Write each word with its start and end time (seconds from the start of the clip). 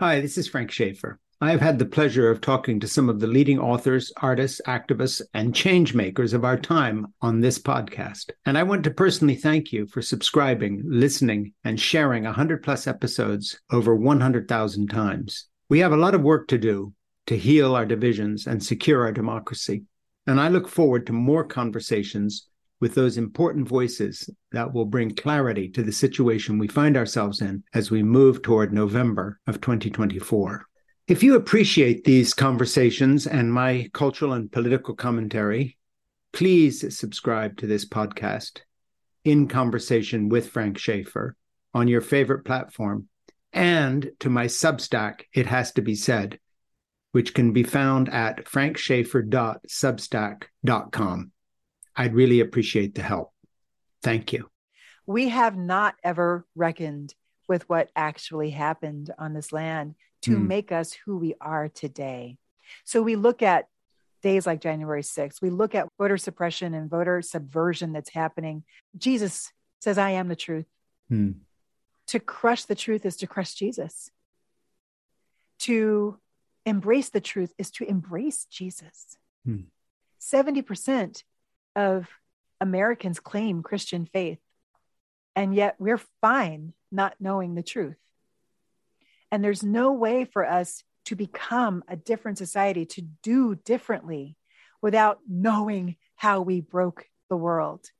Hi, 0.00 0.20
this 0.20 0.36
is 0.36 0.48
Frank 0.48 0.72
Schaeffer. 0.72 1.20
I 1.40 1.52
have 1.52 1.60
had 1.60 1.78
the 1.78 1.86
pleasure 1.86 2.28
of 2.28 2.40
talking 2.40 2.80
to 2.80 2.88
some 2.88 3.08
of 3.08 3.20
the 3.20 3.28
leading 3.28 3.60
authors, 3.60 4.10
artists, 4.16 4.60
activists, 4.66 5.22
and 5.34 5.54
change 5.54 5.94
makers 5.94 6.32
of 6.32 6.44
our 6.44 6.58
time 6.58 7.14
on 7.22 7.38
this 7.38 7.60
podcast. 7.60 8.32
And 8.44 8.58
I 8.58 8.64
want 8.64 8.82
to 8.84 8.90
personally 8.90 9.36
thank 9.36 9.72
you 9.72 9.86
for 9.86 10.02
subscribing, 10.02 10.82
listening, 10.84 11.52
and 11.62 11.78
sharing 11.78 12.24
100 12.24 12.64
plus 12.64 12.88
episodes 12.88 13.60
over 13.70 13.94
100,000 13.94 14.90
times. 14.90 15.46
We 15.68 15.78
have 15.78 15.92
a 15.92 15.96
lot 15.96 16.16
of 16.16 16.22
work 16.22 16.48
to 16.48 16.58
do 16.58 16.92
to 17.26 17.38
heal 17.38 17.76
our 17.76 17.86
divisions 17.86 18.48
and 18.48 18.60
secure 18.60 19.02
our 19.02 19.12
democracy. 19.12 19.84
And 20.26 20.40
I 20.40 20.48
look 20.48 20.66
forward 20.66 21.06
to 21.06 21.12
more 21.12 21.44
conversations 21.44 22.48
with 22.80 22.94
those 22.94 23.16
important 23.16 23.68
voices 23.68 24.28
that 24.52 24.72
will 24.72 24.84
bring 24.84 25.14
clarity 25.14 25.68
to 25.70 25.82
the 25.82 25.92
situation 25.92 26.58
we 26.58 26.68
find 26.68 26.96
ourselves 26.96 27.40
in 27.40 27.62
as 27.72 27.90
we 27.90 28.02
move 28.02 28.42
toward 28.42 28.72
November 28.72 29.40
of 29.46 29.60
2024. 29.60 30.66
If 31.06 31.22
you 31.22 31.36
appreciate 31.36 32.04
these 32.04 32.32
conversations 32.32 33.26
and 33.26 33.52
my 33.52 33.90
cultural 33.92 34.32
and 34.32 34.50
political 34.50 34.94
commentary, 34.94 35.76
please 36.32 36.98
subscribe 36.98 37.58
to 37.58 37.66
this 37.66 37.86
podcast, 37.86 38.60
In 39.24 39.46
Conversation 39.46 40.30
with 40.30 40.48
Frank 40.48 40.78
Schaeffer, 40.78 41.36
on 41.74 41.88
your 41.88 42.00
favorite 42.00 42.44
platform, 42.44 43.08
and 43.52 44.12
to 44.20 44.30
my 44.30 44.46
Substack, 44.46 45.24
It 45.32 45.46
Has 45.46 45.72
to 45.72 45.82
Be 45.82 45.94
Said, 45.94 46.38
which 47.12 47.34
can 47.34 47.52
be 47.52 47.64
found 47.64 48.08
at 48.08 48.46
frankschaeffer.substack.com. 48.46 51.32
I'd 51.96 52.14
really 52.14 52.40
appreciate 52.40 52.94
the 52.94 53.02
help. 53.02 53.32
Thank 54.02 54.32
you. 54.32 54.48
We 55.06 55.28
have 55.28 55.56
not 55.56 55.94
ever 56.02 56.46
reckoned 56.54 57.14
with 57.48 57.68
what 57.68 57.90
actually 57.94 58.50
happened 58.50 59.10
on 59.18 59.34
this 59.34 59.52
land 59.52 59.94
to 60.22 60.36
mm. 60.36 60.46
make 60.46 60.72
us 60.72 60.92
who 60.92 61.18
we 61.18 61.34
are 61.40 61.68
today. 61.68 62.38
So 62.84 63.02
we 63.02 63.16
look 63.16 63.42
at 63.42 63.66
days 64.22 64.46
like 64.46 64.60
January 64.60 65.02
6th, 65.02 65.42
we 65.42 65.50
look 65.50 65.74
at 65.74 65.88
voter 65.98 66.16
suppression 66.16 66.72
and 66.72 66.88
voter 66.88 67.20
subversion 67.20 67.92
that's 67.92 68.10
happening. 68.10 68.64
Jesus 68.96 69.52
says, 69.80 69.98
I 69.98 70.10
am 70.10 70.28
the 70.28 70.36
truth. 70.36 70.66
Mm. 71.12 71.34
To 72.08 72.20
crush 72.20 72.64
the 72.64 72.74
truth 72.74 73.04
is 73.04 73.16
to 73.18 73.26
crush 73.26 73.52
Jesus. 73.54 74.10
To 75.60 76.18
embrace 76.64 77.10
the 77.10 77.20
truth 77.20 77.52
is 77.58 77.70
to 77.72 77.84
embrace 77.84 78.46
Jesus. 78.50 79.18
Mm. 79.46 79.66
70% 80.20 81.22
of 81.76 82.08
Americans 82.60 83.20
claim 83.20 83.62
Christian 83.62 84.06
faith, 84.06 84.38
and 85.36 85.54
yet 85.54 85.76
we're 85.78 86.00
fine 86.20 86.72
not 86.90 87.14
knowing 87.20 87.54
the 87.54 87.62
truth. 87.62 87.96
And 89.30 89.42
there's 89.42 89.62
no 89.62 89.92
way 89.92 90.24
for 90.24 90.48
us 90.48 90.84
to 91.06 91.16
become 91.16 91.84
a 91.88 91.96
different 91.96 92.38
society, 92.38 92.86
to 92.86 93.02
do 93.22 93.54
differently 93.54 94.36
without 94.80 95.18
knowing 95.28 95.96
how 96.16 96.40
we 96.40 96.60
broke 96.60 97.06
the 97.28 97.36
world, 97.36 97.90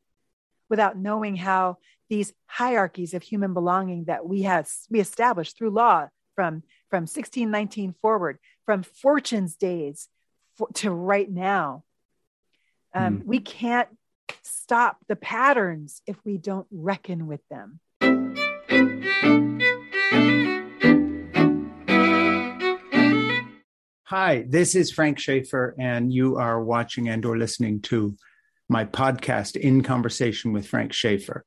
without 0.71 0.97
knowing 0.97 1.37
how 1.37 1.79
these 2.09 2.33
hierarchies 2.47 3.15
of 3.15 3.23
human 3.23 3.55
belonging 3.55 4.05
that 4.05 4.27
we 4.27 4.43
have 4.43 4.69
we 4.91 5.01
established 5.01 5.57
through 5.57 5.71
law 5.71 6.09
from 6.35 6.63
from 6.91 7.03
1619 7.03 7.95
forward, 8.01 8.39
from 8.65 8.83
Fortune's 8.83 9.57
days 9.57 10.09
for, 10.57 10.69
to 10.75 10.91
right 10.91 11.31
now, 11.31 11.84
um, 12.95 13.19
mm. 13.19 13.25
We 13.27 13.41
can't 13.41 13.89
stop 14.43 14.99
the 15.09 15.17
patterns 15.17 16.01
if 16.07 16.17
we 16.25 16.39
don't 16.39 16.67
reckon 16.71 17.27
with 17.27 17.41
them. 17.51 17.81
Hi, 24.05 24.45
this 24.49 24.75
is 24.77 24.93
Frank 24.93 25.19
Schaeffer, 25.19 25.75
and 25.79 26.13
you 26.13 26.37
are 26.37 26.63
watching 26.63 27.09
and 27.09 27.25
or 27.25 27.37
listening 27.37 27.81
to 27.83 28.17
my 28.69 28.85
podcast, 28.85 29.57
In 29.57 29.83
Conversation 29.83 30.53
with 30.53 30.67
Frank 30.67 30.93
Schaeffer. 30.93 31.45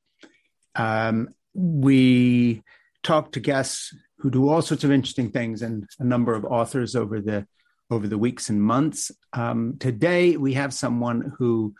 Um, 0.74 1.30
we 1.54 2.62
talk 3.02 3.32
to 3.32 3.40
guests 3.40 3.94
who 4.18 4.30
do 4.30 4.48
all 4.48 4.60
sorts 4.60 4.84
of 4.84 4.92
interesting 4.92 5.30
things 5.30 5.62
and 5.62 5.88
a 5.98 6.04
number 6.04 6.34
of 6.34 6.44
authors 6.44 6.94
over 6.94 7.20
the 7.20 7.46
over 7.90 8.06
the 8.06 8.18
weeks 8.18 8.50
and 8.50 8.62
months. 8.62 9.10
Um, 9.32 9.76
today, 9.78 10.36
we 10.36 10.54
have 10.54 10.74
someone 10.74 11.32
who 11.38 11.74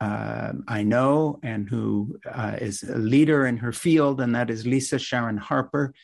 uh, 0.00 0.52
I 0.68 0.82
know 0.82 1.40
and 1.42 1.68
who 1.68 2.18
uh, 2.30 2.56
is 2.60 2.82
a 2.82 2.98
leader 2.98 3.46
in 3.46 3.56
her 3.58 3.72
field, 3.72 4.20
and 4.20 4.34
that 4.34 4.50
is 4.50 4.66
Lisa 4.66 4.98
Sharon 4.98 5.38
Harper. 5.38 5.94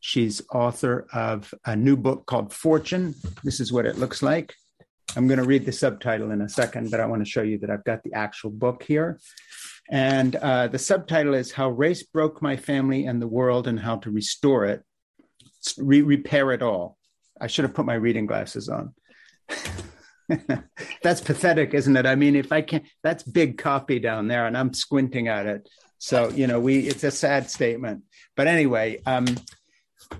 She's 0.00 0.42
author 0.52 1.06
of 1.12 1.52
a 1.64 1.74
new 1.74 1.96
book 1.96 2.26
called 2.26 2.52
Fortune. 2.52 3.14
This 3.42 3.58
is 3.58 3.72
what 3.72 3.86
it 3.86 3.98
looks 3.98 4.22
like. 4.22 4.54
I'm 5.16 5.26
going 5.26 5.38
to 5.38 5.46
read 5.46 5.64
the 5.64 5.72
subtitle 5.72 6.30
in 6.30 6.42
a 6.42 6.48
second, 6.48 6.90
but 6.90 7.00
I 7.00 7.06
want 7.06 7.24
to 7.24 7.30
show 7.30 7.42
you 7.42 7.58
that 7.58 7.70
I've 7.70 7.84
got 7.84 8.02
the 8.02 8.12
actual 8.12 8.50
book 8.50 8.82
here. 8.82 9.18
And 9.90 10.36
uh, 10.36 10.68
the 10.68 10.78
subtitle 10.78 11.32
is 11.32 11.50
How 11.50 11.70
Race 11.70 12.02
Broke 12.02 12.42
My 12.42 12.56
Family 12.56 13.06
and 13.06 13.20
the 13.20 13.26
World 13.26 13.66
and 13.66 13.80
How 13.80 13.96
to 13.96 14.10
Restore 14.10 14.66
It, 14.66 14.84
Re- 15.78 16.02
Repair 16.02 16.52
It 16.52 16.62
All. 16.62 16.97
I 17.40 17.46
should 17.46 17.64
have 17.64 17.74
put 17.74 17.86
my 17.86 17.94
reading 17.94 18.26
glasses 18.26 18.68
on. 18.68 18.94
that's 21.02 21.20
pathetic, 21.20 21.74
isn't 21.74 21.96
it? 21.96 22.06
I 22.06 22.14
mean, 22.14 22.36
if 22.36 22.52
I 22.52 22.62
can't, 22.62 22.84
that's 23.02 23.22
big 23.22 23.58
copy 23.58 23.98
down 23.98 24.28
there, 24.28 24.46
and 24.46 24.56
I'm 24.56 24.74
squinting 24.74 25.28
at 25.28 25.46
it. 25.46 25.68
So 25.98 26.28
you 26.30 26.46
know, 26.46 26.60
we 26.60 26.80
it's 26.80 27.04
a 27.04 27.10
sad 27.10 27.50
statement. 27.50 28.04
But 28.36 28.46
anyway, 28.46 29.00
um, 29.06 29.26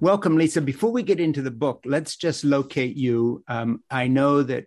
welcome, 0.01 0.37
Lisa. 0.37 0.61
Before 0.61 0.91
we 0.91 1.03
get 1.03 1.21
into 1.21 1.43
the 1.43 1.51
book, 1.51 1.83
let's 1.84 2.17
just 2.17 2.45
locate 2.45 2.97
you. 2.97 3.45
Um, 3.49 3.83
I 3.91 4.09
know 4.09 4.43
that 4.43 4.67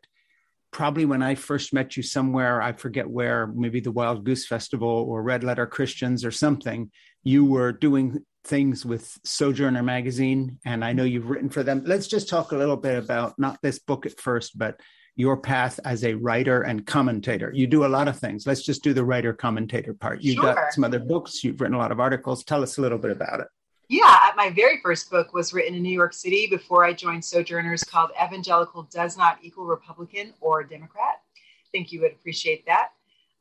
probably 0.72 1.06
when 1.06 1.22
I 1.22 1.36
first 1.36 1.74
met 1.74 1.98
you 1.98 2.04
somewhere, 2.04 2.62
I 2.62 2.72
forget 2.72 3.10
where, 3.10 3.48
maybe 3.48 3.82
the 3.82 3.92
Wild 3.92 4.24
Goose 4.24 4.48
Festival 4.48 4.88
or 4.88 5.22
Red 5.22 5.44
Letter 5.44 5.68
Christians 5.68 6.24
or 6.24 6.32
something. 6.32 6.92
You 7.24 7.46
were 7.46 7.72
doing 7.72 8.26
things 8.44 8.86
with 8.86 9.20
Sojourner 9.24 9.84
magazine, 9.84 10.60
and 10.66 10.84
I 10.84 10.94
know 10.94 11.04
you've 11.04 11.30
written 11.30 11.50
for 11.50 11.64
them. 11.64 11.84
Let's 11.86 12.08
just 12.08 12.30
talk 12.30 12.52
a 12.52 12.58
little 12.58 12.78
bit 12.78 12.98
about 12.98 13.38
not 13.38 13.60
this 13.62 13.80
book 13.80 14.06
at 14.06 14.20
first, 14.20 14.58
but 14.58 14.80
your 15.16 15.38
path 15.38 15.80
as 15.86 16.04
a 16.04 16.14
writer 16.16 16.62
and 16.62 16.86
commentator. 16.86 17.52
You 17.54 17.68
do 17.68 17.86
a 17.86 17.88
lot 17.88 18.08
of 18.08 18.18
things. 18.18 18.48
Let's 18.48 18.64
just 18.64 18.84
do 18.84 18.94
the 18.94 19.04
writer 19.04 19.34
commentator 19.34 19.94
part. 19.94 20.22
You've 20.22 20.36
sure. 20.36 20.56
got 20.56 20.74
some 20.74 20.84
other 20.84 21.00
books, 21.00 21.44
you've 21.44 21.60
written 21.62 21.76
a 21.76 21.80
lot 21.80 21.92
of 21.92 22.00
articles. 22.00 22.44
Tell 22.44 22.64
us 22.64 22.78
a 22.78 22.82
little 22.82 22.98
bit 22.98 23.12
about 23.12 23.42
it. 23.42 23.48
Yeah, 23.90 24.04
uh, 24.06 24.32
my 24.38 24.50
very 24.50 24.80
first 24.82 25.12
book 25.12 25.34
was 25.34 25.52
written 25.52 25.76
in 25.76 25.84
New 25.84 25.94
York 25.94 26.14
City 26.14 26.48
before 26.48 26.86
I 26.86 26.94
joined 26.94 27.26
Sojourners 27.26 27.84
called 27.84 28.12
Evangelical 28.24 28.84
Does 28.84 29.18
Not 29.18 29.40
Equal 29.42 29.66
Republican 29.66 30.34
or 30.40 30.64
Democrat. 30.64 31.16
I 31.36 31.68
think 31.74 31.92
you 31.92 32.00
would 32.00 32.14
appreciate 32.14 32.66
that. 32.68 32.92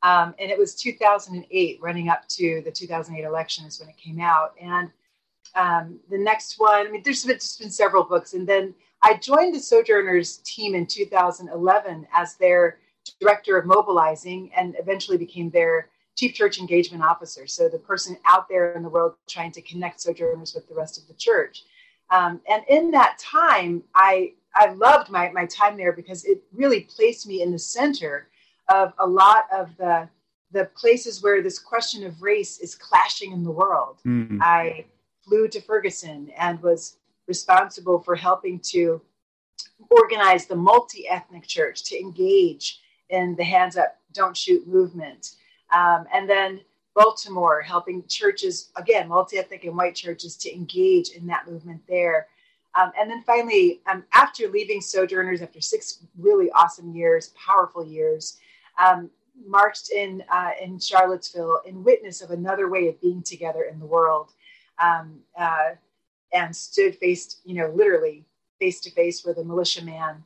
Um, 0.03 0.35
and 0.39 0.51
it 0.51 0.59
was 0.59 0.75
2008, 0.75 1.79
running 1.83 2.09
up 2.09 2.27
to 2.29 2.63
the 2.65 2.71
2008 2.71 3.25
election, 3.25 3.67
is 3.67 3.79
when 3.81 3.89
it 3.89 3.97
came 3.97 4.21
out. 4.21 4.55
And 4.61 4.91
um, 5.55 6.01
the 6.11 6.19
next 6.19 6.59
one, 6.59 6.87
I 6.87 6.91
mean, 6.91 7.03
there's 7.05 7.25
been, 7.25 7.37
just 7.37 7.61
been 7.61 7.71
several 7.71 8.05
books. 8.05 8.35
And 8.35 8.49
then 8.49 8.75
I 9.03 9.15
joined 9.15 9.55
the 9.55 9.61
Sojourners 9.61 10.39
team 10.39 10.75
in 10.75 10.87
2011 10.87 12.07
as 12.15 12.35
their 12.37 12.79
director 13.21 13.59
of 13.59 13.67
mobilizing 13.67 14.51
and 14.57 14.75
eventually 14.79 15.17
became 15.17 15.51
their 15.51 15.89
chief 16.17 16.35
church 16.35 16.59
engagement 16.59 17.03
officer. 17.03 17.47
So 17.47 17.69
the 17.69 17.79
person 17.79 18.17
out 18.27 18.49
there 18.49 18.73
in 18.73 18.83
the 18.83 18.89
world 18.89 19.15
trying 19.29 19.53
to 19.53 19.63
connect 19.63 20.01
Sojourners 20.01 20.55
with 20.55 20.69
the 20.69 20.75
rest 20.75 21.01
of 21.01 21.09
the 21.09 21.15
church. 21.15 21.65
Um, 22.11 22.41
and 22.51 22.63
in 22.69 22.91
that 22.91 23.19
time, 23.19 23.83
I, 23.95 24.35
I 24.55 24.73
loved 24.73 25.11
my, 25.11 25.31
my 25.31 25.47
time 25.47 25.77
there 25.77 25.93
because 25.93 26.25
it 26.25 26.43
really 26.53 26.81
placed 26.81 27.27
me 27.27 27.43
in 27.43 27.53
the 27.53 27.59
center 27.59 28.29
of 28.71 28.93
a 28.99 29.07
lot 29.07 29.45
of 29.53 29.77
the 29.77 30.09
the 30.53 30.65
places 30.75 31.23
where 31.23 31.43
this 31.43 31.59
question 31.59 32.05
of 32.05 32.21
race 32.23 32.59
is 32.59 32.75
clashing 32.75 33.33
in 33.33 33.45
the 33.45 33.51
world. 33.51 33.99
Mm-hmm. 34.05 34.39
I 34.43 34.85
flew 35.23 35.47
to 35.49 35.61
Ferguson 35.61 36.33
and 36.37 36.61
was 36.61 36.97
responsible 37.29 38.01
for 38.01 38.17
helping 38.17 38.59
to 38.59 39.01
organize 39.91 40.47
the 40.47 40.57
multi 40.57 41.09
ethnic 41.09 41.47
church 41.47 41.85
to 41.85 41.99
engage 41.99 42.81
in 43.11 43.37
the 43.37 43.45
Hands 43.45 43.77
Up, 43.77 43.97
Don't 44.13 44.37
Shoot 44.37 44.67
movement. 44.67 45.37
Um, 45.75 46.07
and 46.13 46.29
then 46.29 46.61
Baltimore, 46.95 47.61
helping 47.63 48.05
churches, 48.09 48.71
again, 48.77 49.09
multi 49.09 49.39
ethnic 49.39 49.65
and 49.65 49.77
white 49.77 49.95
churches, 49.95 50.37
to 50.39 50.53
engage 50.53 51.11
in 51.11 51.27
that 51.29 51.49
movement 51.49 51.81
there. 51.89 52.27
Um, 52.75 52.93
and 52.99 53.11
then 53.11 53.23
finally, 53.23 53.81
um, 53.87 54.05
after 54.13 54.49
leaving 54.49 54.81
Sojourners, 54.81 55.43
after 55.43 55.61
six 55.61 56.05
really 56.19 56.51
awesome 56.53 56.95
years, 56.95 57.33
powerful 57.37 57.85
years, 57.85 58.39
um, 58.81 59.11
marched 59.47 59.91
in 59.93 60.23
uh, 60.33 60.51
in 60.61 60.79
Charlottesville 60.79 61.61
in 61.67 61.85
witness 61.85 62.23
of 62.23 62.31
another 62.31 62.69
way 62.69 62.89
of 62.89 63.01
being 63.01 63.23
together 63.23 63.65
in 63.65 63.79
the 63.79 63.87
world, 63.87 64.33
um, 64.83 65.21
uh, 65.39 65.71
and 66.33 66.55
stood 66.55 66.97
faced, 66.97 67.41
you 67.45 67.55
know, 67.55 67.73
literally 67.75 68.25
face 68.59 68.81
to 68.81 68.91
face 68.91 69.25
with 69.25 69.39
a 69.39 69.45
militiaman, 69.45 70.23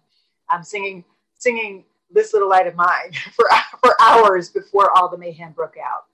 um, 0.53 0.63
singing 0.63 1.05
singing 1.39 1.85
"This 2.11 2.33
Little 2.33 2.49
Light 2.49 2.67
of 2.67 2.75
Mine" 2.75 3.13
for 3.33 3.47
for 3.81 3.97
hours 4.01 4.51
before 4.51 4.91
all 4.97 5.09
the 5.09 5.19
mayhem 5.19 5.53
broke 5.53 5.77
out. 5.77 6.07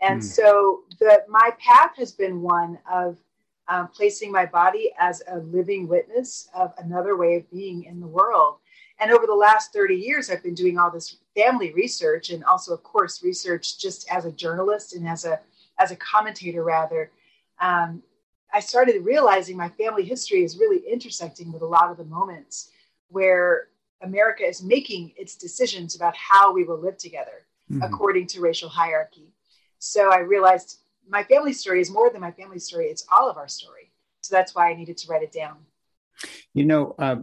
And 0.00 0.20
mm. 0.20 0.24
so, 0.24 0.82
the 1.00 1.24
my 1.28 1.50
path 1.58 1.96
has 1.96 2.12
been 2.12 2.42
one 2.42 2.78
of 2.90 3.18
um, 3.68 3.88
placing 3.88 4.32
my 4.32 4.46
body 4.46 4.92
as 4.98 5.22
a 5.28 5.38
living 5.38 5.86
witness 5.88 6.48
of 6.54 6.72
another 6.78 7.16
way 7.16 7.36
of 7.36 7.50
being 7.50 7.84
in 7.84 8.00
the 8.00 8.06
world. 8.06 8.56
And 9.00 9.12
over 9.12 9.26
the 9.26 9.34
last 9.34 9.72
30 9.72 9.94
years, 9.94 10.28
I've 10.28 10.42
been 10.42 10.54
doing 10.54 10.78
all 10.78 10.90
this 10.90 11.18
family 11.36 11.72
research 11.72 12.30
and 12.30 12.44
also, 12.44 12.74
of 12.74 12.82
course, 12.82 13.22
research 13.22 13.78
just 13.78 14.10
as 14.10 14.24
a 14.24 14.32
journalist 14.32 14.94
and 14.94 15.06
as 15.08 15.24
a 15.24 15.40
as 15.78 15.92
a 15.92 15.96
commentator 15.96 16.64
rather. 16.64 17.10
Um, 17.60 18.02
I 18.52 18.60
started 18.60 19.04
realizing 19.04 19.56
my 19.56 19.68
family 19.68 20.04
history 20.04 20.42
is 20.42 20.58
really 20.58 20.78
intersecting 20.90 21.52
with 21.52 21.62
a 21.62 21.66
lot 21.66 21.90
of 21.90 21.96
the 21.96 22.04
moments 22.04 22.70
where 23.10 23.68
America 24.02 24.44
is 24.44 24.62
making 24.62 25.12
its 25.16 25.36
decisions 25.36 25.94
about 25.94 26.16
how 26.16 26.52
we 26.52 26.64
will 26.64 26.78
live 26.78 26.96
together 26.96 27.46
mm-hmm. 27.70 27.82
according 27.82 28.26
to 28.28 28.40
racial 28.40 28.68
hierarchy. 28.68 29.32
So 29.78 30.12
I 30.12 30.18
realized 30.18 30.78
my 31.08 31.22
family 31.22 31.52
story 31.52 31.80
is 31.80 31.90
more 31.90 32.10
than 32.10 32.20
my 32.20 32.32
family 32.32 32.58
story, 32.58 32.86
it's 32.86 33.06
all 33.10 33.30
of 33.30 33.36
our 33.36 33.48
story. 33.48 33.90
So 34.20 34.34
that's 34.34 34.54
why 34.54 34.70
I 34.70 34.74
needed 34.74 34.96
to 34.98 35.08
write 35.08 35.22
it 35.22 35.32
down. 35.32 35.56
You 36.54 36.64
know, 36.64 36.94
uh, 36.98 37.16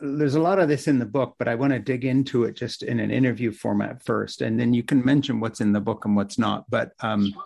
there's 0.00 0.34
a 0.34 0.40
lot 0.40 0.58
of 0.58 0.68
this 0.68 0.88
in 0.88 0.98
the 0.98 1.06
book, 1.06 1.36
but 1.38 1.46
I 1.48 1.54
want 1.54 1.72
to 1.72 1.78
dig 1.78 2.04
into 2.04 2.44
it 2.44 2.56
just 2.56 2.82
in 2.82 2.98
an 2.98 3.10
interview 3.10 3.52
format 3.52 4.02
first, 4.04 4.40
and 4.40 4.58
then 4.58 4.74
you 4.74 4.82
can 4.82 5.04
mention 5.04 5.40
what's 5.40 5.60
in 5.60 5.72
the 5.72 5.80
book 5.80 6.04
and 6.04 6.16
what's 6.16 6.38
not. 6.38 6.64
But 6.68 6.92
um, 7.00 7.32
sure 7.32 7.44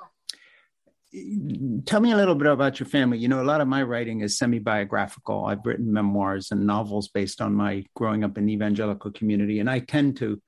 tell 1.87 2.00
me 2.00 2.12
a 2.12 2.17
little 2.17 2.35
bit 2.35 2.47
about 2.47 2.79
your 2.79 2.87
family. 2.87 3.19
You 3.19 3.29
know, 3.29 3.43
a 3.43 3.45
lot 3.45 3.61
of 3.61 3.69
my 3.69 3.83
writing 3.83 4.21
is 4.21 4.37
semi 4.37 4.59
biographical. 4.59 5.47
I've 5.47 5.65
written 5.65 5.93
memoirs 5.93 6.51
and 6.51 6.67
novels 6.67 7.09
based 7.09 7.41
on 7.41 7.55
my 7.55 7.85
growing 7.94 8.25
up 8.25 8.37
in 8.37 8.47
the 8.47 8.53
evangelical 8.53 9.11
community, 9.12 9.61
and 9.61 9.71
I 9.71 9.81
tend 9.81 10.19
to 10.19 10.41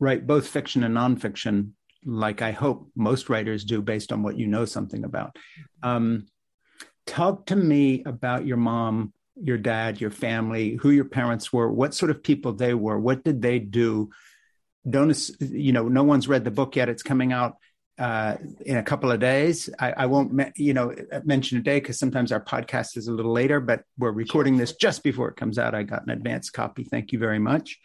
write 0.00 0.26
both 0.26 0.46
fiction 0.46 0.84
and 0.84 0.96
nonfiction, 0.96 1.72
like 2.04 2.42
I 2.42 2.52
hope 2.52 2.90
most 2.94 3.28
writers 3.28 3.64
do, 3.64 3.82
based 3.82 4.12
on 4.12 4.22
what 4.22 4.38
you 4.38 4.46
know 4.46 4.64
something 4.64 5.04
about. 5.04 5.36
Um, 5.82 6.26
talk 7.06 7.46
to 7.46 7.56
me 7.56 8.04
about 8.04 8.46
your 8.46 8.58
mom, 8.58 9.12
your 9.42 9.58
dad, 9.58 10.00
your 10.00 10.10
family, 10.10 10.76
who 10.80 10.90
your 10.90 11.04
parents 11.04 11.52
were, 11.52 11.70
what 11.70 11.94
sort 11.94 12.10
of 12.10 12.22
people 12.22 12.52
they 12.52 12.74
were, 12.74 12.98
what 12.98 13.24
did 13.24 13.42
they 13.42 13.58
do. 13.58 14.10
Don't 14.88 15.16
you 15.40 15.72
know? 15.72 15.88
No 15.88 16.02
one's 16.02 16.28
read 16.28 16.44
the 16.44 16.50
book 16.50 16.76
yet; 16.76 16.88
it's 16.88 17.02
coming 17.02 17.32
out 17.32 17.56
uh, 17.98 18.36
in 18.64 18.76
a 18.76 18.82
couple 18.82 19.10
of 19.10 19.20
days. 19.20 19.68
I, 19.78 19.92
I 19.92 20.06
won't, 20.06 20.32
me- 20.32 20.52
you 20.56 20.72
know, 20.72 20.94
mention 21.24 21.58
a 21.58 21.62
day 21.62 21.80
because 21.80 21.98
sometimes 21.98 22.32
our 22.32 22.42
podcast 22.42 22.96
is 22.96 23.08
a 23.08 23.12
little 23.12 23.32
later, 23.32 23.60
but 23.60 23.82
we're 23.98 24.12
recording 24.12 24.56
this 24.56 24.74
just 24.74 25.02
before 25.02 25.28
it 25.28 25.36
comes 25.36 25.58
out. 25.58 25.74
I 25.74 25.82
got 25.82 26.04
an 26.04 26.10
advance 26.10 26.48
copy. 26.48 26.84
Thank 26.84 27.12
you 27.12 27.18
very 27.18 27.38
much. 27.38 27.78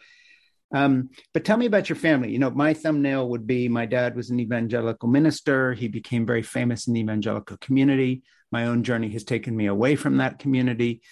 Um, 0.72 1.10
but 1.32 1.44
tell 1.44 1.56
me 1.56 1.66
about 1.66 1.88
your 1.88 1.96
family. 1.96 2.30
You 2.30 2.38
know, 2.38 2.50
my 2.50 2.74
thumbnail 2.74 3.28
would 3.30 3.46
be 3.46 3.68
my 3.68 3.86
dad 3.86 4.16
was 4.16 4.30
an 4.30 4.40
evangelical 4.40 5.08
minister. 5.08 5.72
He 5.72 5.88
became 5.88 6.26
very 6.26 6.42
famous 6.42 6.86
in 6.86 6.94
the 6.94 7.00
evangelical 7.00 7.56
community. 7.58 8.22
My 8.50 8.66
own 8.66 8.82
journey 8.82 9.08
has 9.10 9.24
taken 9.24 9.56
me 9.56 9.66
away 9.66 9.96
from 9.96 10.18
that 10.18 10.38
community. 10.38 11.02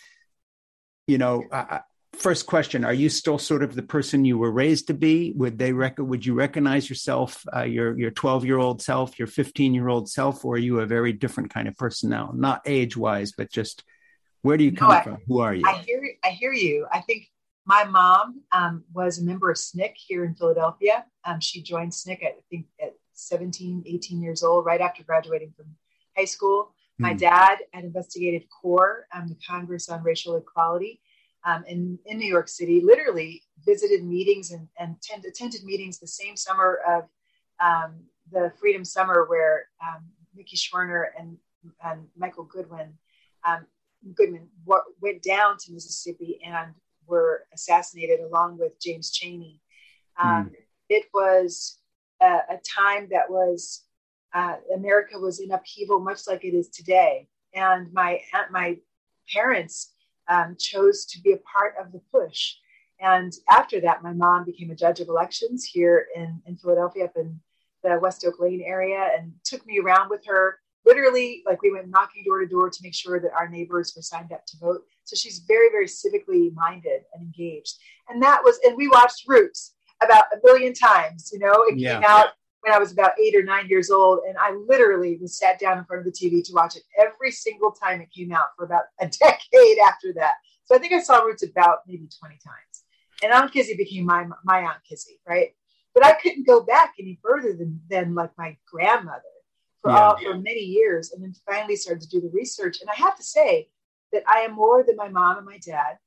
You 1.06 1.19
know, 1.19 1.44
I, 1.52 1.81
first 2.14 2.46
question 2.46 2.84
are 2.84 2.93
you 2.93 3.08
still 3.08 3.38
sort 3.38 3.62
of 3.62 3.75
the 3.75 3.82
person 3.82 4.25
you 4.25 4.38
were 4.38 4.52
raised 4.52 4.87
to 4.88 4.94
be? 4.94 5.32
Would 5.37 5.58
they 5.58 5.72
rec- 5.72 5.99
would 5.99 6.25
you 6.25 6.34
recognize 6.34 6.88
yourself 6.88 7.44
uh, 7.54 7.62
your 7.62 7.99
your 7.99 8.10
12 8.10 8.44
year 8.44 8.58
old 8.58 8.82
self 8.82 9.19
your 9.19 9.28
15 9.28 9.75
year 9.75 9.88
old 9.88 10.08
self 10.08 10.44
or 10.44 10.54
are 10.54 10.58
you 10.58 10.81
a 10.81 10.87
very 10.87 11.12
different 11.12 11.52
kind 11.52 11.69
of 11.69 11.76
person 11.76 12.10
now? 12.10 12.32
Not 12.34 12.62
age 12.66 12.96
wise 12.96 13.32
but 13.32 13.50
just 13.50 13.84
where 14.43 14.56
do 14.56 14.64
you 14.64 14.72
come 14.72 14.88
no, 14.88 14.94
I, 14.94 15.02
from? 15.02 15.19
Who 15.26 15.40
are 15.40 15.54
you? 15.54 15.64
I 15.66 15.82
hear 15.87 16.02
i 16.25 16.31
hear 16.31 16.52
you. 16.52 16.87
I 16.93 17.00
think 17.00 17.28
my 17.64 17.84
mom 17.84 18.43
um, 18.50 18.84
was 18.93 19.19
a 19.19 19.25
member 19.25 19.50
of 19.50 19.56
SNCC 19.56 19.93
here 19.94 20.25
in 20.25 20.34
Philadelphia. 20.34 21.04
Um, 21.25 21.40
she 21.40 21.62
joined 21.62 21.93
SNCC, 21.93 22.25
at, 22.25 22.32
I 22.32 22.43
think, 22.50 22.66
at 22.81 22.94
17, 23.12 23.84
18 23.87 24.20
years 24.20 24.43
old, 24.43 24.64
right 24.64 24.81
after 24.81 25.04
graduating 25.04 25.52
from 25.56 25.66
high 26.16 26.25
school. 26.25 26.75
My 27.02 27.14
mm. 27.14 27.19
dad 27.19 27.58
had 27.72 27.84
investigated 27.84 28.44
CORE, 28.49 29.06
um, 29.14 29.28
the 29.28 29.37
Congress 29.46 29.88
on 29.88 30.02
Racial 30.02 30.37
Equality, 30.37 31.00
um, 31.44 31.64
in, 31.66 31.99
in 32.06 32.19
New 32.19 32.28
York 32.28 32.49
City, 32.49 32.81
literally 32.81 33.43
visited 33.66 34.04
meetings 34.04 34.52
and, 34.52 34.69
and 34.78 35.00
tend, 35.02 35.25
attended 35.25 35.64
meetings 35.64 35.99
the 35.99 36.06
same 36.06 36.37
summer 36.37 36.81
of 36.88 37.04
um, 37.60 37.96
the 38.31 38.52
Freedom 38.60 38.84
Summer 38.84 39.26
where 39.28 39.66
um, 39.82 40.04
Mickey 40.34 40.56
Schwerner 40.56 41.06
and, 41.19 41.37
and 41.84 42.06
Michael 42.16 42.44
Goodwin 42.44 42.94
um, 43.44 43.66
Goodman 44.14 44.49
w- 44.64 44.82
went 45.00 45.22
down 45.22 45.56
to 45.58 45.72
Mississippi 45.72 46.38
and 46.44 46.75
were 47.06 47.44
assassinated 47.52 48.20
along 48.20 48.58
with 48.58 48.81
James 48.81 49.10
Chaney. 49.10 49.60
Mm. 50.22 50.52
It 50.88 51.06
was 51.12 51.78
a, 52.20 52.26
a, 52.50 52.60
time 52.76 53.08
that 53.10 53.28
was 53.28 53.84
uh, 54.34 54.56
America 54.75 55.19
was 55.19 55.40
in 55.40 55.50
upheaval, 55.52 56.00
much 56.00 56.26
like 56.26 56.44
it 56.44 56.55
is 56.55 56.69
today. 56.69 57.29
And 57.55 57.93
my 57.93 58.20
my 58.50 58.79
parents 59.32 59.93
um, 60.29 60.56
chose 60.58 61.05
to 61.06 61.20
be 61.20 61.32
a 61.32 61.38
part 61.38 61.75
of 61.81 61.93
the 61.93 62.00
push. 62.11 62.55
And 63.00 63.32
after 63.50 63.81
that, 63.81 64.02
my 64.02 64.12
mom 64.12 64.44
became 64.44 64.70
a 64.70 64.76
judge 64.76 65.00
of 65.00 65.08
elections 65.08 65.64
here 65.64 66.06
in, 66.14 66.40
in 66.46 66.56
Philadelphia, 66.56 67.06
up 67.06 67.17
in 67.17 67.40
the 67.82 67.99
West 68.00 68.25
Oak 68.25 68.38
Lane 68.38 68.62
area, 68.64 69.11
and 69.19 69.32
took 69.44 69.67
me 69.67 69.81
around 69.81 70.08
with 70.08 70.25
her. 70.26 70.58
Literally, 70.85 71.43
like 71.46 71.62
we 71.62 71.73
went 71.73 71.88
knocking 71.88 72.25
door 72.25 72.40
to 72.40 72.46
door 72.46 72.70
to 72.70 72.82
make 72.82 72.94
sure 72.94 73.20
that 73.20 73.32
our 73.32 73.49
neighbors 73.49 73.93
were 73.94 74.02
signed 74.02 74.32
up 74.32 74.46
to 74.46 74.56
vote. 74.58 74.82
So 75.05 75.17
she's 75.17 75.40
very, 75.40 75.69
very 75.70 75.87
civically 75.87 76.52
minded 76.55 77.02
and 77.12 77.23
engaged. 77.23 77.76
And 78.08 78.23
that 78.23 78.43
was, 78.43 78.58
and 78.64 78.76
we 78.76 78.88
watched 78.88 79.28
Roots 79.28 79.75
about 80.00 80.25
a 80.32 80.38
million 80.44 80.73
times. 80.73 81.31
You 81.32 81.40
know, 81.40 81.64
it 81.69 81.78
yeah. 81.78 81.94
came 81.94 82.05
out 82.06 82.28
when 82.62 82.73
I 82.73 82.79
was 82.79 82.93
about 82.93 83.19
eight 83.20 83.35
or 83.35 83.43
nine 83.43 83.69
years 83.69 83.91
old, 83.91 84.20
and 84.26 84.37
I 84.38 84.53
literally 84.53 85.19
was 85.20 85.37
sat 85.37 85.59
down 85.59 85.79
in 85.79 85.85
front 85.85 86.06
of 86.06 86.12
the 86.12 86.12
TV 86.12 86.44
to 86.44 86.53
watch 86.53 86.76
it 86.76 86.85
every 86.97 87.32
single 87.32 87.73
time 87.73 88.00
it 88.00 88.12
came 88.12 88.32
out 88.32 88.47
for 88.56 88.64
about 88.64 88.85
a 89.00 89.06
decade 89.20 89.79
after 89.85 90.12
that. 90.14 90.35
So 90.64 90.76
I 90.76 90.79
think 90.79 90.93
I 90.93 91.00
saw 91.00 91.19
Roots 91.23 91.43
about 91.43 91.81
maybe 91.88 92.09
20 92.20 92.35
times. 92.35 92.85
And 93.23 93.32
Aunt 93.32 93.53
Kizzy 93.53 93.76
became 93.76 94.05
my, 94.05 94.26
my 94.44 94.61
Aunt 94.61 94.79
Kizzy, 94.88 95.20
right? 95.29 95.55
But 95.93 96.06
I 96.06 96.12
couldn't 96.12 96.47
go 96.47 96.62
back 96.62 96.94
any 96.99 97.19
further 97.23 97.53
than, 97.53 97.81
than 97.91 98.14
like 98.14 98.31
my 98.38 98.56
grandmother 98.67 99.23
for 99.81 99.91
yeah. 99.91 100.00
all 100.00 100.19
for 100.19 100.38
many 100.38 100.61
years, 100.61 101.12
and 101.12 101.23
then 101.23 101.35
finally 101.44 101.75
started 101.75 102.03
to 102.03 102.09
do 102.09 102.20
the 102.20 102.31
research. 102.32 102.81
And 102.81 102.88
I 102.88 102.94
have 102.94 103.17
to 103.17 103.25
say 103.25 103.69
that 104.12 104.23
I 104.29 104.41
am 104.41 104.55
more 104.55 104.85
than 104.85 104.97
my 104.97 105.09
mom 105.09 105.38
and 105.38 105.47
my 105.47 105.59
dad. 105.59 105.99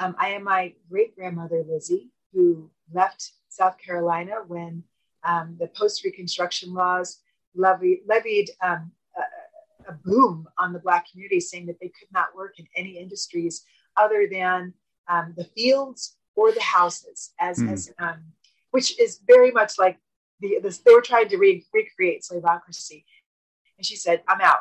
Um, 0.00 0.16
I 0.18 0.30
am 0.30 0.42
my 0.42 0.74
great 0.90 1.14
grandmother 1.14 1.64
Lizzie, 1.68 2.10
who 2.32 2.70
left 2.92 3.32
South 3.48 3.78
Carolina 3.78 4.36
when 4.46 4.82
um, 5.24 5.56
the 5.58 5.68
post 5.68 6.04
Reconstruction 6.04 6.72
laws 6.72 7.20
levied, 7.54 8.00
levied 8.06 8.50
um, 8.62 8.90
a, 9.16 9.90
a, 9.90 9.94
boom 10.04 10.48
on 10.58 10.72
the 10.72 10.78
Black 10.78 11.10
community, 11.10 11.40
saying 11.40 11.66
that 11.66 11.78
they 11.80 11.88
could 11.88 12.08
not 12.12 12.34
work 12.34 12.58
in 12.58 12.66
any 12.76 12.98
industries 12.98 13.64
other 13.96 14.26
than 14.30 14.72
um, 15.08 15.34
the 15.36 15.44
fields 15.44 16.16
or 16.34 16.52
the 16.52 16.62
houses, 16.62 17.32
as, 17.38 17.58
mm. 17.58 17.72
as 17.72 17.92
um, 17.98 18.22
which 18.70 18.98
is 18.98 19.20
very 19.26 19.50
much 19.50 19.78
like 19.78 19.98
the, 20.40 20.58
the 20.62 20.78
they 20.84 20.92
were 20.92 21.02
trying 21.02 21.28
to 21.28 21.36
re- 21.36 21.64
recreate 21.72 22.22
slaveocracy. 22.22 23.04
And 23.78 23.86
she 23.86 23.96
said, 23.96 24.22
"I'm 24.28 24.40
out." 24.40 24.60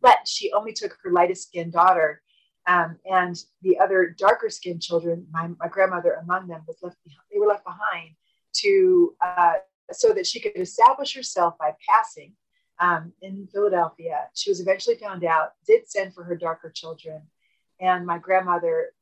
But 0.00 0.26
she 0.26 0.52
only 0.52 0.72
took 0.72 0.96
her 1.02 1.10
lightest 1.10 1.48
skinned 1.48 1.72
daughter 1.72 2.22
um, 2.66 2.98
and 3.10 3.36
the 3.62 3.78
other 3.78 4.14
darker 4.16 4.50
skinned 4.50 4.82
children, 4.82 5.26
my, 5.30 5.48
my, 5.58 5.68
grandmother 5.68 6.12
among 6.22 6.48
them, 6.48 6.62
was 6.66 6.76
left 6.82 6.98
behind, 7.04 7.22
they 7.32 7.38
were 7.38 7.46
left 7.46 7.64
behind 7.64 8.14
to 8.52 9.14
uh, 9.24 9.54
so 9.92 10.12
that 10.12 10.26
she 10.26 10.40
could 10.40 10.56
establish 10.56 11.14
herself 11.14 11.54
by 11.58 11.74
passing 11.88 12.34
um, 12.78 13.12
in 13.22 13.46
Philadelphia. 13.52 14.28
She 14.34 14.50
was 14.50 14.60
eventually 14.60 14.96
found 14.96 15.24
out, 15.24 15.52
did 15.66 15.88
send 15.88 16.14
for 16.14 16.24
her 16.24 16.36
darker 16.36 16.70
children. 16.70 17.22
And 17.80 18.06
my 18.06 18.18
grandmother, 18.18 18.92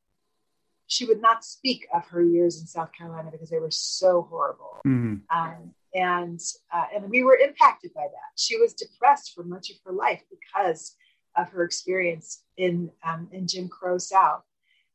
she 0.86 1.04
would 1.04 1.20
not 1.20 1.44
speak 1.44 1.86
of 1.94 2.06
her 2.08 2.22
years 2.22 2.60
in 2.60 2.66
South 2.66 2.92
Carolina 2.92 3.30
because 3.30 3.50
they 3.50 3.58
were 3.58 3.70
so 3.70 4.22
horrible. 4.22 4.80
Mm-hmm. 4.86 5.16
Um, 5.36 5.74
and 5.94 6.40
uh, 6.72 6.84
and 6.94 7.08
we 7.08 7.22
were 7.22 7.36
impacted 7.36 7.94
by 7.94 8.02
that. 8.02 8.30
She 8.36 8.58
was 8.58 8.74
depressed 8.74 9.32
for 9.34 9.42
much 9.42 9.70
of 9.70 9.76
her 9.86 9.92
life 9.92 10.22
because 10.30 10.96
of 11.36 11.48
her 11.50 11.64
experience 11.64 12.42
in 12.56 12.90
um, 13.04 13.28
in 13.32 13.46
Jim 13.46 13.68
Crow 13.68 13.98
South. 13.98 14.42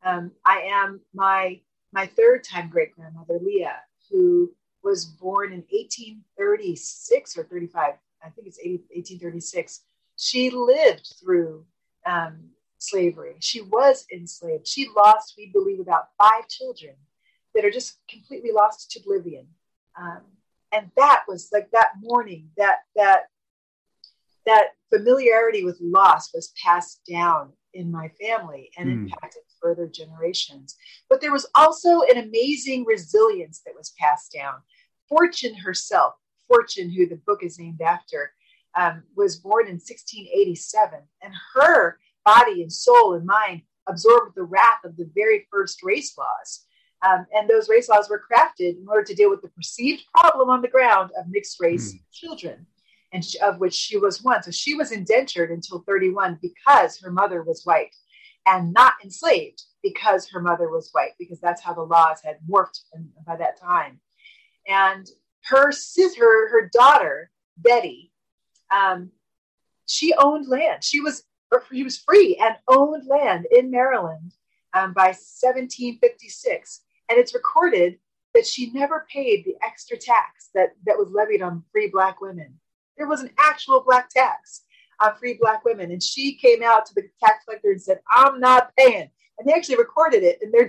Um, 0.05 0.31
I 0.45 0.59
am 0.61 1.01
my 1.13 1.61
my 1.93 2.05
third 2.05 2.43
time 2.43 2.69
great 2.69 2.95
grandmother 2.95 3.39
Leah, 3.41 3.79
who 4.09 4.53
was 4.83 5.05
born 5.05 5.53
in 5.53 5.63
1836 5.69 7.37
or 7.37 7.43
35. 7.43 7.93
I 8.23 8.29
think 8.29 8.47
it's 8.47 8.59
80, 8.59 8.83
1836. 8.91 9.81
She 10.17 10.49
lived 10.49 11.13
through 11.21 11.65
um, 12.05 12.49
slavery. 12.77 13.35
She 13.39 13.61
was 13.61 14.05
enslaved. 14.11 14.67
She 14.67 14.89
lost, 14.95 15.35
we 15.37 15.47
believe, 15.47 15.79
about 15.79 16.09
five 16.17 16.47
children 16.47 16.95
that 17.55 17.65
are 17.65 17.71
just 17.71 17.99
completely 18.09 18.51
lost 18.51 18.91
to 18.91 18.99
oblivion. 18.99 19.47
Um, 19.99 20.21
and 20.71 20.89
that 20.97 21.23
was 21.27 21.49
like 21.53 21.69
that 21.71 21.91
mourning, 21.99 22.49
that 22.57 22.79
that 22.95 23.29
that 24.45 24.69
familiarity 24.93 25.63
with 25.63 25.77
loss 25.81 26.33
was 26.33 26.53
passed 26.63 27.01
down 27.09 27.51
in 27.73 27.91
my 27.91 28.09
family 28.21 28.69
and 28.77 28.89
mm. 28.89 28.91
impacted 29.03 29.41
further 29.61 29.87
generations. 29.87 30.75
But 31.09 31.21
there 31.21 31.31
was 31.31 31.47
also 31.55 32.01
an 32.01 32.17
amazing 32.17 32.85
resilience 32.85 33.61
that 33.65 33.75
was 33.75 33.93
passed 33.97 34.33
down. 34.33 34.55
Fortune 35.09 35.55
herself, 35.55 36.13
Fortune, 36.47 36.91
who 36.91 37.07
the 37.07 37.21
book 37.25 37.43
is 37.43 37.59
named 37.59 37.81
after, 37.81 38.33
um, 38.75 39.03
was 39.15 39.37
born 39.37 39.67
in 39.67 39.73
1687, 39.73 40.99
and 41.21 41.33
her 41.53 41.99
body 42.25 42.61
and 42.61 42.71
soul 42.71 43.13
and 43.13 43.25
mind 43.25 43.61
absorbed 43.87 44.35
the 44.35 44.43
wrath 44.43 44.83
of 44.85 44.95
the 44.97 45.09
very 45.13 45.47
first 45.51 45.83
race 45.83 46.17
laws. 46.17 46.65
Um, 47.05 47.25
and 47.33 47.49
those 47.49 47.67
race 47.67 47.89
laws 47.89 48.09
were 48.09 48.23
crafted 48.31 48.77
in 48.77 48.85
order 48.87 49.03
to 49.03 49.13
deal 49.13 49.29
with 49.29 49.41
the 49.41 49.49
perceived 49.49 50.03
problem 50.15 50.49
on 50.49 50.61
the 50.61 50.69
ground 50.69 51.11
of 51.19 51.25
mixed 51.27 51.59
race 51.59 51.93
mm. 51.93 51.99
children, 52.11 52.65
and 53.13 53.23
she, 53.23 53.39
of 53.39 53.59
which 53.59 53.73
she 53.73 53.97
was 53.97 54.23
one. 54.23 54.43
So 54.43 54.51
she 54.51 54.75
was 54.75 54.91
indentured 54.91 55.51
until 55.51 55.79
31 55.79 56.39
because 56.41 56.99
her 56.99 57.11
mother 57.11 57.43
was 57.43 57.63
white, 57.63 57.95
and 58.45 58.73
not 58.73 58.93
enslaved 59.03 59.63
because 59.81 60.27
her 60.29 60.41
mother 60.41 60.69
was 60.69 60.89
white, 60.91 61.11
because 61.17 61.39
that's 61.39 61.61
how 61.61 61.73
the 61.73 61.81
laws 61.81 62.21
had 62.23 62.37
morphed 62.49 62.81
by 63.25 63.35
that 63.37 63.59
time. 63.59 63.99
And 64.67 65.07
her 65.45 65.71
sister, 65.71 66.49
her 66.51 66.69
daughter 66.73 67.29
Betty, 67.57 68.11
um, 68.71 69.11
she 69.85 70.13
owned 70.15 70.47
land. 70.47 70.83
She 70.83 70.99
was 70.99 71.23
she 71.71 71.83
was 71.83 71.99
free 71.99 72.35
and 72.41 72.55
owned 72.67 73.05
land 73.07 73.45
in 73.55 73.69
Maryland 73.69 74.33
um, 74.73 74.91
by 74.93 75.09
1756 75.09 76.81
and 77.09 77.19
it's 77.19 77.33
recorded 77.33 77.99
that 78.33 78.47
she 78.47 78.71
never 78.71 79.05
paid 79.11 79.45
the 79.45 79.55
extra 79.63 79.97
tax 79.97 80.49
that, 80.55 80.69
that 80.85 80.97
was 80.97 81.09
levied 81.11 81.41
on 81.41 81.63
free 81.71 81.89
Black 81.91 82.21
women. 82.21 82.59
There 82.97 83.07
was 83.07 83.21
an 83.21 83.31
actual 83.39 83.83
Black 83.85 84.09
tax 84.09 84.63
on 84.99 85.15
free 85.15 85.37
Black 85.39 85.65
women. 85.65 85.91
And 85.91 86.01
she 86.01 86.35
came 86.35 86.63
out 86.63 86.85
to 86.87 86.93
the 86.95 87.03
tax 87.23 87.45
collector 87.45 87.71
and 87.71 87.81
said, 87.81 87.99
I'm 88.11 88.39
not 88.39 88.71
paying. 88.77 89.09
And 89.37 89.47
they 89.47 89.53
actually 89.53 89.77
recorded 89.77 90.23
it 90.23 90.39
in 90.41 90.51
their, 90.51 90.67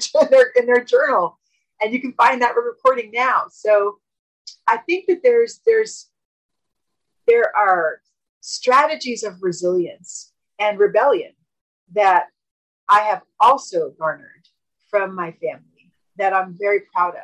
in 0.56 0.66
their, 0.66 0.84
journal. 0.84 1.38
And 1.80 1.92
you 1.92 2.00
can 2.00 2.12
find 2.14 2.42
that 2.42 2.56
recording 2.56 3.10
now. 3.12 3.44
So 3.50 3.98
I 4.66 4.78
think 4.78 5.06
that 5.06 5.20
there's, 5.22 5.60
there's, 5.66 6.10
there 7.26 7.54
are 7.56 8.00
strategies 8.40 9.22
of 9.22 9.42
resilience 9.42 10.32
and 10.58 10.78
rebellion 10.78 11.32
that 11.94 12.26
I 12.88 13.00
have 13.00 13.22
also 13.40 13.90
garnered 13.98 14.46
from 14.90 15.14
my 15.14 15.32
family 15.32 15.92
that 16.16 16.32
I'm 16.32 16.56
very 16.58 16.82
proud 16.92 17.14
of. 17.14 17.22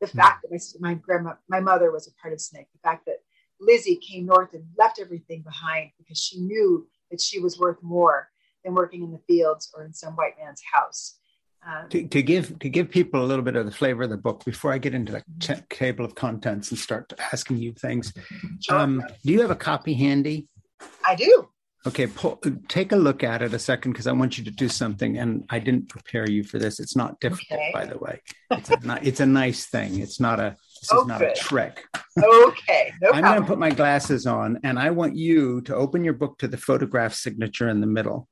The 0.00 0.06
mm 0.06 0.16
fact 0.16 0.42
that 0.42 0.50
my, 0.50 0.90
my 0.90 0.94
grandma, 0.94 1.34
my 1.48 1.60
mother 1.60 1.92
was 1.92 2.08
a 2.08 2.12
part 2.22 2.32
of 2.32 2.38
SNCC, 2.38 2.66
the 2.72 2.78
fact 2.82 3.04
that 3.06 3.16
Lizzie 3.60 3.96
came 3.96 4.26
north 4.26 4.54
and 4.54 4.64
left 4.78 4.98
everything 5.00 5.42
behind 5.42 5.90
because 5.98 6.18
she 6.18 6.40
knew 6.40 6.86
that 7.10 7.20
she 7.20 7.38
was 7.38 7.58
worth 7.58 7.82
more 7.82 8.28
than 8.64 8.74
working 8.74 9.02
in 9.02 9.12
the 9.12 9.20
fields 9.26 9.70
or 9.74 9.84
in 9.84 9.92
some 9.92 10.14
white 10.14 10.34
man's 10.42 10.62
house. 10.72 11.18
Um, 11.66 11.90
to, 11.90 12.08
to, 12.08 12.22
give 12.22 12.58
to 12.60 12.70
give 12.70 12.90
people 12.90 13.22
a 13.22 13.26
little 13.26 13.44
bit 13.44 13.54
of 13.54 13.66
the 13.66 13.72
flavor 13.72 14.04
of 14.04 14.10
the 14.10 14.16
book 14.16 14.46
before 14.46 14.72
I 14.72 14.78
get 14.78 14.94
into 14.94 15.12
the 15.12 15.22
t- 15.40 15.54
table 15.68 16.06
of 16.06 16.14
contents 16.14 16.70
and 16.70 16.78
start 16.78 17.12
asking 17.32 17.58
you 17.58 17.72
things, 17.74 18.14
sure. 18.60 18.78
um, 18.78 19.04
do 19.22 19.32
you 19.32 19.42
have 19.42 19.50
a 19.50 19.56
copy 19.56 19.92
handy? 19.92 20.48
I 21.06 21.16
do. 21.16 21.50
Okay, 21.86 22.06
pull, 22.06 22.38
take 22.68 22.92
a 22.92 22.96
look 22.96 23.22
at 23.24 23.40
it 23.40 23.54
a 23.54 23.58
second 23.58 23.92
because 23.92 24.06
I 24.06 24.12
want 24.12 24.36
you 24.36 24.44
to 24.44 24.50
do 24.50 24.68
something, 24.68 25.16
and 25.16 25.44
I 25.48 25.58
didn't 25.58 25.88
prepare 25.88 26.28
you 26.28 26.44
for 26.44 26.58
this. 26.58 26.78
It's 26.78 26.94
not 26.94 27.20
difficult, 27.20 27.58
okay. 27.58 27.70
by 27.72 27.86
the 27.86 27.98
way. 27.98 28.20
It's 28.50 28.70
a, 28.70 28.98
it's 29.02 29.20
a 29.20 29.26
nice 29.26 29.66
thing. 29.66 29.98
It's 29.98 30.20
not 30.20 30.40
a 30.40 30.56
this 30.80 30.92
is 30.92 31.06
not 31.06 31.22
a 31.22 31.34
trick. 31.34 31.84
okay, 32.18 32.92
no 33.02 33.10
I'm 33.10 33.22
going 33.22 33.40
to 33.40 33.46
put 33.46 33.58
my 33.58 33.70
glasses 33.70 34.26
on, 34.26 34.60
and 34.64 34.78
I 34.78 34.90
want 34.90 35.16
you 35.16 35.60
to 35.62 35.74
open 35.74 36.04
your 36.04 36.14
book 36.14 36.38
to 36.38 36.48
the 36.48 36.56
photograph 36.56 37.14
signature 37.14 37.68
in 37.68 37.80
the 37.80 37.86
middle. 37.86 38.28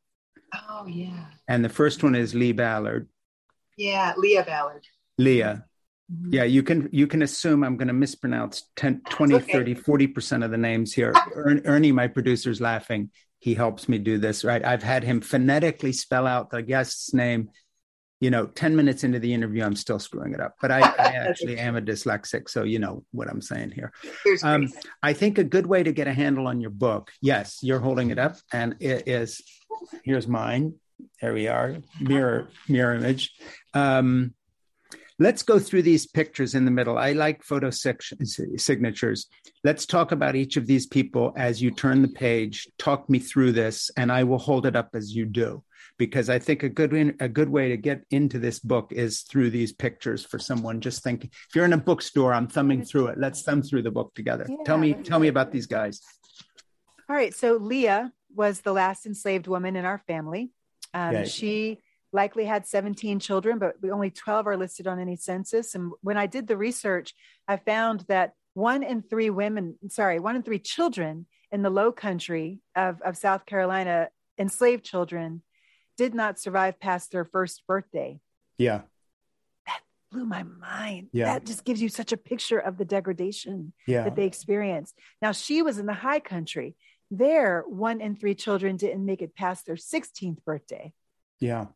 Oh 0.55 0.87
yeah. 0.87 1.26
And 1.47 1.64
the 1.64 1.69
first 1.69 2.02
one 2.02 2.14
is 2.14 2.35
Lee 2.35 2.52
Ballard. 2.52 3.09
Yeah, 3.76 4.14
Leah 4.17 4.45
Ballard. 4.45 4.85
Leah. 5.19 5.64
Mm-hmm. 6.11 6.35
Yeah, 6.35 6.45
you 6.45 6.62
can 6.62 6.88
you 6.90 7.07
can 7.07 7.23
assume 7.23 7.62
I'm 7.62 7.76
going 7.76 7.88
to 7.88 7.95
mispronounce 7.95 8.71
10, 8.76 9.02
20, 9.11 9.35
okay. 9.35 9.52
30, 9.52 9.75
40% 9.75 10.45
of 10.45 10.50
the 10.50 10.57
names 10.57 10.95
here. 10.95 11.12
Ernie, 11.35 11.93
my 11.93 12.09
producer, 12.09 12.50
is 12.50 12.61
laughing 12.61 13.11
he 13.40 13.55
helps 13.55 13.88
me 13.88 13.99
do 13.99 14.19
this 14.19 14.45
right 14.45 14.64
i've 14.64 14.83
had 14.83 15.05
him 15.05 15.21
phonetically 15.21 15.93
spell 15.93 16.26
out 16.26 16.50
the 16.50 16.62
guest's 16.62 17.14
name 17.14 17.50
you 18.21 18.31
know 18.31 18.47
10 18.47 18.75
minutes 18.75 19.05
into 19.05 19.19
the 19.19 19.33
interview 19.33 19.63
i'm 19.63 19.77
still 19.77 19.99
screwing 19.99 20.35
it 20.35 20.41
up 20.41 20.55
but 20.61 20.71
i, 20.71 20.81
I 20.81 20.83
actually 21.29 21.59
am 21.59 21.77
a 21.77 21.83
dyslexic 21.83 22.49
so 22.49 22.65
you 22.65 22.79
know 22.79 23.05
what 23.13 23.29
i'm 23.29 23.41
saying 23.41 23.71
here 23.71 23.93
um, 24.43 24.69
i 25.03 25.13
think 25.13 25.39
a 25.39 25.45
good 25.45 25.67
way 25.67 25.83
to 25.83 25.93
get 25.93 26.09
a 26.09 26.13
handle 26.13 26.47
on 26.47 26.61
your 26.61 26.71
book 26.71 27.11
yes 27.21 27.59
you're 27.63 27.81
holding 27.81 28.11
it 28.11 28.19
up 28.19 28.37
and 28.53 28.77
it 28.81 29.09
is 29.09 29.43
here's 30.05 30.27
mine 30.27 30.75
there 31.21 31.35
we 31.35 31.49
are 31.49 31.77
mirror 32.01 32.49
mirror 32.69 32.95
image 32.95 33.33
um, 33.75 34.35
Let's 35.21 35.43
go 35.43 35.59
through 35.59 35.83
these 35.83 36.07
pictures 36.07 36.55
in 36.55 36.65
the 36.65 36.71
middle. 36.71 36.97
I 36.97 37.11
like 37.11 37.43
photo 37.43 37.71
signatures. 37.71 39.27
Let's 39.65 39.85
talk 39.85 40.13
about 40.13 40.37
each 40.37 40.57
of 40.57 40.69
these 40.69 40.87
people 40.87 41.33
as 41.37 41.61
you 41.61 41.73
turn 41.73 42.03
the 42.03 42.09
page. 42.09 42.69
Talk 42.79 43.11
me 43.11 43.19
through 43.19 43.53
this, 43.53 43.91
and 43.97 44.13
I 44.13 44.23
will 44.23 44.39
hold 44.39 44.65
it 44.65 44.77
up 44.77 44.91
as 44.95 45.13
you 45.13 45.27
do, 45.27 45.65
because 45.99 46.31
I 46.31 46.38
think 46.38 46.62
a 46.62 46.69
good 46.69 47.17
a 47.21 47.28
good 47.28 47.49
way 47.49 47.69
to 47.69 47.76
get 47.76 48.05
into 48.11 48.38
this 48.38 48.61
book 48.61 48.93
is 48.93 49.23
through 49.23 49.50
these 49.50 49.73
pictures. 49.73 50.25
For 50.25 50.38
someone 50.38 50.81
just 50.81 51.02
thinking, 51.02 51.31
if 51.33 51.55
you're 51.55 51.64
in 51.64 51.73
a 51.73 51.78
bookstore, 51.78 52.33
I'm 52.33 52.47
thumbing 52.47 52.85
through 52.85 53.09
it. 53.09 53.19
Let's 53.19 53.43
thumb 53.43 53.62
through 53.62 53.83
the 53.83 53.90
book 53.90 54.14
together. 54.14 54.47
Yeah, 54.49 54.57
tell 54.64 54.78
me, 54.78 54.95
tell 54.95 55.19
me 55.19 55.28
about 55.28 55.52
these 55.52 55.67
guys. 55.67 56.00
All 57.09 57.17
right. 57.17 57.35
So 57.35 57.57
Leah 57.57 58.12
was 58.35 58.61
the 58.61 58.73
last 58.73 59.07
enslaved 59.07 59.49
woman 59.49 59.76
in 59.76 59.85
our 59.85 59.99
family. 59.99 60.50
Um, 60.95 61.14
okay. 61.14 61.28
She 61.28 61.78
likely 62.12 62.45
had 62.45 62.67
17 62.67 63.19
children, 63.21 63.59
but 63.59 63.75
only 63.90 64.11
12 64.11 64.47
are 64.47 64.57
listed 64.57 64.87
on 64.87 64.99
any 64.99 65.17
census. 65.17 65.75
And 65.75 65.93
when 66.00 66.17
I 66.17 66.26
did 66.26 66.47
the 66.47 66.57
research, 66.57 67.14
I 67.47 67.57
found 67.57 68.05
that 68.09 68.33
one 68.55 68.83
in 68.83 69.02
three 69.02 69.31
women, 69.31 69.76
sorry, 69.88 70.19
one 70.19 70.37
in 70.37 70.43
three 70.43 70.59
children 70.59 71.26
in 71.52 71.62
the 71.62 71.71
low 71.71 71.93
country 71.93 72.61
of, 72.75 73.00
of 73.02 73.17
South 73.17 73.47
Carolina, 73.47 74.09
enslaved 74.38 74.85
children, 74.85 75.43
did 75.99 76.14
not 76.14 76.38
survive 76.38 76.81
past 76.81 77.12
their 77.12 77.25
first 77.25 77.67
birthday. 77.67 78.21
Yeah. 78.57 78.83
That 79.67 79.81
blew 80.11 80.25
my 80.25 80.45
mind. 80.45 81.09
Yeah. 81.12 81.35
That 81.35 81.45
just 81.45 81.64
gives 81.64 81.83
you 81.83 81.90
such 81.90 82.12
a 82.12 82.17
picture 82.17 82.59
of 82.59 82.78
the 82.78 82.87
degradation 82.87 83.75
yeah. 83.87 84.05
that 84.05 84.17
they 84.17 84.25
experienced. 84.25 84.95
Now, 85.21 85.33
she 85.33 85.61
was 85.61 85.78
in 85.78 85.87
the 85.87 85.93
high 85.93 86.21
country. 86.21 86.76
There, 87.11 87.64
one 87.69 88.00
in 88.00 88.17
three 88.17 88.35
children 88.35 88.76
didn't 88.76 89.05
make 89.05 89.21
it 89.21 89.35
past 89.35 89.67
their 89.67 89.76
16th 89.76 90.43
birthday. 90.45 90.93
Yeah. 91.40 91.67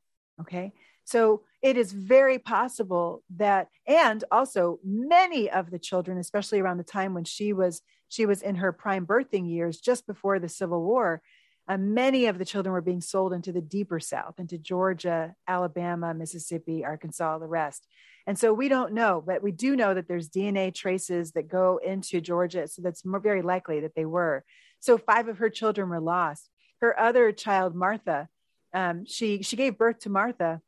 Okay. 0.40 0.72
So 1.04 1.42
it 1.60 1.76
is 1.76 1.92
very 1.92 2.38
possible 2.38 3.22
that, 3.36 3.68
and 3.86 4.22
also 4.30 4.78
many 4.84 5.50
of 5.50 5.70
the 5.70 5.78
children, 5.78 6.16
especially 6.16 6.60
around 6.60 6.78
the 6.78 6.84
time 6.84 7.12
when 7.12 7.24
she 7.24 7.52
was 7.52 7.82
she 8.08 8.26
was 8.26 8.42
in 8.42 8.56
her 8.56 8.72
prime 8.72 9.06
birthing 9.06 9.48
years, 9.48 9.80
just 9.80 10.06
before 10.06 10.38
the 10.38 10.48
Civil 10.48 10.82
War, 10.82 11.22
uh, 11.68 11.76
many 11.76 12.26
of 12.26 12.38
the 12.38 12.44
children 12.44 12.72
were 12.72 12.80
being 12.80 13.00
sold 13.00 13.32
into 13.32 13.52
the 13.52 13.60
deeper 13.60 14.00
South, 14.00 14.38
into 14.38 14.58
Georgia, 14.58 15.34
Alabama, 15.46 16.12
Mississippi, 16.12 16.84
Arkansas, 16.84 17.38
the 17.38 17.46
rest. 17.46 17.86
And 18.26 18.38
so 18.38 18.52
we 18.52 18.68
don't 18.68 18.92
know, 18.92 19.22
but 19.24 19.42
we 19.42 19.52
do 19.52 19.76
know 19.76 19.94
that 19.94 20.08
there's 20.08 20.28
DNA 20.28 20.74
traces 20.74 21.32
that 21.32 21.48
go 21.48 21.78
into 21.84 22.20
Georgia. 22.20 22.68
So 22.68 22.82
that's 22.82 23.04
more, 23.04 23.20
very 23.20 23.42
likely 23.42 23.80
that 23.80 23.94
they 23.94 24.04
were. 24.04 24.44
So 24.80 24.98
five 24.98 25.28
of 25.28 25.38
her 25.38 25.50
children 25.50 25.88
were 25.88 26.00
lost. 26.00 26.48
Her 26.80 26.98
other 26.98 27.32
child, 27.32 27.74
Martha, 27.74 28.28
um, 28.74 29.04
she 29.06 29.42
she 29.42 29.56
gave 29.56 29.78
birth 29.78 30.00
to 30.00 30.10
Martha 30.10 30.60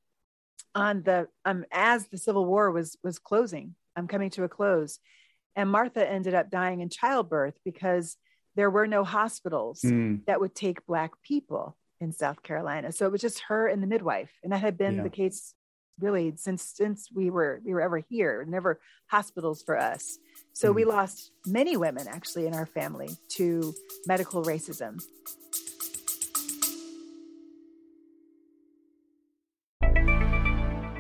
on 0.75 1.03
the 1.03 1.29
um, 1.45 1.65
as 1.73 2.09
the 2.09 2.19
Civil 2.19 2.45
War 2.45 2.71
was 2.71 2.97
was 3.03 3.19
closing, 3.19 3.75
I'm 3.97 4.03
um, 4.05 4.09
coming 4.09 4.31
to 4.31 4.45
a 4.45 4.49
close, 4.49 4.99
and 5.57 5.71
Martha 5.71 6.09
ended 6.09 6.35
up 6.35 6.51
dying 6.51 6.81
in 6.81 6.89
childbirth 6.89 7.55
because 7.65 8.17
there 8.57 8.71
were 8.71 8.87
no 8.87 9.05
hospitals 9.05 9.83
mm. 9.83 10.25
that 10.27 10.41
would 10.41 10.55
take 10.55 10.87
Black 10.87 11.13
people 11.23 11.77
in 12.01 12.13
South 12.13 12.43
Carolina. 12.43 12.93
So 12.93 13.07
it 13.07 13.13
was 13.13 13.21
just 13.21 13.41
her 13.49 13.67
and 13.67 13.83
the 13.83 13.87
midwife, 13.87 14.31
and 14.43 14.53
that 14.53 14.61
had 14.61 14.79
been 14.79 14.97
yeah. 14.97 15.03
the 15.03 15.11
case 15.11 15.55
really 16.01 16.35
since 16.37 16.63
since 16.63 17.09
we 17.15 17.31
were 17.31 17.61
we 17.65 17.73
were 17.73 17.81
ever 17.81 17.99
here. 17.99 18.45
Never 18.49 18.81
hospitals 19.09 19.63
for 19.63 19.79
us. 19.79 20.19
So 20.53 20.73
mm. 20.73 20.77
we 20.77 20.85
lost 20.85 21.33
many 21.47 21.77
women 21.77 22.07
actually 22.09 22.47
in 22.47 22.55
our 22.55 22.67
family 22.67 23.11
to 23.31 23.75
medical 24.07 24.43
racism. 24.45 25.03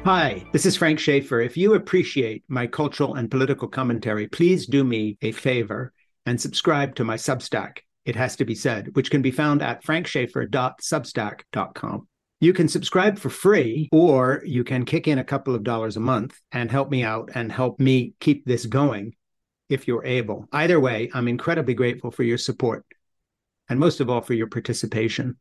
Hi, 0.04 0.44
this 0.52 0.66
is 0.66 0.76
Frank 0.76 0.98
Schaeffer. 0.98 1.40
If 1.40 1.56
you 1.56 1.74
appreciate 1.74 2.44
my 2.46 2.66
cultural 2.66 3.14
and 3.14 3.30
political 3.30 3.66
commentary, 3.66 4.28
please 4.28 4.66
do 4.66 4.84
me 4.84 5.16
a 5.22 5.32
favor 5.32 5.93
and 6.26 6.40
subscribe 6.40 6.94
to 6.96 7.04
my 7.04 7.16
Substack. 7.16 7.78
It 8.04 8.16
has 8.16 8.34
to 8.36 8.44
be 8.44 8.54
said, 8.54 8.94
which 8.94 9.10
can 9.10 9.22
be 9.22 9.30
found 9.30 9.62
at 9.62 9.82
frankschaeffer.substack.com. 9.84 12.08
You 12.40 12.52
can 12.52 12.68
subscribe 12.68 13.18
for 13.18 13.30
free, 13.30 13.88
or 13.90 14.42
you 14.44 14.64
can 14.64 14.84
kick 14.84 15.08
in 15.08 15.18
a 15.18 15.24
couple 15.24 15.54
of 15.54 15.64
dollars 15.64 15.96
a 15.96 16.00
month 16.00 16.38
and 16.52 16.70
help 16.70 16.90
me 16.90 17.02
out 17.02 17.30
and 17.34 17.50
help 17.50 17.80
me 17.80 18.12
keep 18.20 18.44
this 18.44 18.66
going 18.66 19.14
if 19.70 19.88
you're 19.88 20.04
able. 20.04 20.46
Either 20.52 20.78
way, 20.78 21.10
I'm 21.14 21.28
incredibly 21.28 21.72
grateful 21.74 22.10
for 22.10 22.22
your 22.22 22.36
support 22.36 22.84
and 23.68 23.80
most 23.80 24.00
of 24.00 24.10
all 24.10 24.20
for 24.20 24.34
your 24.34 24.48
participation. 24.48 25.36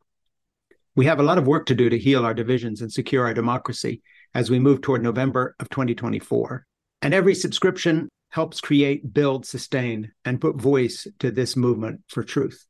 We 0.96 1.04
have 1.06 1.20
a 1.20 1.24
lot 1.24 1.38
of 1.38 1.46
work 1.46 1.66
to 1.66 1.74
do 1.74 1.90
to 1.90 1.98
heal 1.98 2.24
our 2.24 2.34
divisions 2.34 2.80
and 2.80 2.92
secure 2.92 3.26
our 3.26 3.34
democracy 3.34 4.02
as 4.34 4.50
we 4.50 4.58
move 4.58 4.80
toward 4.80 5.02
November 5.02 5.54
of 5.60 5.68
2024. 5.68 6.64
And 7.02 7.12
every 7.12 7.34
subscription 7.34 8.08
helps 8.34 8.60
create, 8.60 9.14
build, 9.14 9.46
sustain, 9.46 10.10
and 10.24 10.40
put 10.40 10.56
voice 10.56 11.06
to 11.20 11.30
this 11.30 11.54
movement 11.54 12.00
for 12.08 12.24
truth. 12.24 12.66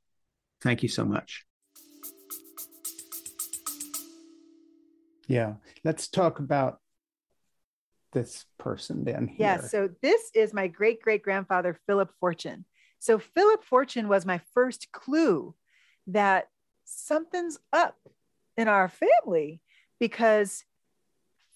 Thank 0.60 0.82
you 0.82 0.90
so 0.90 1.06
much. 1.06 1.46
Yeah. 5.26 5.54
Let's 5.82 6.08
talk 6.08 6.38
about 6.38 6.80
this 8.12 8.44
person 8.58 9.04
then. 9.04 9.26
Here. 9.26 9.36
Yeah. 9.38 9.60
So 9.62 9.88
this 10.02 10.30
is 10.34 10.52
my 10.52 10.66
great 10.66 11.00
great 11.00 11.22
grandfather, 11.22 11.78
Philip 11.86 12.12
Fortune. 12.20 12.66
So 12.98 13.18
Philip 13.18 13.64
Fortune 13.64 14.06
was 14.06 14.26
my 14.26 14.42
first 14.52 14.92
clue 14.92 15.54
that 16.08 16.48
something's 16.84 17.58
up 17.72 17.96
in 18.58 18.68
our 18.68 18.90
family 18.90 19.62
because 19.98 20.62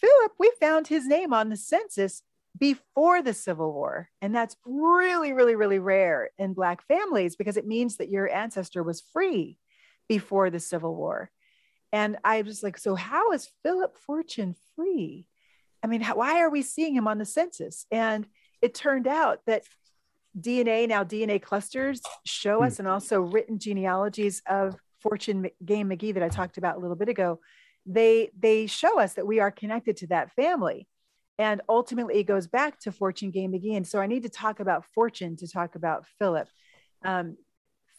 Philip, 0.00 0.32
we 0.38 0.50
found 0.58 0.86
his 0.86 1.06
name 1.06 1.34
on 1.34 1.50
the 1.50 1.58
census 1.58 2.22
before 2.58 3.22
the 3.22 3.34
Civil 3.34 3.72
War. 3.72 4.08
And 4.20 4.34
that's 4.34 4.56
really, 4.64 5.32
really, 5.32 5.54
really 5.54 5.78
rare 5.78 6.30
in 6.38 6.54
Black 6.54 6.86
families 6.86 7.36
because 7.36 7.56
it 7.56 7.66
means 7.66 7.96
that 7.96 8.10
your 8.10 8.28
ancestor 8.28 8.82
was 8.82 9.02
free 9.12 9.58
before 10.08 10.50
the 10.50 10.60
Civil 10.60 10.94
War. 10.94 11.30
And 11.92 12.16
I 12.24 12.42
was 12.42 12.62
like, 12.62 12.78
so 12.78 12.94
how 12.94 13.32
is 13.32 13.50
Philip 13.62 13.96
Fortune 13.96 14.54
free? 14.76 15.26
I 15.82 15.86
mean, 15.86 16.00
how, 16.00 16.16
why 16.16 16.40
are 16.40 16.50
we 16.50 16.62
seeing 16.62 16.94
him 16.94 17.08
on 17.08 17.18
the 17.18 17.24
census? 17.24 17.86
And 17.90 18.26
it 18.60 18.74
turned 18.74 19.06
out 19.06 19.40
that 19.46 19.62
DNA, 20.38 20.88
now 20.88 21.04
DNA 21.04 21.40
clusters, 21.40 22.00
show 22.26 22.62
us, 22.62 22.76
hmm. 22.76 22.82
and 22.82 22.88
also 22.88 23.20
written 23.20 23.58
genealogies 23.58 24.42
of 24.46 24.76
Fortune 25.00 25.48
Game 25.64 25.88
McGee 25.88 26.14
that 26.14 26.22
I 26.22 26.28
talked 26.28 26.58
about 26.58 26.76
a 26.76 26.80
little 26.80 26.96
bit 26.96 27.08
ago, 27.08 27.40
they 27.86 28.30
they 28.38 28.66
show 28.66 29.00
us 29.00 29.14
that 29.14 29.26
we 29.26 29.40
are 29.40 29.50
connected 29.50 29.96
to 29.98 30.08
that 30.08 30.32
family. 30.32 30.86
And 31.38 31.60
ultimately, 31.68 32.18
it 32.18 32.24
goes 32.24 32.46
back 32.46 32.80
to 32.80 32.92
Fortune 32.92 33.30
Game. 33.30 33.54
And 33.54 33.86
so 33.86 34.00
I 34.00 34.06
need 34.06 34.24
to 34.24 34.28
talk 34.28 34.58
about 34.58 34.84
Fortune 34.86 35.36
to 35.36 35.48
talk 35.48 35.76
about 35.76 36.04
Philip. 36.18 36.48
Um, 37.04 37.36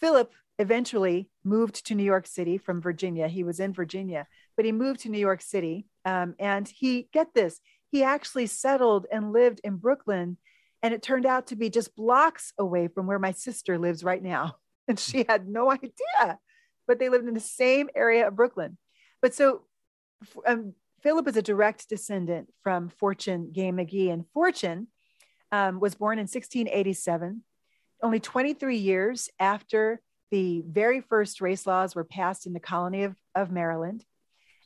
Philip 0.02 0.32
eventually 0.58 1.30
moved 1.46 1.86
to 1.88 1.96
New 1.96 2.04
York 2.04 2.28
City 2.28 2.58
from 2.58 2.82
Virginia. 2.82 3.30
He 3.30 3.44
was 3.44 3.62
in 3.62 3.74
Virginia, 3.74 4.28
but 4.58 4.66
he 4.66 4.74
moved 4.74 5.02
to 5.02 5.10
New 5.10 5.20
York 5.20 5.42
City. 5.42 5.88
Um, 6.04 6.36
and 6.38 6.68
he, 6.68 7.08
get 7.14 7.34
this, 7.34 7.62
he 7.92 8.04
actually 8.04 8.48
settled 8.48 9.08
and 9.12 9.32
lived 9.32 9.62
in 9.64 9.78
Brooklyn. 9.78 10.38
And 10.84 10.94
it 10.94 11.02
turned 11.02 11.26
out 11.26 11.48
to 11.48 11.56
be 11.56 11.70
just 11.70 11.96
blocks 11.96 12.54
away 12.58 12.90
from 12.90 13.08
where 13.08 13.20
my 13.20 13.32
sister 13.32 13.78
lives 13.78 14.04
right 14.04 14.22
now. 14.22 14.58
And 14.90 15.00
she 15.00 15.24
had 15.30 15.48
no 15.48 15.72
idea, 15.72 16.40
but 16.88 16.98
they 16.98 17.10
lived 17.10 17.28
in 17.28 17.36
the 17.36 17.40
same 17.40 17.92
area 17.94 18.28
of 18.28 18.36
Brooklyn. 18.36 18.76
But 19.22 19.36
so 19.36 19.62
um, 20.48 20.74
Philip 21.02 21.28
is 21.28 21.38
a 21.38 21.42
direct 21.42 21.90
descendant 21.90 22.50
from 22.64 22.90
Fortune 22.90 23.52
Game 23.52 23.78
McGee. 23.78 24.12
And 24.12 24.26
Fortune 24.34 24.88
um, 25.52 25.80
was 25.80 25.96
born 25.96 26.20
in 26.20 26.24
1687, 26.24 27.44
only 28.04 28.20
23 28.20 28.78
years 28.78 29.30
after 29.40 30.02
the 30.32 30.64
very 30.68 31.02
first 31.02 31.42
race 31.42 31.66
laws 31.66 31.96
were 31.96 32.04
passed 32.04 32.46
in 32.46 32.54
the 32.54 32.60
colony 32.60 33.04
of, 33.04 33.16
of 33.34 33.52
Maryland. 33.52 34.04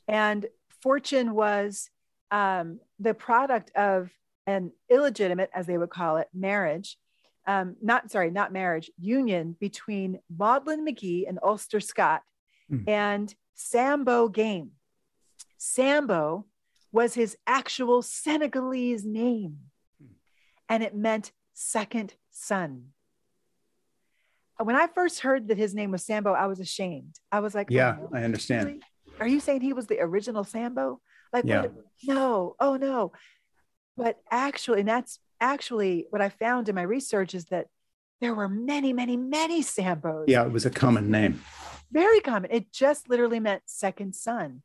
And 0.08 0.46
Fortune 0.82 1.34
was 1.34 1.90
um, 2.32 2.80
the 3.00 3.14
product 3.14 3.72
of 3.76 4.12
an 4.46 4.72
illegitimate, 4.90 5.50
as 5.54 5.66
they 5.66 5.78
would 5.78 5.90
call 5.90 6.18
it, 6.18 6.28
marriage. 6.34 6.98
Um, 7.46 7.76
not 7.82 8.12
sorry, 8.12 8.32
not 8.32 8.52
marriage, 8.52 8.90
union 8.98 9.56
between 9.60 10.20
Maudlin 10.36 10.86
McGee 10.86 11.28
and 11.28 11.40
Ulster 11.42 11.80
Scott 11.80 12.22
mm. 12.72 12.88
and 12.88 13.34
Sambo 13.56 14.28
Game. 14.28 14.72
Sambo 15.64 16.46
was 16.92 17.14
his 17.14 17.38
actual 17.48 18.02
Senegalese 18.02 19.06
name, 19.06 19.60
and 20.68 20.84
it 20.84 20.94
meant 20.94 21.32
second 21.54 22.16
son. 22.32 22.88
When 24.62 24.76
I 24.76 24.88
first 24.88 25.22
heard 25.22 25.48
that 25.48 25.58
his 25.58 25.74
name 25.74 25.92
was 25.92 26.06
Sambo, 26.06 26.34
I 26.34 26.48
was 26.48 26.60
ashamed. 26.60 27.16
I 27.32 27.40
was 27.40 27.56
like, 27.56 27.68
Yeah, 27.70 27.96
oh, 28.02 28.10
I 28.14 28.24
understand. 28.24 28.66
Really? 28.68 28.82
Are 29.22 29.28
you 29.28 29.40
saying 29.40 29.62
he 29.62 29.72
was 29.72 29.88
the 29.88 30.02
original 30.02 30.44
Sambo? 30.44 31.00
Like, 31.32 31.46
yeah. 31.48 31.62
What? 31.62 31.74
no, 32.04 32.56
oh 32.60 32.76
no. 32.76 33.14
But 33.96 34.20
actually, 34.30 34.82
and 34.82 34.90
that's 34.90 35.18
actually 35.40 36.08
what 36.10 36.22
I 36.22 36.28
found 36.28 36.68
in 36.68 36.76
my 36.76 36.82
research 36.82 37.34
is 37.34 37.46
that 37.46 37.68
there 38.20 38.36
were 38.36 38.50
many, 38.50 38.92
many, 38.92 39.16
many 39.16 39.64
Sambos. 39.64 40.26
Yeah, 40.28 40.46
it 40.46 40.52
was 40.52 40.66
a 40.66 40.70
common 40.70 41.10
name. 41.10 41.42
Very 41.90 42.20
common. 42.20 42.52
It 42.52 42.74
just 42.74 43.10
literally 43.10 43.40
meant 43.40 43.64
second 43.66 44.14
son. 44.14 44.62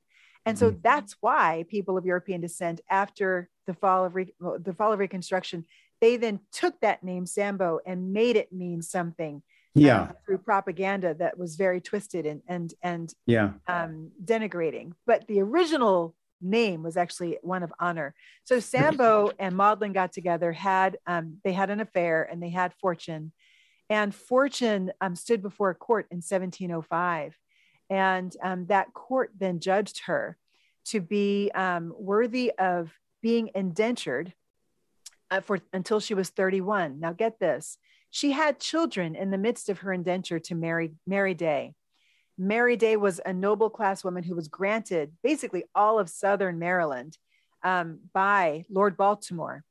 And 0.48 0.58
so 0.58 0.70
mm-hmm. 0.70 0.80
that's 0.82 1.14
why 1.20 1.66
people 1.68 1.98
of 1.98 2.06
European 2.06 2.40
descent, 2.40 2.80
after 2.88 3.50
the 3.66 3.74
fall 3.74 4.06
of 4.06 4.14
Re- 4.14 4.32
the 4.40 4.72
fall 4.72 4.94
of 4.94 4.98
Reconstruction, 4.98 5.66
they 6.00 6.16
then 6.16 6.40
took 6.52 6.80
that 6.80 7.04
name 7.04 7.26
Sambo 7.26 7.80
and 7.84 8.14
made 8.14 8.37
it 8.37 8.50
mean 8.50 8.80
something. 8.80 9.42
Uh, 9.76 9.80
yeah. 9.80 10.00
Uh, 10.00 10.12
through 10.24 10.38
propaganda 10.38 11.12
that 11.18 11.37
was 11.38 11.56
very 11.56 11.82
twisted 11.82 12.24
and 12.24 12.40
and 12.48 12.72
and 12.82 13.12
yeah 13.26 13.50
um, 13.66 14.11
denigrating. 14.24 14.92
But 15.06 15.26
the 15.28 15.40
original 15.40 16.14
name 16.40 16.82
was 16.82 16.96
actually 16.96 17.37
one 17.42 17.62
of 17.62 17.70
honor. 17.78 18.14
So 18.44 18.58
Sambo 18.58 19.32
and 19.38 19.54
Maudlin 19.54 19.92
got 19.92 20.14
together, 20.14 20.52
had 20.52 20.96
um, 21.06 21.37
they 21.44 21.52
had 21.52 21.68
an 21.68 21.80
affair, 21.80 22.22
and 22.22 22.42
they 22.42 22.48
had 22.48 22.72
Fortune, 22.80 23.32
and 23.90 24.14
Fortune 24.14 24.92
um, 25.02 25.14
stood 25.14 25.42
before 25.42 25.68
a 25.68 25.74
court 25.74 26.06
in 26.11 26.18
1705 26.18 27.37
and 27.90 28.35
um, 28.42 28.66
that 28.66 28.92
court 28.92 29.33
then 29.38 29.61
judged 29.61 30.01
her 30.07 30.37
to 30.87 31.01
be 31.01 31.51
um, 31.55 31.92
worthy 31.96 32.53
of 32.59 32.92
being 33.22 33.51
indentured 33.55 34.33
uh, 35.31 35.40
for 35.40 35.61
until 35.72 36.01
she 36.01 36.14
was 36.14 36.31
31. 36.31 37.01
Now, 37.01 37.12
get 37.12 37.38
this: 37.38 37.79
she 38.11 38.33
had 38.33 38.61
children 38.61 39.14
in 39.14 39.31
the 39.31 39.38
midst 39.38 39.68
of 39.68 39.81
her 39.81 39.92
indenture 39.92 40.38
to 40.40 40.55
Mary 40.55 40.92
Mary 41.07 41.35
Day. 41.35 41.74
Mary 42.38 42.77
Day 42.77 42.96
was 42.96 43.20
a 43.27 43.33
noble 43.33 43.68
class 43.68 44.05
woman 44.05 44.22
who 44.22 44.37
was 44.37 44.48
granted 44.48 45.12
basically 45.22 45.64
all 45.74 45.98
of 45.98 46.09
Southern 46.09 46.59
Maryland 46.59 47.18
um, 47.64 47.98
by 48.12 48.64
Lord 48.70 48.96
Baltimore. 48.96 49.64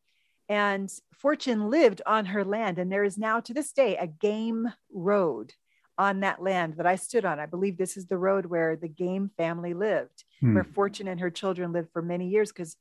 And 0.50 0.92
Fortune 1.14 1.70
lived 1.70 2.02
on 2.06 2.26
her 2.26 2.44
land, 2.46 2.78
and 2.78 2.92
there 2.92 3.04
is 3.04 3.18
now 3.18 3.40
to 3.42 3.54
this 3.54 3.72
day 3.72 3.98
a 3.98 4.08
game 4.08 4.72
road 4.92 5.54
on 5.98 6.20
that 6.22 6.42
land 6.42 6.76
that 6.78 6.86
I 6.86 6.96
stood 6.96 7.26
on. 7.26 7.40
I 7.40 7.46
believe 7.46 7.78
this 7.78 7.98
is 7.98 8.06
the 8.06 8.18
road 8.18 8.46
where 8.46 8.76
the 8.76 8.88
Game 8.88 9.32
family 9.38 9.74
lived, 9.74 10.24
hmm. 10.40 10.54
where 10.54 10.64
Fortune 10.64 11.08
and 11.08 11.20
her 11.20 11.32
children 11.32 11.72
lived 11.72 11.90
for 11.92 12.02
many 12.02 12.28
years 12.30 12.52
because 12.52 12.78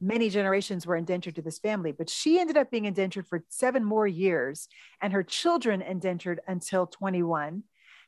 many 0.00 0.30
generations 0.30 0.86
were 0.86 0.96
indentured 0.96 1.34
to 1.36 1.42
this 1.42 1.58
family. 1.58 1.92
But 1.92 2.10
she 2.10 2.38
ended 2.38 2.56
up 2.56 2.70
being 2.70 2.84
indentured 2.84 3.26
for 3.26 3.44
seven 3.48 3.84
more 3.84 4.06
years, 4.06 4.68
and 5.00 5.12
her 5.12 5.22
children 5.22 5.82
indentured 5.82 6.40
until 6.46 6.86
21. 6.86 7.64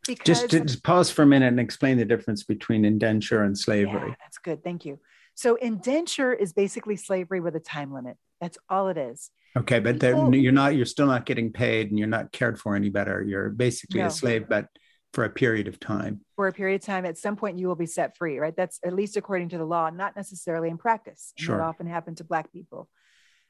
Because 0.06 0.42
just, 0.42 0.50
just 0.50 0.84
pause 0.84 1.10
for 1.10 1.22
a 1.22 1.26
minute 1.26 1.48
and 1.48 1.60
explain 1.60 1.98
the 1.98 2.04
difference 2.04 2.44
between 2.44 2.84
indenture 2.84 3.42
and 3.42 3.58
slavery. 3.58 4.10
Yeah, 4.10 4.14
that's 4.20 4.38
good. 4.38 4.62
Thank 4.62 4.84
you. 4.84 5.00
So, 5.34 5.56
indenture 5.56 6.32
is 6.32 6.52
basically 6.52 6.96
slavery 6.96 7.40
with 7.40 7.56
a 7.56 7.60
time 7.60 7.92
limit. 7.92 8.16
That's 8.40 8.58
all 8.68 8.88
it 8.88 8.96
is. 8.96 9.30
Okay, 9.58 9.80
but 9.80 10.02
you're 10.34 10.52
not 10.52 10.76
you're 10.76 10.86
still 10.86 11.06
not 11.06 11.26
getting 11.26 11.52
paid 11.52 11.90
and 11.90 11.98
you're 11.98 12.08
not 12.08 12.32
cared 12.32 12.58
for 12.60 12.76
any 12.76 12.88
better. 12.88 13.22
You're 13.22 13.50
basically 13.50 14.00
no. 14.00 14.06
a 14.06 14.10
slave, 14.10 14.48
but 14.48 14.68
for 15.12 15.24
a 15.24 15.30
period 15.30 15.68
of 15.68 15.80
time. 15.80 16.20
For 16.36 16.48
a 16.48 16.52
period 16.52 16.80
of 16.82 16.86
time, 16.86 17.04
at 17.04 17.18
some 17.18 17.36
point 17.36 17.58
you 17.58 17.66
will 17.66 17.74
be 17.74 17.86
set 17.86 18.16
free, 18.16 18.38
right? 18.38 18.54
That's 18.54 18.78
at 18.84 18.94
least 18.94 19.16
according 19.16 19.48
to 19.50 19.58
the 19.58 19.64
law, 19.64 19.90
not 19.90 20.14
necessarily 20.16 20.68
in 20.68 20.78
practice. 20.78 21.32
Sure. 21.36 21.56
That 21.56 21.64
often 21.64 21.86
happened 21.86 22.18
to 22.18 22.24
Black 22.24 22.52
people. 22.52 22.88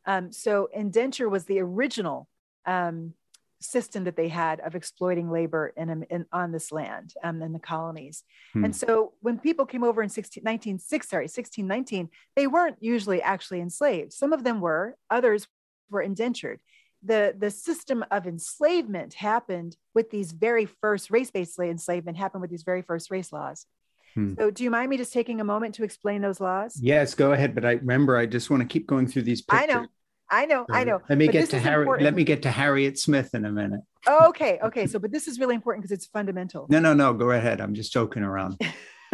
Um, 0.07 0.33
so 0.33 0.69
indenture 0.73 1.29
was 1.29 1.45
the 1.45 1.61
original 1.61 2.29
um, 2.65 3.15
system 3.61 4.05
that 4.05 4.17
they 4.17 4.29
had 4.29 4.61
of 4.61 4.75
exploiting 4.75 5.31
labor 5.31 5.73
in, 5.77 6.05
in 6.11 6.27
on 6.33 6.53
this 6.53 6.71
land 6.71 7.13
um, 7.25 7.43
in 7.43 7.53
the 7.53 7.59
colonies. 7.59 8.23
Hmm. 8.53 8.67
And 8.67 8.77
so 8.77 9.15
when 9.21 9.39
people 9.39 9.67
came 9.67 9.83
over 9.83 10.03
in 10.03 10.09
16, 10.09 10.43
19, 10.45 10.79
six, 10.79 11.09
sorry, 11.09 11.25
1619, 11.25 12.09
they 12.37 12.47
weren't 12.47 12.77
usually 12.81 13.21
actually 13.21 13.61
enslaved. 13.61 14.13
Some 14.13 14.33
of 14.33 14.45
them 14.45 14.61
were, 14.61 14.97
others 15.11 15.49
were 15.91 16.03
indentured. 16.03 16.61
The, 17.03 17.35
the 17.37 17.51
system 17.51 18.05
of 18.11 18.27
enslavement 18.27 19.15
happened 19.15 19.77
with 19.95 20.11
these 20.11 20.33
very 20.33 20.67
first 20.67 21.11
race-based 21.11 21.59
enslavement 21.59 22.17
happened 22.17 22.43
with 22.43 22.51
these 22.51 22.65
very 22.65 22.83
first 22.83 23.11
race 23.11 23.33
laws. 23.33 23.67
Hmm. 24.15 24.35
So 24.37 24.51
do 24.51 24.65
you 24.65 24.71
mind 24.71 24.91
me 24.91 24.97
just 24.97 25.13
taking 25.13 25.41
a 25.41 25.45
moment 25.45 25.77
to 25.77 25.85
explain 25.85 26.23
those 26.23 26.41
laws? 26.41 26.79
Yes, 26.81 27.15
go 27.15 27.33
ahead. 27.33 27.55
But 27.55 27.65
I 27.65 27.73
remember 27.73 28.17
I 28.17 28.27
just 28.27 28.51
want 28.51 28.63
to 28.63 28.67
keep 28.67 28.87
going 28.87 29.07
through 29.07 29.23
these 29.23 29.43
pictures. 29.43 29.69
I 29.71 29.73
know. 29.73 29.87
I 30.31 30.45
know, 30.45 30.67
I 30.71 30.85
know. 30.85 31.01
Let 31.09 31.17
me 31.17 31.29
get 31.29 31.49
to 31.51 31.59
Harry. 31.59 31.83
Important. 31.83 32.05
Let 32.05 32.15
me 32.15 32.23
get 32.23 32.43
to 32.43 32.51
Harriet 32.51 32.99
Smith 32.99 33.35
in 33.35 33.47
a 33.47 33.51
minute. 33.51 33.81
Oh, 34.07 34.29
okay, 34.29 34.59
okay. 34.63 34.87
So, 34.87 34.99
but 34.99 35.11
this 35.11 35.27
is 35.27 35.39
really 35.39 35.55
important 35.55 35.83
because 35.83 35.97
it's 35.97 36.07
fundamental. 36.07 36.67
No, 36.69 36.81
no, 36.81 36.93
no. 36.93 37.15
Go 37.15 37.31
ahead. 37.31 37.63
I'm 37.63 37.75
just 37.75 37.93
joking 37.93 38.23
around. 38.23 38.61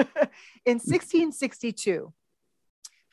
in 0.66 0.80
1662, 0.80 2.12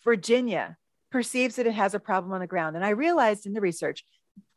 Virginia 0.03 0.77
perceives 1.11 1.57
that 1.57 1.67
it 1.67 1.73
has 1.73 1.93
a 1.93 1.99
problem 1.99 2.33
on 2.33 2.39
the 2.39 2.47
ground. 2.47 2.75
And 2.75 2.85
I 2.85 2.89
realized 2.89 3.45
in 3.45 3.53
the 3.53 3.61
research, 3.61 4.03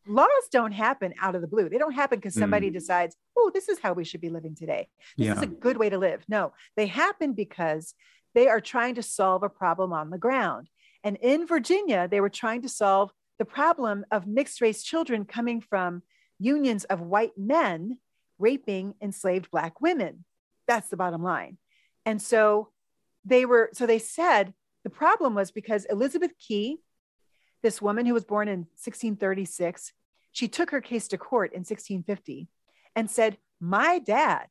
laws 0.07 0.29
don't 0.53 0.73
happen 0.73 1.15
out 1.21 1.35
of 1.35 1.41
the 1.41 1.49
blue. 1.49 1.69
They 1.69 1.79
don't 1.79 1.95
happen 1.95 2.19
because 2.19 2.35
somebody 2.35 2.71
mm. 2.71 2.75
decides, 2.75 3.17
oh, 3.37 3.51
this 3.53 3.69
is 3.69 3.79
how 3.79 3.93
we 3.93 4.05
should 4.05 4.21
be 4.21 4.29
living 4.29 4.55
today. 4.55 4.89
This 5.17 5.27
yeah. 5.27 5.35
is 5.35 5.43
a 5.43 5.47
good 5.47 5.77
way 5.77 5.91
to 5.91 5.99
live. 5.99 6.23
No, 6.29 6.53
they 6.77 6.87
happen 6.87 7.33
because 7.33 7.95
they 8.35 8.49
are 8.49 8.61
trying 8.61 8.97
to 8.97 9.03
solve 9.03 9.43
a 9.43 9.49
problem 9.49 9.93
on 9.93 10.11
the 10.11 10.19
ground. 10.19 10.69
And 11.03 11.17
in 11.17 11.47
Virginia, 11.47 12.09
they 12.09 12.21
were 12.21 12.31
trying 12.31 12.63
to 12.63 12.69
solve 12.69 13.13
the 13.39 13.45
problem 13.45 14.05
of 14.11 14.27
mixed 14.27 14.61
race 14.61 14.83
children 14.83 15.25
coming 15.25 15.61
from 15.61 16.03
unions 16.39 16.85
of 16.85 17.01
white 17.01 17.37
men 17.37 17.99
raping 18.39 18.95
enslaved 19.01 19.51
Black 19.51 19.81
women. 19.81 20.25
That's 20.67 20.89
the 20.89 20.97
bottom 20.97 21.23
line. 21.23 21.59
And 22.07 22.21
so 22.21 22.71
they 23.25 23.45
were, 23.45 23.71
so 23.73 23.87
they 23.87 23.99
said, 23.99 24.55
the 24.85 24.91
problem 24.91 25.35
was 25.35 25.51
because 25.51 25.87
Elizabeth 25.87 26.33
Key, 26.39 26.79
this 27.63 27.83
woman 27.83 28.07
who 28.07 28.15
was 28.15 28.25
born 28.25 28.49
in 28.49 28.61
1636, 28.61 29.93
she 30.33 30.47
took 30.47 30.71
her 30.71 30.81
case 30.81 31.09
to 31.09 31.19
court 31.19 31.53
in 31.53 31.61
1650 31.61 32.49
and 32.95 33.11
said, 33.11 33.39
My 33.61 33.99
dad 33.99 34.47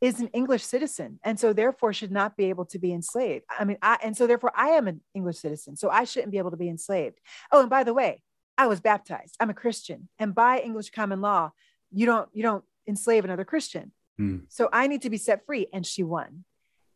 is 0.00 0.20
an 0.20 0.28
English 0.28 0.64
citizen 0.64 1.18
and 1.22 1.38
so 1.38 1.52
therefore 1.52 1.92
should 1.92 2.10
not 2.10 2.36
be 2.36 2.46
able 2.46 2.64
to 2.66 2.78
be 2.78 2.92
enslaved. 2.92 3.44
I 3.50 3.64
mean, 3.64 3.76
I, 3.82 3.98
and 4.02 4.16
so 4.16 4.26
therefore 4.26 4.52
I 4.54 4.70
am 4.70 4.88
an 4.88 5.00
English 5.14 5.38
citizen, 5.38 5.76
so 5.76 5.90
I 5.90 6.04
shouldn't 6.04 6.32
be 6.32 6.38
able 6.38 6.50
to 6.50 6.56
be 6.56 6.68
enslaved. 6.68 7.18
Oh, 7.52 7.60
and 7.60 7.70
by 7.70 7.84
the 7.84 7.94
way, 7.94 8.22
I 8.56 8.66
was 8.66 8.80
baptized. 8.80 9.36
I'm 9.40 9.50
a 9.50 9.54
Christian, 9.54 10.08
and 10.18 10.34
by 10.34 10.60
English 10.60 10.90
common 10.90 11.22
law, 11.22 11.52
you 11.90 12.04
don't 12.04 12.28
you 12.34 12.42
don't 12.42 12.64
enslave 12.86 13.24
another 13.24 13.44
Christian. 13.44 13.92
Mm. 14.20 14.42
So 14.48 14.68
I 14.70 14.86
need 14.86 15.02
to 15.02 15.10
be 15.10 15.16
set 15.16 15.46
free, 15.46 15.66
and 15.72 15.86
she 15.86 16.02
won. 16.02 16.44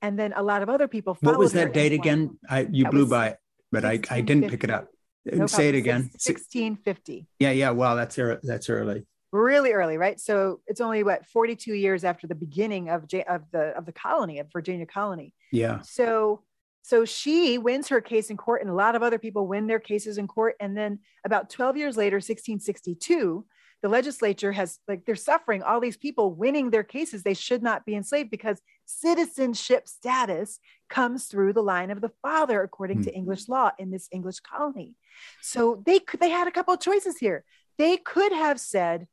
And 0.05 0.19
then 0.19 0.35
a 0.37 0.43
lot 0.43 0.62
of 0.62 0.69
other 0.69 0.87
people. 0.87 1.17
What 1.21 1.38
was 1.38 1.53
that 1.55 1.73
date 1.73 1.93
again? 1.93 2.38
I 2.49 2.69
you 2.71 2.85
that 2.85 2.93
blew 2.93 3.07
by 3.07 3.29
it, 3.29 3.38
but 3.73 3.87
I 3.87 4.01
I 4.11 4.21
didn't 4.21 4.51
pick 4.51 4.62
it 4.62 4.71
up. 4.71 4.88
Uh, 5.31 5.37
no 5.37 5.47
Say 5.47 5.71
it 5.71 5.75
again. 5.75 6.03
1650. 6.12 7.27
Yeah, 7.38 7.53
yeah. 7.53 7.71
Wow, 7.71 7.95
that's 7.95 8.19
early, 8.19 8.38
that's 8.43 8.69
early. 8.69 9.07
Really 9.33 9.73
early, 9.73 9.97
right? 9.97 10.21
So 10.21 10.61
it's 10.67 10.83
only 10.83 11.03
what 11.03 11.25
42 11.25 11.73
years 11.73 12.05
after 12.05 12.27
the 12.27 12.35
beginning 12.35 12.90
of 12.90 13.05
of 13.27 13.43
the 13.51 13.73
of 13.79 13.87
the 13.87 13.93
colony 13.93 14.40
of 14.40 14.53
Virginia 14.53 14.85
colony. 14.85 15.33
Yeah. 15.51 15.81
So 15.81 16.43
so 16.83 17.07
she 17.07 17.57
wins 17.57 17.88
her 17.88 18.03
case 18.03 18.29
in 18.29 18.37
court, 18.37 18.61
and 18.61 18.69
a 18.69 18.75
lot 18.75 18.95
of 18.95 19.03
other 19.03 19.19
people 19.19 19.47
win 19.47 19.67
their 19.67 19.81
cases 19.81 20.19
in 20.19 20.29
court. 20.29 20.55
And 20.61 20.77
then 20.77 20.99
about 21.25 21.49
12 21.49 21.79
years 21.79 21.97
later, 21.97 22.17
1662, 22.17 23.47
the 23.83 23.88
legislature 23.88 24.53
has 24.53 24.79
like 24.87 25.07
they're 25.07 25.17
suffering 25.17 25.62
all 25.62 25.81
these 25.81 25.97
people 25.97 26.35
winning 26.35 26.71
their 26.71 26.83
cases. 26.83 27.23
They 27.23 27.35
should 27.35 27.62
not 27.62 27.87
be 27.87 27.95
enslaved 27.95 28.31
because 28.31 28.61
citizenship 28.87 29.88
status 29.88 30.61
comes 30.88 31.27
through 31.27 31.53
the 31.53 31.62
line 31.62 31.90
of 31.90 32.01
the 32.01 32.12
father, 32.23 32.62
according 32.62 32.99
mm. 32.99 33.05
to 33.05 33.14
English 33.14 33.49
law 33.49 33.70
in 33.79 33.90
this 33.90 34.09
English 34.12 34.40
colony. 34.40 34.94
So 35.40 35.83
they 35.85 35.99
could 35.99 36.20
they 36.20 36.31
had 36.31 36.49
a 36.49 36.53
couple 36.53 36.75
of 36.75 36.81
choices 36.81 37.18
here. 37.18 37.44
They 37.79 37.97
could 37.97 38.33
have 38.33 38.61
said, 38.61 39.07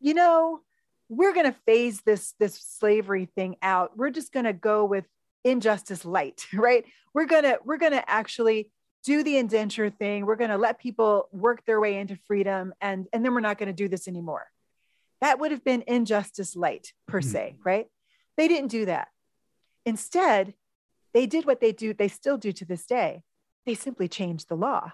you 0.00 0.14
know, 0.14 0.60
we're 1.08 1.32
going 1.32 1.46
to 1.46 1.58
phase 1.66 2.02
this 2.02 2.34
this 2.38 2.54
slavery 2.54 3.28
thing 3.34 3.56
out. 3.62 3.96
We're 3.96 4.10
just 4.10 4.32
going 4.32 4.44
to 4.44 4.52
go 4.52 4.84
with 4.84 5.04
injustice 5.44 6.04
light, 6.04 6.46
right? 6.52 6.84
We're 7.14 7.26
going 7.26 7.44
to 7.44 7.58
we're 7.64 7.78
going 7.78 7.92
to 7.92 8.10
actually 8.10 8.70
do 9.04 9.22
the 9.22 9.38
indenture 9.38 9.90
thing. 9.90 10.26
We're 10.26 10.36
going 10.36 10.50
to 10.50 10.58
let 10.58 10.78
people 10.78 11.28
work 11.32 11.64
their 11.64 11.80
way 11.80 11.98
into 11.98 12.16
freedom 12.26 12.74
and 12.80 13.06
and 13.12 13.24
then 13.24 13.32
we're 13.34 13.40
not 13.40 13.58
going 13.58 13.68
to 13.68 13.72
do 13.72 13.88
this 13.88 14.08
anymore. 14.08 14.46
That 15.20 15.40
would 15.40 15.50
have 15.50 15.64
been 15.64 15.82
injustice 15.86 16.54
light 16.54 16.92
per 17.06 17.20
mm-hmm. 17.20 17.30
se, 17.30 17.56
right? 17.64 17.86
They 18.38 18.48
didn't 18.48 18.70
do 18.70 18.86
that. 18.86 19.08
Instead, 19.84 20.54
they 21.12 21.26
did 21.26 21.44
what 21.44 21.60
they 21.60 21.72
do 21.72 21.92
they 21.92 22.08
still 22.08 22.38
do 22.38 22.52
to 22.52 22.64
this 22.64 22.86
day. 22.86 23.22
They 23.66 23.74
simply 23.74 24.08
changed 24.08 24.48
the 24.48 24.56
law. 24.56 24.92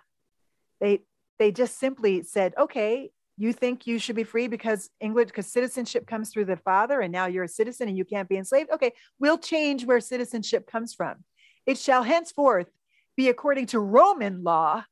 They 0.81 1.03
they 1.39 1.53
just 1.53 1.79
simply 1.79 2.23
said, 2.23 2.55
"Okay, 2.59 3.13
you 3.37 3.53
think 3.53 3.87
you 3.87 3.99
should 3.99 4.17
be 4.17 4.25
free 4.25 4.49
because 4.49 4.91
English, 5.01 5.27
because 5.27 5.47
citizenship 5.47 6.07
comes 6.07 6.31
through 6.31 6.47
the 6.47 6.57
father, 6.57 7.01
and 7.01 7.13
now 7.13 7.27
you're 7.27 7.45
a 7.45 7.49
citizen 7.49 7.89
and 7.89 7.99
you 7.99 8.05
can't 8.05 8.29
be 8.29 8.37
enslaved. 8.37 8.71
Okay, 8.71 8.93
we'll 9.19 9.39
change 9.39 9.85
where 9.85 10.01
citizenship 10.01 10.67
comes 10.67 10.95
from. 10.95 11.25
It 11.67 11.79
shall 11.79 12.03
henceforth 12.03 12.69
be 13.17 13.29
according 13.29 13.67
to 13.67 13.81
Roman 13.81 14.43
law, 14.43 14.85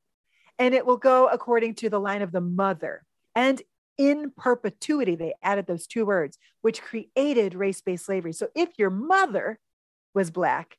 and 0.58 0.74
it 0.74 0.84
will 0.84 0.96
go 0.96 1.28
according 1.28 1.76
to 1.76 1.88
the 1.88 2.00
line 2.00 2.22
of 2.22 2.32
the 2.32 2.40
mother. 2.40 3.04
And 3.34 3.62
in 3.98 4.32
perpetuity, 4.36 5.14
they 5.14 5.34
added 5.42 5.66
those 5.66 5.86
two 5.86 6.06
words, 6.06 6.38
which 6.60 6.82
created 6.82 7.54
race 7.54 7.80
based 7.80 8.06
slavery. 8.06 8.32
So 8.32 8.48
if 8.54 8.70
your 8.78 8.90
mother 8.90 9.58
was 10.14 10.30
Black, 10.30 10.76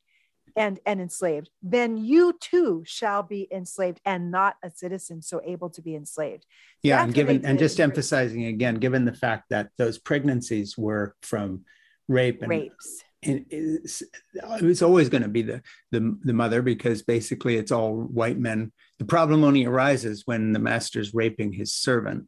and 0.55 0.79
and 0.85 1.01
enslaved 1.01 1.49
then 1.61 1.97
you 1.97 2.37
too 2.39 2.83
shall 2.85 3.23
be 3.23 3.47
enslaved 3.51 3.99
and 4.05 4.31
not 4.31 4.55
a 4.63 4.69
citizen 4.69 5.21
so 5.21 5.41
able 5.43 5.69
to 5.69 5.81
be 5.81 5.95
enslaved. 5.95 6.45
Yeah 6.81 6.97
That's 6.97 7.05
and 7.05 7.13
given 7.13 7.45
and 7.45 7.59
just 7.59 7.79
emphasizing 7.79 8.45
again 8.45 8.75
given 8.75 9.05
the 9.05 9.13
fact 9.13 9.45
that 9.49 9.69
those 9.77 9.97
pregnancies 9.97 10.77
were 10.77 11.15
from 11.21 11.65
rape 12.07 12.41
and 12.41 12.49
rapes. 12.49 13.03
and 13.23 13.45
it's, 13.49 14.03
it's 14.33 14.81
always 14.81 15.09
going 15.09 15.23
to 15.23 15.29
be 15.29 15.41
the, 15.41 15.61
the 15.91 16.17
the 16.21 16.33
mother 16.33 16.61
because 16.61 17.01
basically 17.01 17.57
it's 17.57 17.71
all 17.71 17.93
white 17.95 18.37
men. 18.37 18.71
The 18.99 19.05
problem 19.05 19.43
only 19.43 19.65
arises 19.65 20.23
when 20.25 20.53
the 20.53 20.59
master's 20.59 21.13
raping 21.13 21.53
his 21.53 21.73
servant 21.73 22.27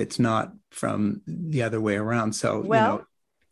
it's 0.00 0.18
not 0.18 0.52
from 0.70 1.22
the 1.26 1.62
other 1.62 1.80
way 1.80 1.96
around. 1.96 2.32
So 2.32 2.60
well 2.60 2.92
you 2.92 2.98
know, 2.98 3.04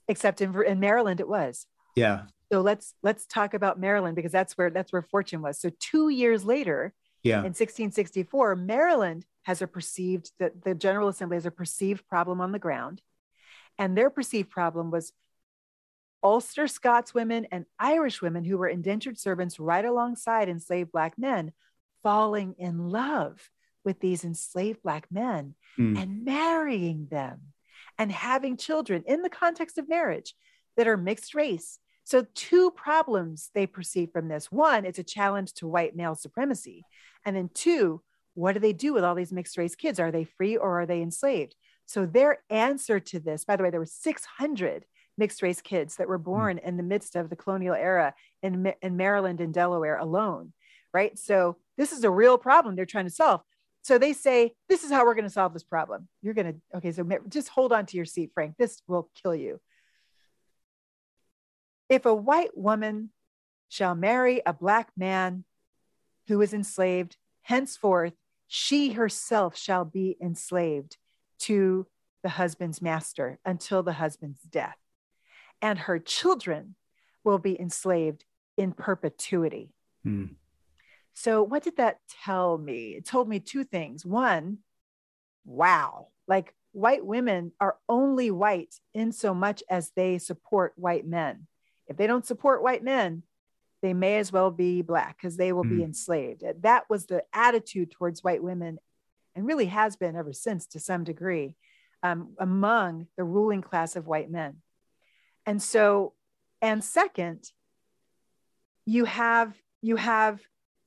except 0.08 0.40
in, 0.40 0.54
in 0.64 0.80
maryland 0.80 1.20
it 1.20 1.28
was. 1.28 1.66
Yeah. 1.94 2.22
So 2.50 2.60
let's 2.62 2.94
let's 3.02 3.26
talk 3.26 3.54
about 3.54 3.78
Maryland 3.78 4.16
because 4.16 4.32
that's 4.32 4.56
where 4.56 4.70
that's 4.70 4.92
where 4.92 5.02
fortune 5.02 5.42
was. 5.42 5.60
So 5.60 5.70
two 5.78 6.08
years 6.08 6.44
later, 6.44 6.94
yeah, 7.22 7.40
in 7.40 7.52
1664, 7.54 8.56
Maryland 8.56 9.26
has 9.42 9.60
a 9.60 9.66
perceived 9.66 10.32
that 10.38 10.62
the 10.62 10.74
General 10.74 11.08
Assembly 11.08 11.36
has 11.36 11.46
a 11.46 11.50
perceived 11.50 12.06
problem 12.08 12.40
on 12.40 12.52
the 12.52 12.58
ground, 12.58 13.02
and 13.76 13.96
their 13.96 14.08
perceived 14.08 14.48
problem 14.48 14.90
was 14.90 15.12
Ulster 16.22 16.66
Scots 16.68 17.12
women 17.12 17.46
and 17.52 17.66
Irish 17.78 18.22
women 18.22 18.44
who 18.44 18.56
were 18.56 18.68
indentured 18.68 19.18
servants 19.18 19.60
right 19.60 19.84
alongside 19.84 20.48
enslaved 20.48 20.90
black 20.90 21.18
men, 21.18 21.52
falling 22.02 22.54
in 22.58 22.88
love 22.88 23.50
with 23.88 24.00
these 24.00 24.22
enslaved 24.22 24.82
black 24.82 25.06
men 25.10 25.54
mm. 25.78 26.00
and 26.00 26.24
marrying 26.24 27.08
them 27.10 27.40
and 27.98 28.12
having 28.12 28.56
children 28.56 29.02
in 29.06 29.22
the 29.22 29.30
context 29.30 29.78
of 29.78 29.88
marriage 29.88 30.34
that 30.76 30.86
are 30.86 30.96
mixed 30.96 31.34
race 31.34 31.78
so, 32.08 32.24
two 32.34 32.70
problems 32.70 33.50
they 33.52 33.66
perceive 33.66 34.12
from 34.14 34.28
this 34.28 34.50
one, 34.50 34.86
it's 34.86 34.98
a 34.98 35.04
challenge 35.04 35.52
to 35.54 35.68
white 35.68 35.94
male 35.94 36.14
supremacy. 36.14 36.86
And 37.26 37.36
then 37.36 37.50
two, 37.52 38.00
what 38.32 38.54
do 38.54 38.60
they 38.60 38.72
do 38.72 38.94
with 38.94 39.04
all 39.04 39.14
these 39.14 39.30
mixed 39.30 39.58
race 39.58 39.74
kids? 39.74 40.00
Are 40.00 40.10
they 40.10 40.24
free 40.24 40.56
or 40.56 40.80
are 40.80 40.86
they 40.86 41.02
enslaved? 41.02 41.54
So, 41.84 42.06
their 42.06 42.38
answer 42.48 42.98
to 42.98 43.20
this, 43.20 43.44
by 43.44 43.56
the 43.56 43.62
way, 43.62 43.68
there 43.68 43.78
were 43.78 43.84
600 43.84 44.86
mixed 45.18 45.42
race 45.42 45.60
kids 45.60 45.96
that 45.96 46.08
were 46.08 46.16
hmm. 46.16 46.24
born 46.24 46.58
in 46.58 46.78
the 46.78 46.82
midst 46.82 47.14
of 47.14 47.28
the 47.28 47.36
colonial 47.36 47.74
era 47.74 48.14
in, 48.42 48.72
in 48.80 48.96
Maryland 48.96 49.42
and 49.42 49.52
Delaware 49.52 49.98
alone, 49.98 50.54
right? 50.94 51.18
So, 51.18 51.58
this 51.76 51.92
is 51.92 52.04
a 52.04 52.10
real 52.10 52.38
problem 52.38 52.74
they're 52.74 52.86
trying 52.86 53.04
to 53.04 53.10
solve. 53.10 53.42
So 53.82 53.98
they 53.98 54.12
say, 54.12 54.54
This 54.68 54.84
is 54.84 54.90
how 54.90 55.04
we're 55.04 55.14
going 55.14 55.24
to 55.24 55.30
solve 55.30 55.52
this 55.52 55.64
problem. 55.64 56.08
You're 56.22 56.34
going 56.34 56.52
to, 56.52 56.78
okay, 56.78 56.92
so 56.92 57.06
just 57.28 57.48
hold 57.48 57.72
on 57.72 57.86
to 57.86 57.96
your 57.96 58.06
seat, 58.06 58.30
Frank. 58.34 58.54
This 58.58 58.82
will 58.86 59.10
kill 59.20 59.34
you. 59.34 59.60
If 61.88 62.04
a 62.04 62.14
white 62.14 62.56
woman 62.56 63.10
shall 63.68 63.94
marry 63.94 64.42
a 64.44 64.52
black 64.52 64.90
man 64.96 65.44
who 66.26 66.40
is 66.42 66.52
enslaved, 66.52 67.16
henceforth 67.42 68.14
she 68.46 68.92
herself 68.92 69.56
shall 69.56 69.84
be 69.84 70.16
enslaved 70.20 70.96
to 71.40 71.86
the 72.22 72.30
husband's 72.30 72.82
master 72.82 73.38
until 73.44 73.82
the 73.82 73.94
husband's 73.94 74.40
death. 74.42 74.76
And 75.62 75.78
her 75.80 75.98
children 75.98 76.74
will 77.24 77.38
be 77.38 77.58
enslaved 77.60 78.24
in 78.56 78.72
perpetuity. 78.72 79.74
Hmm. 80.02 80.26
So, 81.18 81.42
what 81.42 81.62
did 81.62 81.76
that 81.76 81.98
tell 82.24 82.58
me? 82.58 82.90
It 82.90 83.04
told 83.04 83.28
me 83.28 83.40
two 83.40 83.64
things. 83.64 84.04
One, 84.04 84.58
wow, 85.44 86.08
like 86.26 86.54
white 86.72 87.04
women 87.04 87.52
are 87.60 87.76
only 87.88 88.30
white 88.30 88.74
in 88.94 89.12
so 89.12 89.34
much 89.34 89.62
as 89.68 89.90
they 89.96 90.18
support 90.18 90.74
white 90.76 91.06
men 91.06 91.46
if 91.88 91.96
they 91.96 92.06
don't 92.06 92.26
support 92.26 92.62
white 92.62 92.84
men, 92.84 93.22
they 93.82 93.94
may 93.94 94.18
as 94.18 94.30
well 94.30 94.50
be 94.50 94.82
black 94.82 95.16
because 95.16 95.36
they 95.36 95.52
will 95.52 95.64
mm. 95.64 95.70
be 95.70 95.76
hmm. 95.76 95.84
enslaved. 95.84 96.44
That 96.60 96.84
was 96.90 97.06
the 97.06 97.24
attitude 97.32 97.90
towards 97.90 98.22
white 98.22 98.42
women 98.42 98.78
and 99.34 99.46
really 99.46 99.66
has 99.66 99.96
been 99.96 100.16
ever 100.16 100.32
since 100.32 100.66
to 100.68 100.80
some 100.80 101.04
degree 101.04 101.56
um, 102.02 102.34
among 102.38 103.06
the 103.16 103.24
ruling 103.24 103.62
class 103.62 103.96
of 103.96 104.06
white 104.06 104.30
men. 104.30 104.56
And 105.46 105.62
so, 105.62 106.12
and 106.60 106.82
second, 106.84 107.50
you 108.84 109.04
have 109.04 109.54
you 109.80 109.96
have 109.96 110.40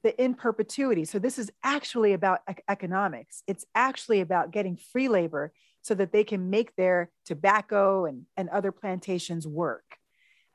the 0.04 0.20
in 0.22 0.34
perpetuity. 0.34 1.06
So 1.06 1.20
this 1.20 1.38
is 1.38 1.52
actually 1.64 2.14
about 2.14 2.42
economics. 2.68 3.44
It's 3.48 3.66
actually 3.76 4.22
about 4.22 4.52
getting 4.52 4.78
free 4.78 5.08
labor 5.08 5.54
so 5.82 5.96
that 5.96 6.12
they 6.12 6.24
can 6.24 6.50
make 6.50 6.76
their 6.76 7.12
tobacco 7.26 8.06
and, 8.06 8.26
and 8.38 8.50
other 8.50 8.72
plantations 8.72 9.48
work 9.48 9.84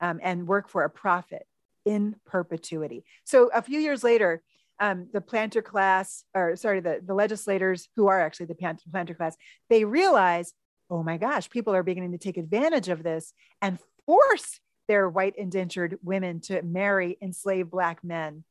um, 0.01 0.21
and 0.23 0.47
work 0.47 0.69
for 0.69 0.85
a 0.85 0.91
profit 0.91 1.47
in 1.85 2.17
perpetuity. 2.27 3.05
So 3.25 3.51
a 3.55 3.63
few 3.63 3.79
years 3.79 4.03
later, 4.05 4.43
um, 4.79 5.09
the 5.13 5.21
planter 5.21 5.63
class, 5.63 6.25
or 6.35 6.57
sorry, 6.57 6.81
the, 6.81 7.01
the 7.05 7.15
legislators 7.15 7.89
who 7.97 8.09
are 8.09 8.21
actually 8.21 8.47
the 8.47 8.77
planter 8.91 9.15
class, 9.15 9.37
they 9.71 9.85
realize, 9.85 10.53
oh 10.91 11.03
my 11.03 11.17
gosh, 11.17 11.49
people 11.49 11.75
are 11.75 11.83
beginning 11.83 12.13
to 12.13 12.19
take 12.19 12.37
advantage 12.37 12.89
of 12.89 13.03
this 13.03 13.33
and 13.63 13.79
force 14.05 14.61
their 14.87 15.09
white 15.09 15.35
indentured 15.37 15.99
women 16.03 16.41
to 16.41 16.63
marry 16.63 17.17
enslaved 17.21 17.71
Black 17.71 18.05
men. 18.05 18.45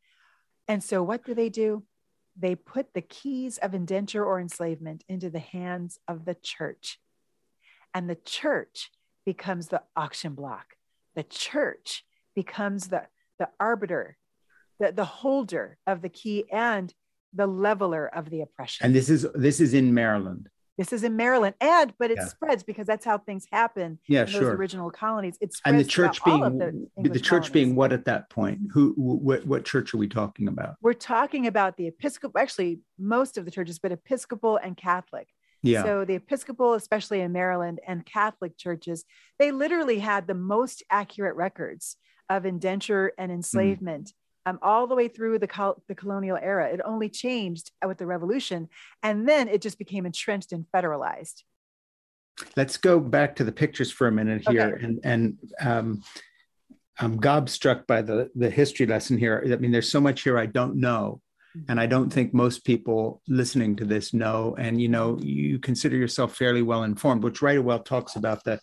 And 0.67 0.83
so 0.83 1.03
what 1.03 1.23
do 1.23 1.33
they 1.33 1.49
do? 1.49 1.83
They 2.37 2.55
put 2.55 2.93
the 2.93 3.01
keys 3.01 3.57
of 3.57 3.73
indenture 3.73 4.25
or 4.25 4.39
enslavement 4.39 5.03
into 5.07 5.29
the 5.29 5.39
hands 5.39 5.99
of 6.07 6.25
the 6.25 6.35
church. 6.35 6.99
And 7.93 8.09
the 8.09 8.15
church 8.15 8.91
becomes 9.25 9.67
the 9.67 9.81
auction 9.95 10.33
block 10.33 10.75
the 11.15 11.23
church 11.23 12.03
becomes 12.35 12.89
the, 12.89 13.03
the 13.39 13.49
arbiter 13.59 14.17
the, 14.79 14.91
the 14.91 15.05
holder 15.05 15.77
of 15.87 16.01
the 16.01 16.09
key 16.09 16.43
and 16.51 16.93
the 17.33 17.47
leveler 17.47 18.07
of 18.07 18.29
the 18.29 18.41
oppression. 18.41 18.85
And 18.85 18.95
this 18.95 19.09
is 19.09 19.25
this 19.33 19.61
is 19.61 19.73
in 19.73 19.93
Maryland. 19.93 20.49
This 20.77 20.91
is 20.91 21.03
in 21.03 21.15
Maryland, 21.15 21.55
and 21.61 21.93
but 21.97 22.11
it 22.11 22.17
yeah. 22.19 22.25
spreads 22.25 22.63
because 22.63 22.85
that's 22.85 23.05
how 23.05 23.17
things 23.17 23.47
happen. 23.51 23.97
Yeah, 24.07 24.21
in 24.21 24.27
sure. 24.27 24.41
Those 24.41 24.49
original 24.51 24.91
colonies. 24.91 25.37
It's 25.39 25.61
and 25.63 25.79
the 25.79 25.85
church 25.85 26.23
being 26.23 26.41
the, 26.41 26.87
the, 26.97 27.19
church 27.19 27.29
colonies. 27.29 27.49
being 27.49 27.75
what 27.75 27.93
at 27.93 28.05
that 28.05 28.29
point? 28.29 28.59
Who 28.73 28.93
what 28.97 29.45
what 29.45 29.63
church 29.63 29.93
are 29.93 29.97
we 29.97 30.07
talking 30.07 30.47
about? 30.47 30.75
We're 30.81 30.93
talking 30.93 31.47
about 31.47 31.77
the 31.77 31.87
Episcopal. 31.87 32.39
Actually, 32.39 32.79
most 32.99 33.37
of 33.37 33.45
the 33.45 33.51
churches, 33.51 33.79
but 33.79 33.93
Episcopal 33.93 34.57
and 34.57 34.75
Catholic. 34.75 35.29
Yeah. 35.63 35.83
So 35.83 36.05
the 36.05 36.15
Episcopal, 36.15 36.73
especially 36.73 37.21
in 37.21 37.31
Maryland, 37.31 37.79
and 37.87 38.05
Catholic 38.05 38.57
churches, 38.57 39.05
they 39.39 39.51
literally 39.51 39.99
had 39.99 40.27
the 40.27 40.35
most 40.35 40.83
accurate 40.91 41.35
records 41.35 41.95
of 42.29 42.45
indenture 42.45 43.13
and 43.17 43.31
hmm. 43.31 43.37
enslavement. 43.37 44.09
Mm 44.09 44.13
um, 44.45 44.59
all 44.61 44.87
the 44.87 44.95
way 44.95 45.07
through 45.07 45.39
the, 45.39 45.47
col- 45.47 45.81
the 45.87 45.95
colonial 45.95 46.37
era. 46.37 46.69
It 46.69 46.81
only 46.85 47.09
changed 47.09 47.71
with 47.85 47.97
the 47.97 48.05
revolution. 48.05 48.69
And 49.01 49.27
then 49.27 49.47
it 49.47 49.61
just 49.61 49.77
became 49.77 50.05
entrenched 50.05 50.51
and 50.51 50.65
federalized. 50.73 51.43
Let's 52.55 52.77
go 52.77 52.99
back 52.99 53.37
to 53.37 53.43
the 53.43 53.51
pictures 53.51 53.91
for 53.91 54.07
a 54.07 54.11
minute 54.11 54.43
here. 54.47 54.75
Okay. 54.75 54.85
And, 54.85 54.99
and 55.03 55.37
um, 55.59 56.03
I'm 56.99 57.19
gobstruck 57.19 57.87
by 57.87 58.01
the, 58.01 58.29
the 58.35 58.49
history 58.49 58.85
lesson 58.85 59.17
here. 59.17 59.41
I 59.51 59.55
mean, 59.55 59.71
there's 59.71 59.91
so 59.91 60.01
much 60.01 60.21
here 60.21 60.37
I 60.37 60.45
don't 60.45 60.75
know. 60.75 61.21
Mm-hmm. 61.57 61.71
And 61.71 61.79
I 61.79 61.85
don't 61.85 62.11
think 62.11 62.33
most 62.33 62.65
people 62.65 63.21
listening 63.27 63.77
to 63.77 63.85
this 63.85 64.13
know. 64.13 64.55
And, 64.59 64.81
you 64.81 64.89
know, 64.89 65.17
you 65.21 65.59
consider 65.59 65.95
yourself 65.95 66.35
fairly 66.35 66.61
well 66.61 66.83
informed, 66.83 67.23
which 67.23 67.41
right 67.41 67.63
well 67.63 67.79
talks 67.79 68.15
about 68.17 68.43
the, 68.43 68.59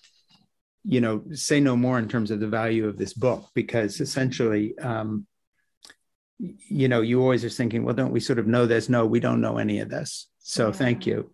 you 0.85 1.01
know, 1.01 1.23
say 1.33 1.59
no 1.59 1.75
more 1.75 1.99
in 1.99 2.09
terms 2.09 2.31
of 2.31 2.41
the 2.41 2.49
value 2.49 2.87
of 2.87 2.99
this 2.99 3.15
book, 3.15 3.49
because 3.55 4.01
essentially, 4.01 4.77
um, 4.79 5.27
you 6.69 6.89
know, 6.89 7.01
you 7.01 7.21
always 7.21 7.45
are 7.45 7.51
thinking, 7.51 7.85
well, 7.85 7.95
don't 7.95 8.13
we 8.13 8.21
sort 8.21 8.39
of 8.39 8.47
know 8.47 8.67
this? 8.67 8.89
No, 8.89 9.07
we 9.07 9.21
don't 9.21 9.41
know 9.41 9.59
any 9.59 9.79
of 9.79 9.89
this. 9.89 10.29
So 10.39 10.67
yeah. 10.67 10.73
thank 10.73 11.07
you. 11.07 11.31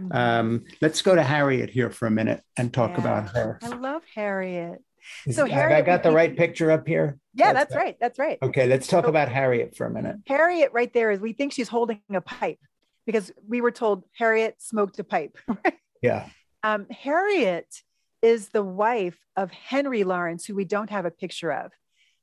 Mm-hmm. 0.00 0.16
Um, 0.16 0.64
let's 0.80 1.02
go 1.02 1.14
to 1.14 1.22
Harriet 1.22 1.70
here 1.70 1.90
for 1.90 2.06
a 2.06 2.10
minute 2.10 2.42
and 2.56 2.72
talk 2.72 2.92
yeah. 2.92 3.00
about 3.00 3.28
her. 3.30 3.58
I 3.62 3.68
love 3.68 4.02
Harriet. 4.14 4.82
Is, 5.26 5.34
so 5.34 5.46
Harriet, 5.46 5.78
I 5.78 5.82
got 5.82 6.02
the 6.02 6.12
right 6.12 6.36
picture 6.36 6.70
up 6.70 6.86
here. 6.86 7.18
Yeah, 7.34 7.52
that's, 7.52 7.70
that's 7.70 7.76
right. 7.76 7.96
That's 8.00 8.18
right. 8.18 8.38
Okay, 8.40 8.66
let's 8.66 8.86
talk 8.86 9.04
so, 9.04 9.10
about 9.10 9.28
Harriet 9.28 9.76
for 9.76 9.86
a 9.86 9.90
minute. 9.90 10.16
Harriet, 10.26 10.70
right 10.72 10.92
there, 10.92 11.10
is 11.10 11.20
we 11.20 11.32
think 11.32 11.52
she's 11.52 11.68
holding 11.68 12.00
a 12.12 12.20
pipe 12.20 12.58
because 13.04 13.32
we 13.46 13.60
were 13.60 13.72
told 13.72 14.04
Harriet 14.16 14.56
smoked 14.58 14.98
a 15.00 15.04
pipe. 15.04 15.36
yeah. 16.02 16.28
Um, 16.62 16.86
Harriet 16.90 17.82
is 18.22 18.50
the 18.50 18.62
wife 18.62 19.18
of 19.36 19.50
Henry 19.50 20.04
Lawrence, 20.04 20.44
who 20.44 20.54
we 20.54 20.64
don't 20.64 20.90
have 20.90 21.04
a 21.04 21.10
picture 21.10 21.52
of. 21.52 21.72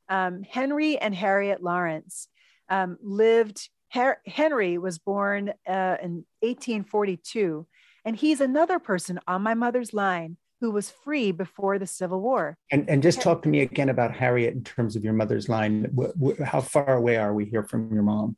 Um, 0.10 0.44
Henry 0.44 0.98
and 0.98 1.14
Harriet 1.14 1.62
Lawrence 1.64 2.28
um, 2.68 2.98
lived, 3.02 3.70
Her- 3.92 4.22
Henry 4.26 4.78
was 4.78 4.98
born 4.98 5.50
uh, 5.68 5.98
in 6.02 6.26
1842, 6.42 7.68
and 8.06 8.16
he's 8.16 8.42
another 8.42 8.80
person 8.80 9.20
on 9.28 9.44
my 9.44 9.54
mother's 9.54 9.94
line 9.94 10.38
who 10.62 10.72
was 10.72 10.90
free 10.90 11.32
before 11.32 11.80
the 11.80 11.88
Civil 11.88 12.22
War. 12.22 12.58
And, 12.72 12.90
and 12.90 13.02
just 13.02 13.22
talk 13.22 13.44
to 13.44 13.50
me 13.50 13.62
again 13.62 13.90
about 13.90 14.14
Harriet 14.14 14.54
in 14.54 14.64
terms 14.64 14.96
of 14.96 15.04
your 15.04 15.14
mother's 15.14 15.48
line. 15.48 15.84
W- 15.84 16.14
w- 16.14 16.44
how 16.44 16.60
far 16.60 16.96
away 16.96 17.16
are 17.16 17.34
we 17.34 17.46
here 17.46 17.64
from 17.64 17.94
your 17.94 18.04
mom? 18.04 18.36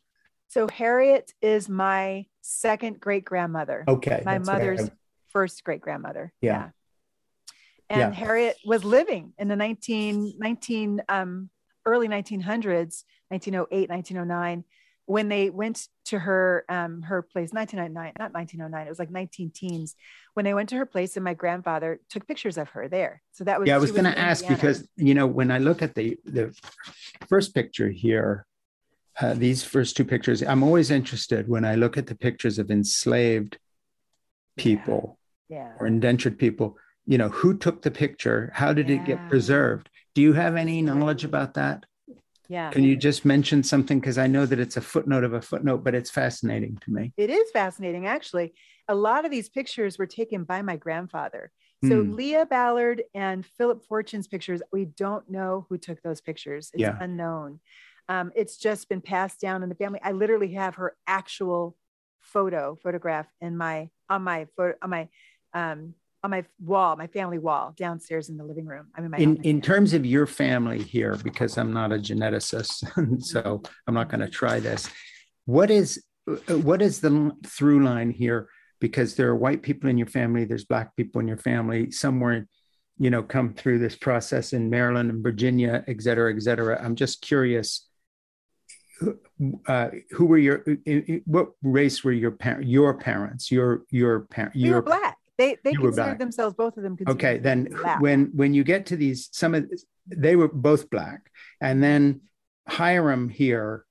So 0.50 0.68
Harriet 0.68 1.32
is 1.42 1.68
my 1.68 2.26
second 2.42 3.00
great 3.00 3.26
grandmother. 3.26 3.86
Okay. 3.88 4.22
My 4.26 4.38
mother's 4.38 4.92
first 5.30 5.64
great 5.64 5.82
grandmother. 5.82 6.34
Yeah. 6.42 6.52
yeah. 6.52 6.70
And 7.90 8.14
yeah. 8.14 8.20
Harriet 8.20 8.58
was 8.66 8.84
living 8.84 9.34
in 9.38 9.48
the 9.48 9.56
19, 9.56 10.36
19 10.38 11.02
um, 11.10 11.50
early 11.86 12.08
1900s, 12.08 13.04
1908, 13.30 13.90
1909, 13.90 14.64
when 15.06 15.30
they 15.30 15.50
went 15.50 15.88
to 16.06 16.20
her 16.20 16.64
um, 16.70 17.02
her 17.02 17.22
place, 17.22 17.52
1999, 17.52 18.14
not 18.18 18.34
1909, 18.34 18.86
it 18.86 18.90
was 18.90 19.00
like 19.00 19.12
19 19.12 19.52
teens, 19.52 19.96
when 20.34 20.46
they 20.46 20.54
went 20.54 20.70
to 20.70 20.76
her 20.76 20.86
place, 20.86 21.18
and 21.18 21.24
my 21.24 21.34
grandfather 21.34 22.00
took 22.10 22.28
pictures 22.28 22.58
of 22.58 22.70
her 22.70 22.88
there. 22.88 23.22
So 23.34 23.44
that 23.44 23.60
was 23.60 23.68
yeah. 23.68 23.76
I 23.76 23.80
was 23.80 23.92
going 23.92 24.06
to 24.06 24.18
ask 24.18 24.48
because 24.48 24.88
you 24.96 25.14
know 25.14 25.28
when 25.28 25.52
I 25.52 25.58
look 25.58 25.82
at 25.82 25.96
the 25.96 26.18
the 26.24 26.56
first 27.28 27.54
picture 27.54 27.90
here, 27.90 28.46
uh, 29.20 29.34
these 29.34 29.64
first 29.64 29.98
two 29.98 30.06
pictures, 30.06 30.42
I'm 30.42 30.64
always 30.64 30.92
interested 30.92 31.50
when 31.50 31.66
I 31.66 31.76
look 31.76 31.98
at 31.98 32.08
the 32.08 32.16
pictures 32.16 32.58
of 32.58 32.72
enslaved 32.72 33.58
people 34.56 35.18
yeah. 35.50 35.58
Yeah. 35.58 35.72
or 35.80 35.88
indentured 35.88 36.40
people. 36.40 36.78
You 37.06 37.18
know 37.18 37.30
who 37.30 37.58
took 37.58 37.82
the 37.82 37.92
picture? 37.92 38.52
How 38.54 38.72
did 38.72 38.88
yeah. 38.88 38.96
it 38.96 39.06
get 39.06 39.30
preserved? 39.30 39.90
Do 40.16 40.22
you 40.22 40.34
have 40.34 40.56
any 40.56 40.82
knowledge 40.82 41.24
about 41.24 41.54
that? 41.56 41.86
Yeah. 42.50 42.70
Can 42.72 42.84
you 42.84 42.98
just 42.98 43.24
mention 43.24 43.64
something? 43.64 44.00
Because 44.00 44.18
I 44.18 44.28
know 44.28 44.46
that 44.46 44.60
it's 44.60 44.76
a 44.76 44.82
footnote 44.82 45.24
of 45.24 45.34
a 45.34 45.42
footnote, 45.42 45.86
but 45.86 45.96
it's 45.96 46.10
fascinating 46.10 46.78
to 46.84 46.92
me. 46.92 47.14
It 47.16 47.30
is 47.30 47.50
fascinating, 47.52 48.08
actually. 48.08 48.54
A 48.90 48.96
lot 48.96 49.24
of 49.24 49.32
these 49.32 49.48
pictures 49.48 49.98
were 49.98 50.08
taken 50.08 50.44
by 50.44 50.62
my 50.62 50.76
grandfather. 50.76 51.52
So 51.84 52.04
mm. 52.04 52.14
Leah 52.16 52.46
Ballard 52.46 53.04
and 53.16 53.44
Philip 53.44 53.84
Fortune's 53.86 54.28
pictures, 54.28 54.62
we 54.72 54.86
don't 54.86 55.28
know 55.30 55.66
who 55.70 55.78
took 55.78 56.02
those 56.04 56.22
pictures. 56.22 56.70
It's 56.74 56.82
yeah. 56.82 56.98
unknown. 57.00 57.60
Um, 58.08 58.32
it's 58.36 58.58
just 58.58 58.90
been 58.90 59.02
passed 59.02 59.40
down 59.40 59.64
in 59.64 59.70
the 59.70 59.76
family. 59.76 60.00
I 60.04 60.12
literally 60.12 60.54
have 60.54 60.76
her 60.76 60.96
actual 61.08 61.76
photo, 62.20 62.78
photograph 62.84 63.28
in 63.40 63.58
my 63.58 63.90
on 64.10 64.24
my 64.24 64.48
photo 64.56 64.76
on 64.82 64.90
my 64.90 65.10
um, 65.54 65.96
on 66.24 66.32
my 66.32 66.46
wall, 66.60 66.96
my 66.96 67.08
family 67.08 67.40
wall 67.40 67.74
downstairs 67.76 68.30
in 68.30 68.38
the 68.38 68.44
living 68.44 68.66
room. 68.66 68.88
I'm 68.96 69.06
in 69.06 69.12
my 69.12 69.18
in, 69.18 69.38
in 69.44 69.62
terms 69.62 69.94
of 69.94 70.06
your 70.06 70.28
family 70.28 70.82
here, 70.82 71.18
because 71.24 71.58
I'm 71.58 71.74
not 71.74 71.92
a 71.92 71.98
geneticist, 71.98 73.24
so 73.24 73.62
I'm 73.88 73.94
not 73.94 74.10
going 74.10 74.22
to 74.22 74.30
try 74.30 74.60
this. 74.60 74.90
What 75.46 75.72
is 75.72 76.04
what 76.48 76.82
is 76.82 77.02
the 77.02 77.32
through 77.46 77.84
line 77.84 78.12
here? 78.12 78.48
Because 78.80 79.16
there 79.16 79.30
are 79.30 79.36
white 79.36 79.64
people 79.64 79.90
in 79.90 79.98
your 79.98 80.08
family, 80.08 80.46
there's 80.46 80.66
black 80.66 80.96
people 80.96 81.22
in 81.22 81.28
your 81.28 81.38
family. 81.38 81.92
Somewhere, 81.92 82.48
you 83.00 83.10
know, 83.10 83.24
come 83.24 83.54
through 83.54 83.80
this 83.80 83.96
process 83.96 84.54
in 84.54 84.70
Maryland 84.70 85.10
and 85.10 85.24
Virginia, 85.24 85.84
et 85.88 86.02
cetera, 86.02 86.34
et 86.34 86.42
cetera. 86.42 86.80
I'm 86.84 86.96
just 86.96 87.22
curious. 87.22 87.88
Uh, 89.68 89.90
who 90.12 90.28
were 90.28 90.38
your 90.38 90.64
what 91.26 91.54
race 91.64 92.04
were 92.04 92.12
your 92.12 92.30
parents 92.30 92.68
your 92.68 92.94
parents 92.94 93.50
your 93.50 93.82
your 93.90 94.20
parents 94.20 94.56
your 94.56 94.70
we 94.70 94.76
were 94.76 94.82
black 94.84 95.18
they 95.42 95.58
they 95.64 95.74
considered 95.74 96.20
themselves 96.20 96.56
both 96.56 96.78
of 96.78 96.84
them. 96.84 96.98
Okay, 97.08 97.38
then 97.38 97.66
black. 97.66 98.00
when 98.00 98.32
when 98.36 98.54
you 98.54 98.64
get 98.64 98.86
to 98.88 98.96
these, 98.96 99.30
some 99.32 99.56
of 99.56 99.70
they 100.08 100.36
were 100.36 100.48
both 100.48 100.90
black, 100.90 101.32
and 101.60 101.84
then 101.84 102.22
Hiram 102.68 103.30
here 103.30 103.86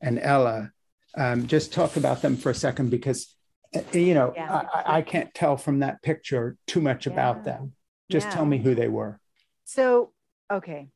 and 0.00 0.18
Ella. 0.18 0.72
Um, 1.18 1.46
just 1.46 1.72
talk 1.72 1.96
about 1.96 2.20
them 2.20 2.36
for 2.36 2.50
a 2.50 2.54
second 2.54 2.90
because 2.90 3.34
uh, 3.74 3.80
you 3.92 4.14
know 4.14 4.32
yeah. 4.34 4.64
I, 4.74 4.98
I, 4.98 5.02
can't 5.02 5.32
tell 5.32 5.56
from 5.56 5.78
that 5.78 6.02
picture 6.02 6.56
too 6.66 6.80
much 6.80 7.06
yeah. 7.06 7.12
about 7.12 7.44
them. 7.44 7.72
Just 8.10 8.26
yeah. 8.26 8.34
tell 8.34 8.44
me 8.44 8.58
who 8.58 8.74
they 8.74 8.88
were. 8.88 9.18
So 9.64 10.12
okay, 10.50 10.88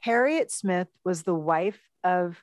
Harriet 0.00 0.50
Smith 0.50 0.88
was 1.04 1.22
the 1.22 1.34
wife 1.34 1.80
of 2.02 2.36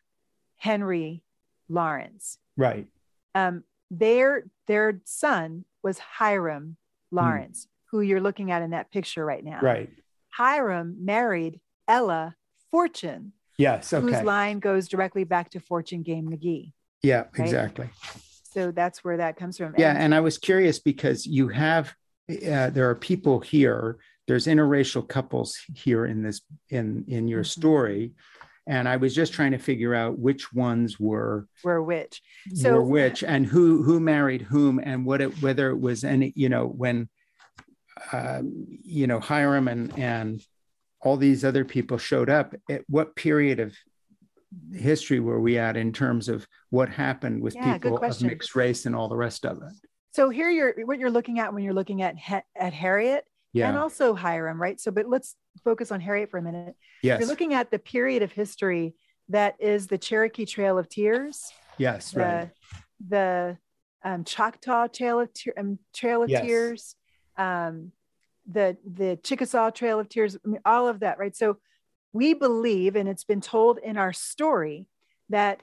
Henry 0.58 1.24
Lawrence. 1.68 2.38
Right. 2.56 2.88
Um, 3.36 3.64
their 3.92 4.46
their 4.68 5.02
son 5.04 5.66
was 5.84 6.00
Hiram 6.00 6.78
Lawrence, 7.12 7.68
hmm. 7.92 7.98
who 7.98 8.02
you're 8.02 8.22
looking 8.22 8.52
at 8.52 8.62
in 8.62 8.72
that 8.72 8.92
picture 8.92 9.26
right 9.26 9.44
now. 9.44 9.60
Right. 9.62 9.90
Hiram 10.30 10.98
married 11.06 11.60
Ella 11.88 12.36
Fortune. 12.72 13.34
Yes. 13.58 13.94
Okay. 13.94 14.06
Whose 14.06 14.24
line 14.24 14.60
goes 14.60 14.88
directly 14.88 15.26
back 15.26 15.52
to 15.52 15.60
Fortune 15.60 16.02
Game 16.02 16.30
McGee. 16.30 16.74
Yeah, 17.04 17.26
right? 17.38 17.40
exactly. 17.40 17.90
So 18.44 18.72
that's 18.72 19.04
where 19.04 19.18
that 19.18 19.36
comes 19.36 19.58
from. 19.58 19.76
Yeah, 19.78 19.90
and, 19.90 20.00
and 20.00 20.16
I 20.16 20.22
was 20.22 20.38
curious 20.38 20.80
because 20.80 21.26
you 21.26 21.50
have 21.50 21.94
uh, 22.30 22.70
there 22.70 22.90
are 22.90 22.96
people 22.96 23.40
here. 23.40 23.98
There's 24.28 24.48
interracial 24.48 25.08
couples 25.08 25.58
here 25.76 26.06
in 26.06 26.24
this 26.24 26.42
in 26.70 27.04
in 27.08 27.28
your 27.28 27.42
mm-hmm. 27.42 27.60
story, 27.60 28.14
and 28.68 28.88
I 28.88 28.98
was 28.98 29.14
just 29.14 29.34
trying 29.34 29.52
to 29.52 29.58
figure 29.58 29.94
out 29.94 30.18
which 30.18 30.54
ones 30.54 31.00
were 31.00 31.48
were 31.64 31.82
which. 31.82 32.22
So 32.54 32.74
were 32.74 32.84
which 32.84 33.24
and 33.24 33.46
who 33.46 33.84
who 33.84 34.00
married 34.00 34.42
whom 34.42 34.80
and 34.82 35.06
what 35.06 35.22
it 35.22 35.42
whether 35.42 35.70
it 35.70 35.80
was 35.80 36.04
any 36.04 36.34
you 36.36 36.50
know 36.50 36.68
when 36.68 37.10
um, 38.12 38.66
you 38.84 39.08
know 39.08 39.20
Hiram 39.20 39.68
and 39.68 39.98
and 39.98 40.42
all 41.02 41.18
these 41.18 41.44
other 41.44 41.66
people 41.66 41.98
showed 41.98 42.30
up. 42.30 42.56
At 42.70 42.84
what 42.88 43.16
period 43.16 43.60
of 43.60 43.76
history 44.74 45.20
were 45.20 45.40
we 45.40 45.58
at 45.58 45.76
in 45.76 45.92
terms 45.92 46.30
of 46.30 46.48
what 46.70 46.90
happened 46.90 47.42
with 47.42 47.56
yeah, 47.56 47.74
people 47.74 47.98
of 47.98 48.22
mixed 48.22 48.56
race 48.56 48.86
and 48.86 48.96
all 48.96 49.10
the 49.10 49.18
rest 49.18 49.46
of 49.46 49.58
it? 49.58 49.74
So 50.12 50.30
here 50.30 50.50
you're 50.50 50.86
what 50.86 51.00
you're 51.00 51.12
looking 51.12 51.40
at 51.40 51.54
when 51.54 51.64
you're 51.64 51.74
looking 51.74 52.02
at 52.02 52.16
at 52.56 52.74
Harriet 52.74 53.26
yeah. 53.52 53.70
and 53.70 53.78
also 53.78 54.14
Hiram, 54.14 54.62
right? 54.62 54.80
So, 54.80 54.92
but 54.92 55.08
let's 55.08 55.36
focus 55.64 55.92
on 55.92 56.00
Harriet 56.00 56.30
for 56.30 56.38
a 56.38 56.42
minute. 56.42 56.76
Yes. 57.02 57.20
You're 57.20 57.30
looking 57.30 57.54
at 57.54 57.72
the 57.72 57.80
period 57.80 58.24
of 58.24 58.32
history 58.32 58.96
that 59.30 59.56
is 59.60 59.88
the 59.88 59.98
Cherokee 59.98 60.46
Trail 60.46 60.78
of 60.78 60.90
Tears. 60.90 61.52
Yes, 61.78 62.12
the, 62.12 62.20
right. 62.20 62.50
The 63.08 63.58
um, 64.04 64.24
Choctaw 64.24 64.88
Trail 64.88 65.20
of, 65.20 65.34
te- 65.34 65.52
um, 65.58 65.80
Trail 65.94 66.24
of 66.24 66.30
yes. 66.30 66.46
Tears, 66.46 66.96
um, 67.38 67.92
the 68.50 68.78
the 68.86 69.18
Chickasaw 69.24 69.72
Trail 69.72 70.00
of 70.00 70.10
Tears, 70.10 70.36
I 70.36 70.48
mean, 70.48 70.62
all 70.66 70.88
of 70.88 71.00
that, 71.00 71.18
right? 71.18 71.36
So 71.36 71.58
we 72.12 72.34
believe, 72.34 72.96
and 72.96 73.08
it's 73.08 73.24
been 73.24 73.42
told 73.42 73.80
in 73.80 73.98
our 73.98 74.14
story, 74.14 74.88
that 75.30 75.62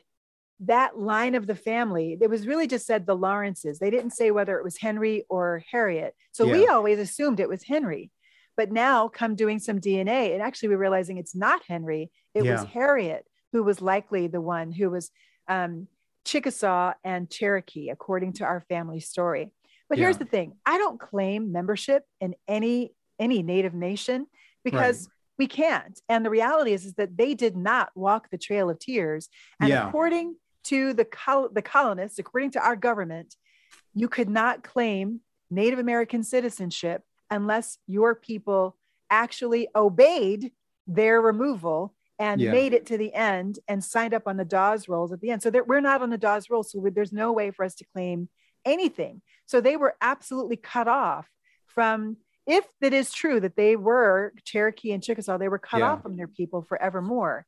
that 0.61 0.99
line 0.99 1.35
of 1.35 1.47
the 1.47 1.55
family, 1.55 2.19
it 2.21 2.29
was 2.29 2.47
really 2.47 2.67
just 2.67 2.87
said 2.87 3.07
the 3.07 3.17
Lawrences. 3.17 3.79
They 3.79 3.91
didn't 3.91 4.11
say 4.11 4.31
whether 4.31 4.59
it 4.59 4.65
was 4.65 4.79
Henry 4.79 5.25
or 5.29 5.63
Harriet. 5.71 6.15
So 6.33 6.45
yeah. 6.45 6.53
we 6.53 6.67
always 6.67 6.99
assumed 6.99 7.41
it 7.41 7.49
was 7.49 7.63
Henry. 7.63 8.11
But 8.61 8.73
now, 8.73 9.09
come 9.09 9.37
doing 9.37 9.59
some 9.59 9.81
DNA, 9.81 10.35
and 10.35 10.43
actually 10.43 10.69
we're 10.69 10.77
realizing 10.77 11.17
it's 11.17 11.35
not 11.35 11.63
Henry, 11.67 12.11
it 12.35 12.45
yeah. 12.45 12.53
was 12.53 12.65
Harriet 12.65 13.25
who 13.53 13.63
was 13.63 13.81
likely 13.81 14.27
the 14.27 14.43
one 14.43 14.71
who 14.71 14.91
was 14.91 15.11
um, 15.49 15.89
Chickasaw 16.27 16.93
and 17.03 17.31
Cherokee, 17.31 17.89
according 17.89 18.35
to 18.35 18.45
our 18.45 18.61
family 18.61 19.01
story. 19.01 19.51
But 19.89 19.97
yeah. 19.97 20.05
here's 20.05 20.19
the 20.19 20.27
thing 20.27 20.57
I 20.67 20.77
don't 20.77 21.01
claim 21.01 21.53
membership 21.53 22.05
in 22.21 22.35
any 22.47 22.93
any 23.19 23.43
native 23.43 23.73
nation 23.73 24.27
because 24.63 25.07
right. 25.07 25.13
we 25.39 25.47
can't. 25.47 25.99
And 26.11 26.23
the 26.23 26.29
reality 26.29 26.75
is, 26.75 26.85
is 26.85 26.93
that 26.97 27.17
they 27.17 27.33
did 27.33 27.57
not 27.57 27.89
walk 27.95 28.29
the 28.29 28.37
trail 28.37 28.69
of 28.69 28.79
tears. 28.79 29.31
And 29.59 29.71
yeah. 29.71 29.89
according 29.89 30.37
to 30.65 30.93
the, 30.93 31.07
col- 31.07 31.49
the 31.49 31.63
colonists, 31.63 32.19
according 32.19 32.51
to 32.51 32.61
our 32.61 32.77
government, 32.77 33.37
you 33.95 34.07
could 34.07 34.29
not 34.29 34.63
claim 34.63 35.21
Native 35.51 35.79
American 35.79 36.23
citizenship 36.23 37.05
unless 37.31 37.79
your 37.87 38.15
people 38.15 38.77
actually 39.11 39.69
obeyed 39.75 40.53
their 40.87 41.21
removal 41.21 41.95
and 42.19 42.41
yeah. 42.41 42.53
made 42.53 42.75
it 42.75 42.87
to 42.87 42.99
the 42.99 43.13
end 43.15 43.59
and 43.67 43.83
signed 43.83 44.13
up 44.13 44.25
on 44.27 44.37
the 44.37 44.45
Dawes 44.45 44.89
rolls 44.89 45.13
at 45.13 45.21
the 45.21 45.31
end. 45.31 45.43
So 45.43 45.51
we're 45.67 45.81
not 45.81 46.03
on 46.03 46.11
the 46.11 46.19
Dawes 46.19 46.51
rolls, 46.51 46.71
so 46.71 46.87
there's 46.93 47.13
no 47.13 47.33
way 47.33 47.51
for 47.51 47.65
us 47.65 47.75
to 47.77 47.87
claim 47.95 48.29
anything. 48.65 49.23
So 49.47 49.61
they 49.61 49.77
were 49.77 49.97
absolutely 50.01 50.57
cut 50.57 50.89
off 50.89 51.29
from. 51.67 52.17
If 52.47 52.65
it 52.81 52.93
is 52.93 53.13
true 53.13 53.39
that 53.41 53.55
they 53.55 53.77
were 53.77 54.33
Cherokee 54.45 54.91
and 54.93 55.03
Chickasaw, 55.03 55.39
they 55.39 55.49
were 55.49 55.59
cut 55.59 55.81
yeah. 55.81 55.93
off 55.93 56.03
from 56.03 56.17
their 56.17 56.27
people 56.27 56.63
forevermore. 56.63 57.47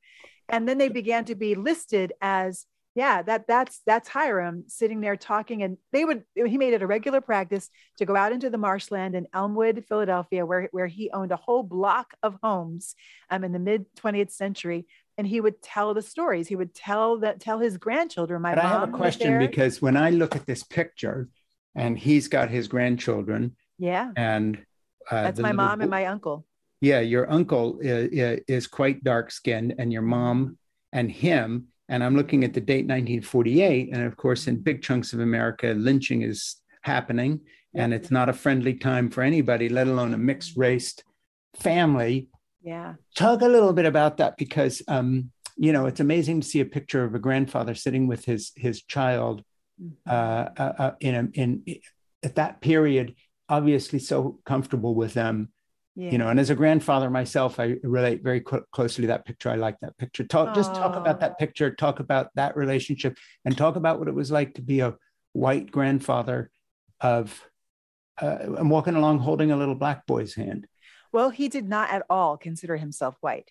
And 0.48 0.68
then 0.68 0.78
they 0.78 0.90
began 0.90 1.24
to 1.24 1.34
be 1.34 1.56
listed 1.56 2.12
as 2.20 2.66
yeah 2.94 3.22
that 3.22 3.46
that's 3.46 3.80
that's 3.86 4.08
hiram 4.08 4.64
sitting 4.68 5.00
there 5.00 5.16
talking 5.16 5.62
and 5.62 5.78
they 5.92 6.04
would 6.04 6.24
he 6.34 6.58
made 6.58 6.74
it 6.74 6.82
a 6.82 6.86
regular 6.86 7.20
practice 7.20 7.70
to 7.96 8.04
go 8.04 8.14
out 8.14 8.32
into 8.32 8.50
the 8.50 8.58
marshland 8.58 9.14
in 9.14 9.26
elmwood 9.32 9.84
philadelphia 9.88 10.44
where, 10.44 10.68
where 10.72 10.86
he 10.86 11.10
owned 11.10 11.32
a 11.32 11.36
whole 11.36 11.62
block 11.62 12.14
of 12.22 12.36
homes 12.42 12.94
um, 13.30 13.44
in 13.44 13.52
the 13.52 13.58
mid 13.58 13.86
20th 13.96 14.30
century 14.30 14.86
and 15.18 15.26
he 15.26 15.40
would 15.40 15.62
tell 15.62 15.94
the 15.94 16.02
stories. 16.02 16.48
He 16.48 16.56
would 16.56 16.74
tell 16.74 17.18
that 17.18 17.40
tell 17.40 17.58
his 17.58 17.76
grandchildren 17.76 18.42
my 18.42 18.54
but 18.54 18.64
i 18.64 18.68
have 18.68 18.88
a 18.88 18.92
question 18.92 19.38
because 19.38 19.82
when 19.82 19.96
i 19.96 20.10
look 20.10 20.34
at 20.34 20.46
this 20.46 20.62
picture 20.62 21.28
and 21.74 21.98
he's 21.98 22.28
got 22.28 22.50
his 22.50 22.68
grandchildren 22.68 23.56
yeah. 23.78 24.10
and 24.16 24.56
uh, 25.10 25.22
that's 25.22 25.40
my 25.40 25.52
mom 25.52 25.80
and 25.80 25.90
my 25.90 26.06
uncle. 26.06 26.46
Yeah 26.80 27.00
your 27.00 27.30
uncle 27.30 27.78
is, 27.80 28.42
is 28.48 28.66
quite 28.66 29.04
dark 29.04 29.30
skinned 29.30 29.74
and 29.78 29.92
your 29.92 30.02
mom 30.02 30.58
and 30.92 31.10
him 31.10 31.68
and 31.92 32.02
I'm 32.02 32.16
looking 32.16 32.42
at 32.42 32.54
the 32.54 32.60
date 32.60 32.86
1948. 32.86 33.90
And 33.92 34.02
of 34.02 34.16
course, 34.16 34.46
in 34.46 34.56
big 34.56 34.80
chunks 34.80 35.12
of 35.12 35.20
America, 35.20 35.74
lynching 35.76 36.22
is 36.22 36.56
happening. 36.80 37.40
And 37.74 37.92
it's 37.92 38.10
not 38.10 38.30
a 38.30 38.32
friendly 38.32 38.72
time 38.74 39.10
for 39.10 39.22
anybody, 39.22 39.68
let 39.68 39.86
alone 39.86 40.14
a 40.14 40.18
mixed 40.18 40.56
race 40.56 40.94
family. 41.54 42.28
Yeah. 42.62 42.94
Talk 43.14 43.42
a 43.42 43.48
little 43.48 43.74
bit 43.74 43.84
about 43.84 44.16
that 44.16 44.38
because, 44.38 44.80
um, 44.88 45.30
you 45.58 45.70
know, 45.74 45.84
it's 45.84 46.00
amazing 46.00 46.40
to 46.40 46.48
see 46.48 46.60
a 46.60 46.64
picture 46.64 47.04
of 47.04 47.14
a 47.14 47.18
grandfather 47.18 47.74
sitting 47.74 48.06
with 48.06 48.24
his 48.24 48.52
his 48.56 48.82
child 48.82 49.42
mm-hmm. 49.80 49.92
uh, 50.06 50.48
uh, 50.56 50.72
uh, 50.78 50.92
in 51.00 51.14
a, 51.14 51.40
in 51.40 51.62
at 52.22 52.36
that 52.36 52.62
period, 52.62 53.16
obviously 53.50 53.98
so 53.98 54.38
comfortable 54.46 54.94
with 54.94 55.12
them 55.12 55.50
yeah. 55.94 56.10
you 56.10 56.18
know 56.18 56.28
and 56.28 56.40
as 56.40 56.50
a 56.50 56.54
grandfather 56.54 57.10
myself 57.10 57.60
i 57.60 57.76
relate 57.82 58.22
very 58.22 58.40
co- 58.40 58.64
closely 58.72 59.02
to 59.02 59.08
that 59.08 59.24
picture 59.24 59.50
i 59.50 59.56
like 59.56 59.78
that 59.80 59.96
picture 59.98 60.24
talk 60.24 60.48
Aww. 60.48 60.54
just 60.54 60.74
talk 60.74 60.96
about 60.96 61.20
that 61.20 61.38
picture 61.38 61.74
talk 61.74 62.00
about 62.00 62.30
that 62.34 62.56
relationship 62.56 63.18
and 63.44 63.56
talk 63.56 63.76
about 63.76 63.98
what 63.98 64.08
it 64.08 64.14
was 64.14 64.30
like 64.30 64.54
to 64.54 64.62
be 64.62 64.80
a 64.80 64.94
white 65.32 65.70
grandfather 65.70 66.50
of 67.00 67.42
uh, 68.20 68.38
i'm 68.56 68.68
walking 68.68 68.94
along 68.94 69.18
holding 69.18 69.50
a 69.50 69.56
little 69.56 69.74
black 69.74 70.06
boy's 70.06 70.34
hand 70.34 70.66
well 71.12 71.30
he 71.30 71.48
did 71.48 71.68
not 71.68 71.90
at 71.90 72.02
all 72.08 72.36
consider 72.36 72.76
himself 72.76 73.16
white 73.20 73.50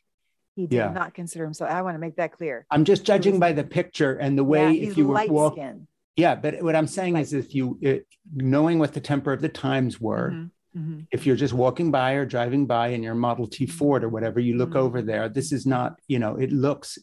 he 0.56 0.68
did 0.68 0.78
yeah. 0.78 0.92
not 0.92 1.14
consider 1.14 1.44
himself 1.44 1.70
i 1.70 1.82
want 1.82 1.96
to 1.96 2.00
make 2.00 2.16
that 2.16 2.32
clear 2.32 2.66
i'm 2.72 2.86
just 2.86 3.04
judging 3.04 3.34
was, 3.34 3.40
by 3.40 3.52
the 3.52 3.64
picture 3.64 4.14
and 4.14 4.38
the 4.38 4.44
way 4.44 4.72
yeah, 4.72 4.90
if 4.90 4.98
you 4.98 5.08
were 5.08 5.26
walking 5.28 5.88
yeah 6.16 6.34
but 6.36 6.62
what 6.64 6.76
i'm 6.76 6.88
saying 6.88 7.14
light. 7.14 7.22
is 7.22 7.34
if 7.34 7.54
you 7.54 7.80
uh, 7.86 7.94
knowing 8.34 8.80
what 8.80 8.94
the 8.94 9.02
temper 9.02 9.32
of 9.32 9.42
the 9.42 9.50
times 9.50 10.02
were 10.02 10.32
mm-hmm 10.32 10.48
Mm-hmm. 10.78 11.02
If 11.12 11.26
you're 11.26 11.36
just 11.36 11.54
walking 11.54 11.92
by 11.92 12.14
or 12.14 12.26
driving 12.26 12.66
by 12.66 12.90
in 12.90 13.04
your 13.04 13.16
Model 13.16 13.48
T 13.48 13.66
Ford 13.66 14.04
or 14.04 14.10
whatever, 14.10 14.40
you 14.40 14.56
look 14.56 14.70
mm-hmm. 14.70 14.80
over 14.80 15.02
there. 15.02 15.28
This 15.28 15.52
is 15.52 15.66
not, 15.66 16.00
you 16.08 16.20
know, 16.20 16.38
it 16.38 16.52
looks 16.52 16.98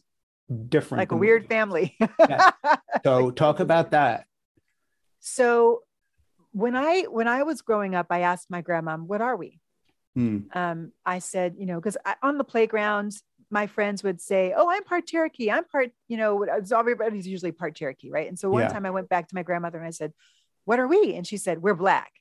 different. 0.69 1.01
Like 1.01 1.13
a 1.13 1.17
weird 1.17 1.47
family. 1.49 1.97
yeah. 2.19 2.51
So 3.05 3.31
talk 3.45 3.61
about 3.61 3.91
that. 3.91 4.25
So 5.21 5.83
when 6.53 6.77
I 6.77 7.03
when 7.03 7.29
I 7.29 7.43
was 7.43 7.63
growing 7.63 7.95
up, 7.95 8.07
I 8.11 8.21
asked 8.21 8.51
my 8.51 8.63
grandma, 8.63 8.97
"What 8.97 9.21
are 9.21 9.37
we?" 9.37 9.61
Hmm. 10.15 10.39
Um, 10.53 10.93
I 11.05 11.19
said, 11.19 11.57
you 11.59 11.67
know, 11.67 11.77
because 11.77 11.97
on 12.23 12.39
the 12.39 12.45
playground, 12.45 13.13
my 13.51 13.67
friends 13.67 14.03
would 14.03 14.21
say, 14.21 14.55
"Oh, 14.57 14.69
I'm 14.69 14.85
part 14.85 15.07
Cherokee. 15.07 15.51
I'm 15.51 15.65
part," 15.65 15.91
you 16.09 16.17
know, 16.17 16.43
everybody's 16.43 17.27
usually 17.27 17.53
part 17.53 17.75
Cherokee, 17.75 18.11
right? 18.11 18.29
And 18.29 18.39
so 18.39 18.51
one 18.51 18.63
yeah. 18.63 18.69
time 18.69 18.87
I 18.87 18.91
went 18.91 19.09
back 19.09 19.29
to 19.29 19.35
my 19.35 19.43
grandmother 19.43 19.79
and 19.79 19.87
I 19.87 19.91
said, 19.91 20.13
"What 20.65 20.79
are 20.79 20.89
we?" 20.89 21.15
And 21.15 21.27
she 21.27 21.37
said, 21.37 21.63
"We're 21.63 21.75
black." 21.75 22.13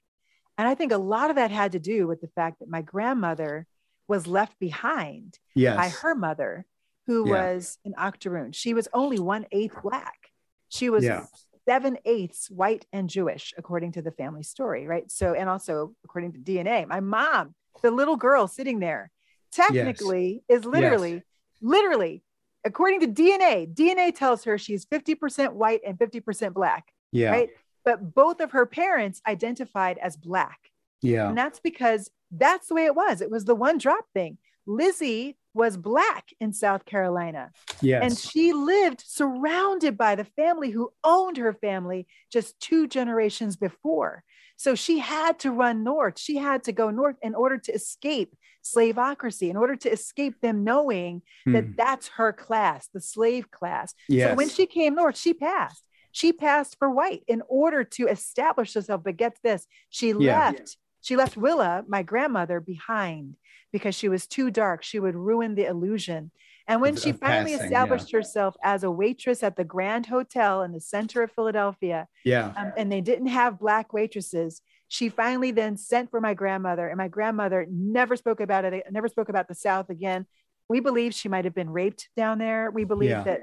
And 0.58 0.68
I 0.68 0.76
think 0.76 0.92
a 0.92 0.98
lot 0.98 1.30
of 1.30 1.36
that 1.36 1.52
had 1.52 1.74
to 1.74 1.80
do 1.80 2.08
with 2.08 2.22
the 2.22 2.28
fact 2.30 2.60
that 2.60 2.70
my 2.70 2.82
grandmother 2.82 3.68
was 4.08 4.26
left 4.26 4.58
behind 4.60 5.38
yes. 5.54 5.76
by 5.76 5.90
her 5.90 6.16
mother, 6.16 6.66
who 7.06 7.28
yeah. 7.28 7.34
was 7.34 7.78
an 7.86 7.94
octoroon. 7.98 8.52
She 8.52 8.74
was 8.74 8.88
only 8.94 9.20
one 9.20 9.46
eighth 9.52 9.76
black. 9.84 10.32
She 10.70 10.90
was 10.90 11.04
yeah. 11.04 11.26
seven 11.68 11.98
eighths 12.06 12.50
white 12.50 12.86
and 12.92 13.10
Jewish, 13.10 13.54
according 13.58 13.94
to 13.94 14.02
the 14.02 14.12
family 14.12 14.44
story, 14.44 14.88
right? 14.88 15.10
So, 15.12 15.34
and 15.34 15.50
also 15.50 15.94
according 16.04 16.34
to 16.34 16.40
DNA, 16.40 16.88
my 16.88 17.02
mom, 17.02 17.54
the 17.84 17.92
little 17.92 18.18
girl 18.18 18.48
sitting 18.48 18.80
there, 18.80 19.12
technically 19.52 20.42
yes. 20.50 20.60
is 20.60 20.66
literally, 20.66 21.14
yes. 21.14 21.24
literally, 21.62 22.24
according 22.66 23.02
to 23.02 23.08
DNA, 23.08 23.72
DNA 23.72 24.16
tells 24.16 24.46
her 24.46 24.58
she's 24.58 24.86
50% 24.86 25.54
white 25.54 25.82
and 25.86 26.00
50% 26.00 26.54
black. 26.54 26.92
Yeah. 27.12 27.32
Right 27.32 27.50
but 27.88 28.14
both 28.14 28.42
of 28.42 28.52
her 28.52 28.66
parents 28.66 29.22
identified 29.26 29.98
as 30.00 30.18
black. 30.18 30.60
Yeah. 31.02 31.30
And 31.30 31.38
that's 31.38 31.62
because 31.62 32.12
that's 32.32 32.68
the 32.68 32.76
way 32.76 32.84
it 32.84 32.98
was. 32.98 33.22
It 33.22 33.32
was 33.32 33.46
the 33.46 33.56
one 33.56 33.78
drop 33.78 34.04
thing. 34.14 34.40
Lizzie 34.66 35.38
was 35.54 35.78
black 35.78 36.26
in 36.42 36.52
South 36.52 36.86
Carolina. 36.86 37.52
Yes. 37.80 38.02
And 38.04 38.18
she 38.18 38.52
lived 38.52 39.02
surrounded 39.06 39.98
by 39.98 40.16
the 40.16 40.26
family 40.26 40.70
who 40.70 40.92
owned 41.06 41.38
her 41.38 41.54
family 41.54 42.08
just 42.30 42.60
two 42.60 42.88
generations 42.90 43.56
before. 43.56 44.26
So 44.58 44.76
she 44.76 45.00
had 45.00 45.40
to 45.40 45.52
run 45.52 45.86
north. 45.86 46.20
She 46.20 46.36
had 46.36 46.66
to 46.66 46.74
go 46.74 46.90
north 46.90 47.16
in 47.22 47.36
order 47.36 47.58
to 47.58 47.72
escape 47.72 48.36
slaveocracy, 48.66 49.50
in 49.50 49.56
order 49.56 49.78
to 49.78 49.90
escape 49.90 50.42
them 50.42 50.66
knowing 50.66 51.22
hmm. 51.46 51.54
that 51.54 51.78
that's 51.78 52.10
her 52.10 52.34
class, 52.34 52.90
the 52.94 53.00
slave 53.00 53.50
class. 53.50 53.94
Yes. 54.10 54.32
So 54.32 54.36
when 54.36 54.50
she 54.50 54.66
came 54.66 54.96
north, 54.96 55.18
she 55.18 55.34
passed. 55.34 55.87
She 56.18 56.34
passed 56.34 56.80
for 56.80 56.90
white 56.90 57.22
in 57.28 57.44
order 57.48 57.84
to 57.84 58.08
establish 58.08 58.74
herself. 58.74 59.04
But 59.04 59.18
get 59.18 59.38
this, 59.44 59.68
she 59.92 60.08
yeah. 60.18 60.50
left. 60.50 60.76
She 61.02 61.16
left 61.16 61.38
Willa, 61.38 61.84
my 61.88 62.02
grandmother, 62.02 62.60
behind 62.60 63.36
because 63.72 63.94
she 63.94 64.10
was 64.10 64.26
too 64.26 64.50
dark. 64.50 64.82
She 64.82 65.00
would 65.00 65.14
ruin 65.14 65.54
the 65.54 65.68
illusion. 65.68 66.32
And 66.68 66.82
when 66.82 66.96
she 66.96 67.12
finally 67.12 67.52
passing, 67.52 67.66
established 67.66 68.12
yeah. 68.12 68.18
herself 68.18 68.56
as 68.64 68.84
a 68.84 68.90
waitress 68.90 69.44
at 69.44 69.58
the 69.58 69.64
Grand 69.64 70.08
Hotel 70.08 70.64
in 70.64 70.72
the 70.72 70.82
center 70.82 71.22
of 71.22 71.32
Philadelphia, 71.34 72.08
yeah, 72.26 72.52
um, 72.58 72.74
and 72.76 72.92
they 72.92 73.02
didn't 73.02 73.28
have 73.28 73.60
black 73.60 73.94
waitresses, 73.94 74.64
she 74.88 75.10
finally 75.10 75.52
then 75.52 75.78
sent 75.78 76.10
for 76.10 76.20
my 76.20 76.34
grandmother, 76.34 76.88
and 76.88 76.98
my 76.98 77.10
grandmother 77.10 77.68
never 77.70 78.16
spoke 78.16 78.40
about 78.40 78.66
it. 78.66 78.86
Never 78.90 79.08
spoke 79.08 79.30
about 79.30 79.48
the 79.48 79.56
South 79.56 79.92
again. 79.92 80.26
We 80.68 80.80
believe 80.80 81.14
she 81.14 81.30
might 81.30 81.46
have 81.46 81.54
been 81.54 81.70
raped 81.70 82.10
down 82.18 82.40
there. 82.40 82.72
We 82.72 82.86
believe 82.86 83.12
yeah. 83.12 83.24
that, 83.24 83.42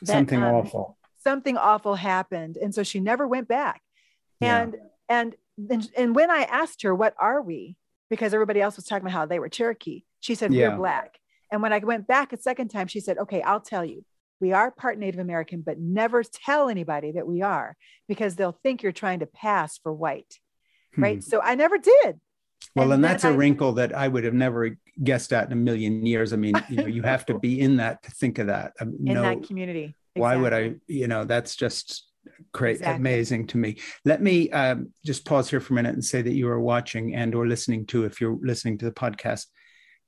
that, 0.00 0.12
something 0.14 0.42
um, 0.42 0.54
awful 0.54 0.97
something 1.22 1.56
awful 1.56 1.94
happened 1.94 2.56
and 2.56 2.74
so 2.74 2.82
she 2.82 3.00
never 3.00 3.26
went 3.26 3.48
back 3.48 3.82
yeah. 4.40 4.62
and 4.62 4.76
and 5.08 5.36
and, 5.70 5.90
and 5.96 6.14
when 6.14 6.30
i 6.30 6.42
asked 6.42 6.82
her 6.82 6.94
what 6.94 7.14
are 7.18 7.42
we 7.42 7.76
because 8.10 8.32
everybody 8.32 8.60
else 8.60 8.76
was 8.76 8.84
talking 8.84 9.02
about 9.02 9.12
how 9.12 9.26
they 9.26 9.38
were 9.38 9.48
cherokee 9.48 10.02
she 10.20 10.34
said 10.34 10.52
yeah. 10.52 10.68
we're 10.68 10.76
black 10.76 11.18
and 11.50 11.62
when 11.62 11.72
i 11.72 11.78
went 11.78 12.06
back 12.06 12.32
a 12.32 12.36
second 12.36 12.68
time 12.68 12.86
she 12.86 13.00
said 13.00 13.18
okay 13.18 13.42
i'll 13.42 13.60
tell 13.60 13.84
you 13.84 14.04
we 14.40 14.52
are 14.52 14.70
part 14.70 14.98
native 14.98 15.20
american 15.20 15.60
but 15.60 15.78
never 15.78 16.22
tell 16.22 16.68
anybody 16.68 17.12
that 17.12 17.26
we 17.26 17.42
are 17.42 17.76
because 18.06 18.36
they'll 18.36 18.58
think 18.62 18.82
you're 18.82 18.92
trying 18.92 19.20
to 19.20 19.26
pass 19.26 19.78
for 19.78 19.92
white 19.92 20.38
hmm. 20.94 21.02
right 21.02 21.24
so 21.24 21.40
i 21.42 21.54
never 21.54 21.78
did 21.78 22.20
well, 22.74 22.84
and, 22.92 22.94
and 22.94 23.04
that's 23.04 23.24
a 23.24 23.28
I, 23.28 23.32
wrinkle 23.32 23.72
that 23.72 23.94
I 23.94 24.08
would 24.08 24.24
have 24.24 24.34
never 24.34 24.76
guessed 25.02 25.32
at 25.32 25.46
in 25.46 25.52
a 25.52 25.56
million 25.56 26.04
years. 26.04 26.32
I 26.32 26.36
mean, 26.36 26.54
you 26.68 26.76
know, 26.76 26.86
you 26.86 27.02
have 27.02 27.26
to 27.26 27.38
be 27.38 27.60
in 27.60 27.76
that 27.76 28.02
to 28.04 28.10
think 28.10 28.38
of 28.38 28.48
that. 28.48 28.72
in 28.80 28.96
no, 29.00 29.22
that 29.22 29.44
community. 29.44 29.94
Why 30.18 30.36
would 30.36 30.52
I, 30.52 30.74
you 30.86 31.08
know, 31.08 31.24
that's 31.24 31.56
just 31.56 32.06
great, 32.52 32.76
exactly. 32.76 32.96
amazing 32.96 33.46
to 33.48 33.58
me. 33.58 33.78
Let 34.04 34.22
me 34.22 34.50
um, 34.50 34.92
just 35.04 35.24
pause 35.24 35.48
here 35.48 35.60
for 35.60 35.72
a 35.74 35.76
minute 35.76 35.94
and 35.94 36.04
say 36.04 36.22
that 36.22 36.34
you 36.34 36.48
are 36.48 36.60
watching 36.60 37.14
and 37.14 37.34
or 37.34 37.46
listening 37.46 37.86
to, 37.86 38.04
if 38.04 38.20
you're 38.20 38.38
listening 38.42 38.78
to 38.78 38.84
the 38.84 38.92
podcast, 38.92 39.46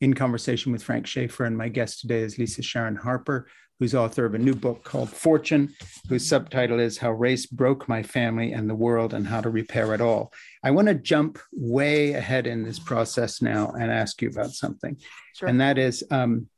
in 0.01 0.15
conversation 0.15 0.73
with 0.73 0.83
Frank 0.83 1.07
Schaeffer. 1.07 1.45
And 1.45 1.57
my 1.57 1.69
guest 1.69 2.01
today 2.01 2.21
is 2.21 2.39
Lisa 2.39 2.63
Sharon 2.63 2.97
Harper, 2.97 3.49
who's 3.79 3.95
author 3.95 4.27
of 4.27 4.35
a 4.35 4.39
new 4.39 4.55
book 4.55 4.85
called 4.85 5.11
Fortune, 5.11 5.75
whose 6.09 6.29
subtitle 6.29 6.79
is 6.79 6.99
How 6.99 7.13
Race 7.13 7.47
Broke 7.47 7.89
My 7.89 8.03
Family 8.03 8.53
and 8.53 8.69
the 8.69 8.75
World 8.75 9.15
and 9.15 9.27
How 9.27 9.41
to 9.41 9.49
Repair 9.49 9.95
It 9.95 10.03
All. 10.03 10.33
I 10.63 10.71
want 10.71 10.89
to 10.89 10.95
jump 10.95 11.39
way 11.53 12.13
ahead 12.13 12.47
in 12.47 12.63
this 12.63 12.79
process 12.79 13.41
now 13.41 13.71
and 13.71 13.91
ask 13.91 14.21
you 14.21 14.29
about 14.29 14.51
something. 14.51 14.99
Sure. 15.35 15.49
And 15.49 15.61
that 15.63 15.79
is, 15.79 16.05
um, 16.11 16.49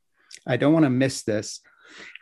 I 0.45 0.57
don't 0.57 0.73
want 0.73 0.83
to 0.83 0.89
miss 0.89 1.23
this. 1.23 1.61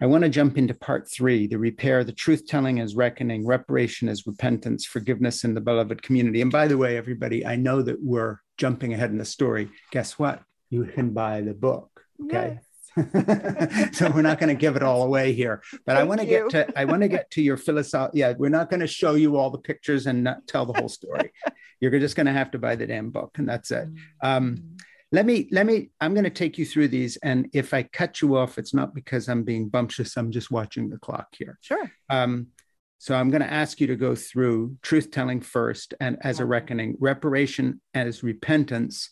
I 0.01 0.05
want 0.05 0.23
to 0.23 0.29
jump 0.29 0.57
into 0.57 0.73
part 0.73 1.09
three 1.09 1.47
the 1.47 1.57
repair, 1.57 2.03
the 2.03 2.11
truth 2.11 2.47
telling 2.47 2.79
as 2.79 2.95
reckoning, 2.95 3.45
reparation 3.45 4.09
as 4.09 4.27
repentance, 4.27 4.85
forgiveness 4.85 5.43
in 5.43 5.53
the 5.53 5.61
beloved 5.61 6.01
community. 6.01 6.41
And 6.41 6.51
by 6.51 6.67
the 6.67 6.77
way, 6.77 6.97
everybody, 6.97 7.45
I 7.45 7.55
know 7.55 7.81
that 7.81 7.97
we're 8.01 8.37
jumping 8.57 8.93
ahead 8.93 9.11
in 9.11 9.17
the 9.17 9.25
story. 9.25 9.69
Guess 9.91 10.19
what? 10.19 10.41
You 10.69 10.85
can 10.85 11.11
buy 11.11 11.41
the 11.41 11.53
book. 11.53 11.89
Okay. 12.25 12.59
Yes. 12.59 12.65
so 13.97 14.11
we're 14.11 14.21
not 14.21 14.37
going 14.37 14.49
to 14.49 14.59
give 14.59 14.75
it 14.75 14.83
all 14.83 15.03
away 15.03 15.31
here 15.31 15.63
but 15.85 15.93
Thank 15.93 15.99
i 15.99 16.03
want 16.03 16.19
to 16.19 16.25
get 16.25 16.49
to 16.49 16.77
i 16.77 16.83
want 16.83 17.01
to 17.01 17.07
get 17.07 17.31
to 17.31 17.41
your 17.41 17.55
philosophy 17.55 18.19
yeah 18.19 18.33
we're 18.37 18.49
not 18.49 18.69
going 18.69 18.81
to 18.81 18.87
show 18.87 19.15
you 19.15 19.37
all 19.37 19.49
the 19.49 19.59
pictures 19.59 20.07
and 20.07 20.25
not 20.25 20.45
tell 20.45 20.65
the 20.65 20.77
whole 20.77 20.89
story 20.89 21.31
you're 21.79 21.97
just 21.99 22.17
going 22.17 22.25
to 22.25 22.33
have 22.33 22.51
to 22.51 22.59
buy 22.59 22.75
the 22.75 22.85
damn 22.85 23.09
book 23.09 23.31
and 23.37 23.47
that's 23.47 23.71
it 23.71 23.87
um, 24.21 24.57
mm-hmm 24.57 24.75
let 25.11 25.25
me 25.25 25.47
let 25.51 25.65
me 25.65 25.89
i'm 25.99 26.13
going 26.13 26.23
to 26.23 26.29
take 26.29 26.57
you 26.57 26.65
through 26.65 26.87
these 26.87 27.17
and 27.17 27.49
if 27.53 27.73
i 27.73 27.83
cut 27.83 28.21
you 28.21 28.35
off 28.35 28.57
it's 28.57 28.73
not 28.73 28.95
because 28.95 29.27
i'm 29.27 29.43
being 29.43 29.67
bumptious 29.67 30.17
i'm 30.17 30.31
just 30.31 30.51
watching 30.51 30.89
the 30.89 30.97
clock 30.97 31.27
here. 31.37 31.57
Sure. 31.61 31.91
Um, 32.09 32.47
so 32.97 33.15
i'm 33.15 33.29
going 33.29 33.41
to 33.41 33.51
ask 33.51 33.79
you 33.81 33.87
to 33.87 33.95
go 33.95 34.15
through 34.15 34.77
truth 34.81 35.11
telling 35.11 35.41
first 35.41 35.93
and 35.99 36.17
as 36.21 36.39
a 36.39 36.45
reckoning 36.45 36.95
reparation 36.99 37.81
as 37.93 38.23
repentance 38.23 39.11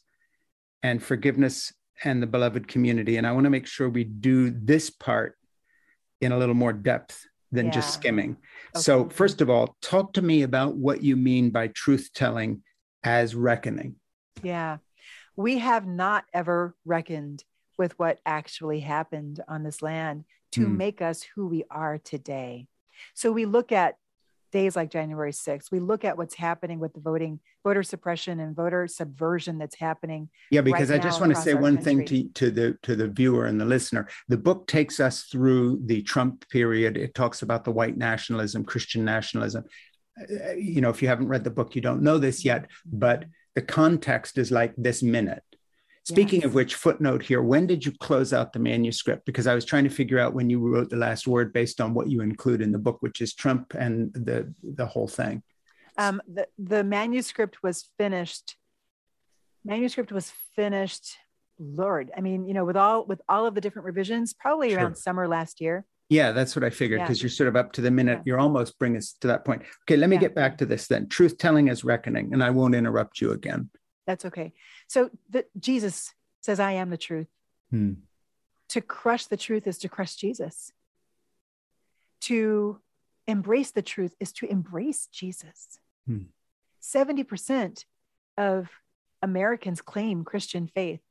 and 0.84 1.04
forgiveness 1.04 1.74
and 2.04 2.24
the 2.24 2.28
beloved 2.28 2.68
community. 2.68 3.18
And 3.18 3.28
i 3.28 3.32
want 3.32 3.46
to 3.46 3.50
make 3.50 3.68
sure 3.68 3.90
we 3.90 4.06
do 4.06 4.50
this 4.50 4.90
part 4.90 5.36
in 6.22 6.32
a 6.32 6.38
little 6.38 6.56
more 6.56 6.74
depth 6.74 7.26
than 7.52 7.68
yeah. 7.68 7.72
just 7.72 7.94
skimming. 7.94 8.38
Okay. 8.76 8.82
so 8.82 9.10
first 9.10 9.42
of 9.42 9.50
all 9.50 9.76
talk 9.82 10.14
to 10.14 10.22
me 10.22 10.44
about 10.44 10.76
what 10.76 11.04
you 11.04 11.16
mean 11.16 11.50
by 11.50 11.68
truth 11.68 12.10
telling 12.14 12.64
as 13.04 13.36
reckoning. 13.36 13.96
Yeah 14.44 14.78
we 15.40 15.60
have 15.60 15.88
not 15.88 16.26
ever 16.34 16.76
reckoned 16.84 17.46
with 17.78 17.98
what 17.98 18.20
actually 18.26 18.82
happened 18.82 19.40
on 19.48 19.64
this 19.64 19.82
land 19.82 20.26
to 20.52 20.68
mm. 20.68 20.76
make 20.76 21.02
us 21.02 21.24
who 21.24 21.48
we 21.48 21.64
are 21.72 21.98
today. 21.98 22.68
So 23.14 23.32
we 23.32 23.46
look 23.46 23.72
at 23.72 23.96
days 24.52 24.76
like 24.76 24.92
January 24.92 25.32
6th. 25.32 25.72
We 25.72 25.80
look 25.80 26.04
at 26.04 26.18
what's 26.18 26.36
happening 26.36 26.80
with 26.80 26.94
the 26.94 27.00
voting, 27.00 27.40
voter 27.64 27.84
suppression 27.84 28.42
and 28.42 28.54
voter 28.54 28.86
subversion 28.86 29.58
that's 29.58 29.80
happening. 29.80 30.28
Yeah, 30.52 30.60
because 30.60 30.90
right 30.90 31.00
I 31.00 31.04
just 31.04 31.22
want 31.22 31.34
to 31.34 31.42
say 31.42 31.54
one 31.54 31.78
country. 31.78 32.06
thing 32.06 32.06
to, 32.06 32.30
to 32.34 32.52
the 32.52 32.78
to 32.84 32.98
the 32.98 33.08
viewer 33.08 33.46
and 33.46 33.62
the 33.62 33.66
listener. 33.66 34.10
The 34.28 34.38
book 34.38 34.68
takes 34.68 35.00
us 35.00 35.24
through 35.24 35.80
the 35.86 36.02
Trump 36.02 36.50
period. 36.50 36.98
It 36.98 37.16
talks 37.16 37.44
about 37.44 37.64
the 37.64 37.72
white 37.72 37.96
nationalism, 37.96 38.66
Christian 38.66 39.06
nationalism. 39.06 39.64
Uh, 40.20 40.52
you 40.52 40.82
know, 40.82 40.90
if 40.90 41.02
you 41.02 41.08
haven't 41.08 41.30
read 41.30 41.46
the 41.46 41.50
book, 41.50 41.76
you 41.76 41.82
don't 41.82 42.02
know 42.02 42.18
this 42.18 42.44
yet, 42.44 42.68
but 42.86 43.24
the 43.60 43.66
context 43.66 44.38
is 44.38 44.52
like 44.52 44.74
this 44.78 45.04
minute. 45.04 45.44
Speaking 46.06 46.40
yes. 46.40 46.48
of 46.48 46.54
which, 46.54 46.76
footnote 46.76 47.22
here, 47.22 47.42
when 47.42 47.68
did 47.68 47.86
you 47.86 47.92
close 47.92 48.32
out 48.32 48.54
the 48.54 48.60
manuscript? 48.60 49.26
Because 49.26 49.48
I 49.48 49.54
was 49.54 49.66
trying 49.66 49.84
to 49.84 49.90
figure 49.90 50.18
out 50.18 50.34
when 50.34 50.50
you 50.50 50.60
wrote 50.62 50.90
the 50.90 50.96
last 50.96 51.28
word 51.28 51.52
based 51.52 51.82
on 51.82 51.94
what 51.94 52.10
you 52.10 52.22
include 52.22 52.62
in 52.62 52.72
the 52.72 52.80
book, 52.80 53.00
which 53.02 53.20
is 53.20 53.34
Trump 53.34 53.74
and 53.78 54.14
the, 54.14 54.54
the 54.64 54.86
whole 54.86 55.10
thing. 55.10 55.44
Um, 55.98 56.22
the, 56.26 56.48
the 56.58 56.86
manuscript 56.86 57.62
was 57.62 57.90
finished. 57.98 58.56
Manuscript 59.66 60.14
was 60.14 60.32
finished, 60.56 61.18
Lord. 61.60 62.12
I 62.16 62.22
mean, 62.22 62.48
you 62.48 62.54
know, 62.54 62.64
with 62.64 62.78
all 62.78 63.06
with 63.06 63.22
all 63.28 63.46
of 63.46 63.56
the 63.56 63.62
different 63.62 63.88
revisions, 63.88 64.34
probably 64.34 64.70
sure. 64.70 64.80
around 64.80 64.96
summer 64.96 65.28
last 65.28 65.60
year. 65.60 65.86
Yeah, 66.10 66.32
that's 66.32 66.56
what 66.56 66.66
I 66.66 66.72
figured 66.72 67.02
because 67.02 67.20
yeah. 67.20 67.26
you're 67.26 67.30
sort 67.30 67.50
of 67.50 67.56
up 67.56 67.72
to 67.74 67.82
the 67.82 67.92
minute. 67.92 68.20
Yeah. 68.20 68.24
You're 68.26 68.40
almost 68.40 68.80
bringing 68.80 68.98
us 68.98 69.14
to 69.22 69.28
that 69.28 69.46
point. 69.46 69.62
Okay, 69.84 69.96
let 69.96 70.10
me 70.10 70.16
yeah. 70.16 70.22
get 70.22 70.36
back 70.36 70.58
to 70.58 70.66
this 70.66 70.88
then. 70.88 71.08
Truth 71.08 71.38
telling 71.38 71.68
is 71.68 71.84
reckoning, 71.84 72.34
and 72.34 72.44
I 72.44 72.50
won't 72.50 72.74
interrupt 72.74 73.22
you 73.22 73.32
again. 73.32 73.70
That's 74.08 74.26
okay. 74.26 74.54
So 74.88 75.12
the, 75.30 75.46
Jesus 75.60 76.14
says, 76.42 76.60
I 76.60 76.74
am 76.74 76.90
the 76.90 76.98
truth. 76.98 77.28
Hmm. 77.70 77.94
To 78.70 78.82
crush 78.82 79.28
the 79.28 79.38
truth 79.38 79.68
is 79.68 79.78
to 79.80 79.90
crush 79.90 80.16
Jesus. 80.16 80.72
To 82.22 82.80
embrace 83.28 83.70
the 83.70 83.84
truth 83.84 84.16
is 84.20 84.34
to 84.34 84.48
embrace 84.50 85.08
Jesus. 85.12 85.80
Hmm. 86.08 86.24
70% 86.82 87.86
of 88.36 88.70
Americans 89.22 89.82
claim 89.82 90.24
Christian 90.24 90.68
faith, 90.68 91.02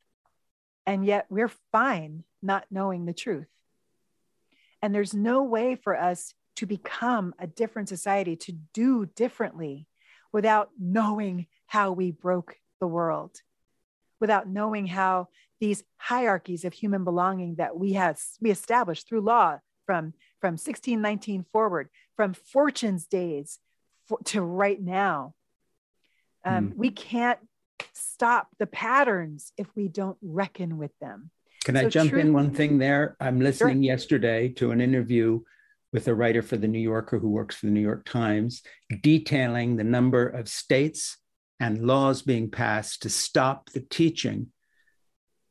and 0.87 1.05
yet 1.05 1.27
we're 1.31 1.53
fine 1.71 2.25
not 2.43 2.65
knowing 2.69 3.05
the 3.05 3.13
truth. 3.13 3.47
And 4.83 4.95
there's 4.95 5.15
no 5.15 5.43
way 5.43 5.75
for 5.77 5.99
us 5.99 6.35
to 6.57 6.67
become 6.67 7.35
a 7.39 7.47
different 7.47 7.89
society, 7.89 8.37
to 8.37 8.53
do 8.75 9.07
differently 9.07 9.87
without 10.33 10.71
knowing 10.79 11.47
how 11.67 11.93
we 11.93 12.11
broke 12.11 12.57
the 12.81 12.87
world, 12.87 13.41
without 14.21 14.49
knowing 14.49 14.87
how 14.87 15.29
these 15.61 15.83
hierarchies 15.97 16.65
of 16.65 16.73
human 16.73 17.05
belonging 17.05 17.57
that 17.57 17.77
we 17.77 17.95
have 17.95 18.21
we 18.41 18.51
established 18.51 19.09
through 19.09 19.21
law 19.21 19.59
from 19.87 20.13
from 20.41 20.53
1619 20.53 21.45
forward, 21.53 21.89
from 22.17 22.35
Fortune's 22.35 23.07
days 23.07 23.59
for, 24.07 24.19
to 24.27 24.41
right 24.41 24.81
now. 24.81 25.35
Um, 26.45 26.71
mm. 26.71 26.77
We 26.77 26.91
can't 26.91 27.41
stop 27.93 28.49
the 28.59 28.67
patterns 28.67 29.53
if 29.57 29.67
we 29.75 29.89
don't 29.89 30.19
reckon 30.23 30.79
with 30.79 30.93
them. 31.01 31.31
Can 31.69 31.77
so 31.77 31.87
I 31.87 31.91
jump 31.91 32.11
truth- 32.11 32.25
in 32.25 32.33
one 32.33 32.51
thing 32.51 32.79
there? 32.79 33.15
I'm 33.21 33.41
listening 33.41 33.83
sure. 33.83 33.93
yesterday 33.93 34.49
to 34.55 34.71
an 34.71 34.81
interview 34.81 35.41
with 35.93 36.09
a 36.09 36.15
writer 36.15 36.41
for 36.41 36.57
the 36.57 36.67
New 36.67 36.79
Yorker 36.79 37.19
who 37.19 37.29
works 37.29 37.57
for 37.57 37.67
the 37.67 37.73
New 37.73 37.83
York 37.83 38.07
Times, 38.07 38.63
detailing 39.03 39.77
the 39.77 39.85
number 39.85 40.27
of 40.27 40.49
states 40.49 41.19
and 41.61 41.87
laws 41.87 42.23
being 42.23 42.51
passed 42.51 43.03
to 43.03 43.11
stop 43.11 43.69
the 43.69 43.83
teaching 43.83 44.47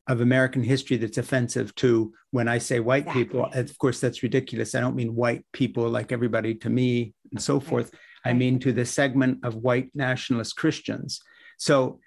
of 0.08 0.20
American 0.20 0.64
history 0.64 0.98
that's 0.98 1.20
offensive 1.20 1.76
to 1.76 2.12
when 2.32 2.48
I 2.48 2.58
say 2.58 2.80
white 2.80 3.04
exactly. 3.04 3.24
people. 3.24 3.50
Of 3.54 3.78
course, 3.78 4.00
that's 4.00 4.24
ridiculous. 4.24 4.74
I 4.74 4.80
don't 4.80 4.96
mean 4.96 5.14
white 5.14 5.46
people 5.54 5.88
like 5.88 6.12
everybody 6.12 6.56
to 6.56 6.70
me 6.72 7.14
and 7.32 7.40
so 7.40 7.60
forth. 7.60 7.92
Right. 8.26 8.32
I 8.32 8.34
mean 8.34 8.58
to 8.62 8.74
the 8.74 8.86
segment 8.88 9.46
of 9.46 9.54
white 9.54 9.92
nationalist 9.94 10.56
Christians. 10.56 11.22
So 11.60 12.00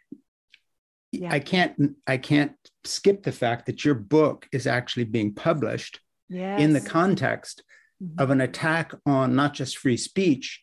yeah. 1.13 1.33
I 1.33 1.41
can't 1.41 1.97
I 2.07 2.17
can't 2.17 2.53
skip 2.85 3.23
the 3.23 3.33
fact 3.33 3.67
that 3.67 3.85
your 3.85 3.95
book 3.95 4.49
is 4.53 4.67
actually 4.67 5.05
being 5.05 5.35
published 5.35 6.01
yes. 6.29 6.61
in 6.61 6.73
the 6.73 6.81
context 6.81 7.63
mm-hmm. 8.03 8.21
of 8.21 8.31
an 8.31 8.41
attack 8.41 8.93
on 9.07 9.35
not 9.35 9.55
just 9.55 9.79
free 9.79 9.97
speech, 9.97 10.61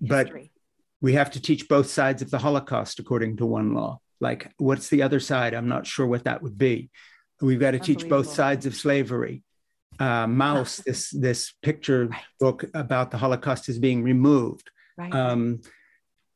History. 0.00 0.08
but 0.08 0.32
we 1.00 1.14
have 1.14 1.30
to 1.32 1.40
teach 1.40 1.68
both 1.68 1.88
sides 1.88 2.22
of 2.22 2.30
the 2.30 2.38
Holocaust 2.38 2.98
according 2.98 3.36
to 3.38 3.46
one 3.46 3.74
law. 3.74 4.00
Like, 4.20 4.52
what's 4.58 4.88
the 4.88 5.02
other 5.02 5.20
side? 5.20 5.54
I'm 5.54 5.68
not 5.68 5.86
sure 5.86 6.06
what 6.06 6.24
that 6.24 6.42
would 6.42 6.58
be. 6.58 6.90
We've 7.40 7.60
got 7.60 7.70
to 7.70 7.78
teach 7.78 8.06
both 8.06 8.30
sides 8.30 8.66
of 8.66 8.74
slavery. 8.74 9.42
Uh, 9.98 10.26
Maus, 10.26 10.76
this 10.84 11.10
this 11.10 11.54
picture 11.62 12.06
right. 12.06 12.20
book 12.38 12.64
about 12.74 13.10
the 13.10 13.18
Holocaust, 13.18 13.68
is 13.68 13.78
being 13.78 14.02
removed. 14.02 14.70
Right. 14.98 15.14
Um, 15.14 15.60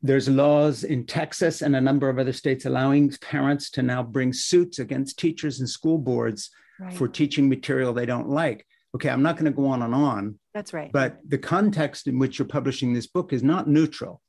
there's 0.04 0.28
laws 0.28 0.84
in 0.84 1.06
Texas 1.06 1.62
and 1.62 1.74
a 1.74 1.80
number 1.80 2.10
of 2.10 2.18
other 2.18 2.34
states 2.34 2.66
allowing 2.66 3.10
parents 3.22 3.70
to 3.70 3.82
now 3.82 4.02
bring 4.02 4.34
suits 4.34 4.78
against 4.78 5.18
teachers 5.18 5.60
and 5.60 5.68
school 5.68 5.96
boards 5.96 6.50
right. 6.78 6.92
for 6.92 7.08
teaching 7.08 7.48
material 7.48 7.94
they 7.94 8.04
don't 8.04 8.28
like. 8.28 8.66
Okay, 8.94 9.08
I'm 9.08 9.22
not 9.22 9.36
going 9.36 9.46
to 9.46 9.50
go 9.50 9.66
on 9.66 9.80
and 9.80 9.94
on. 9.94 10.38
That's 10.52 10.74
right. 10.74 10.92
But 10.92 11.18
the 11.26 11.38
context 11.38 12.06
in 12.06 12.18
which 12.18 12.38
you're 12.38 12.46
publishing 12.46 12.92
this 12.92 13.06
book 13.06 13.32
is 13.32 13.42
not 13.42 13.66
neutral. 13.66 14.20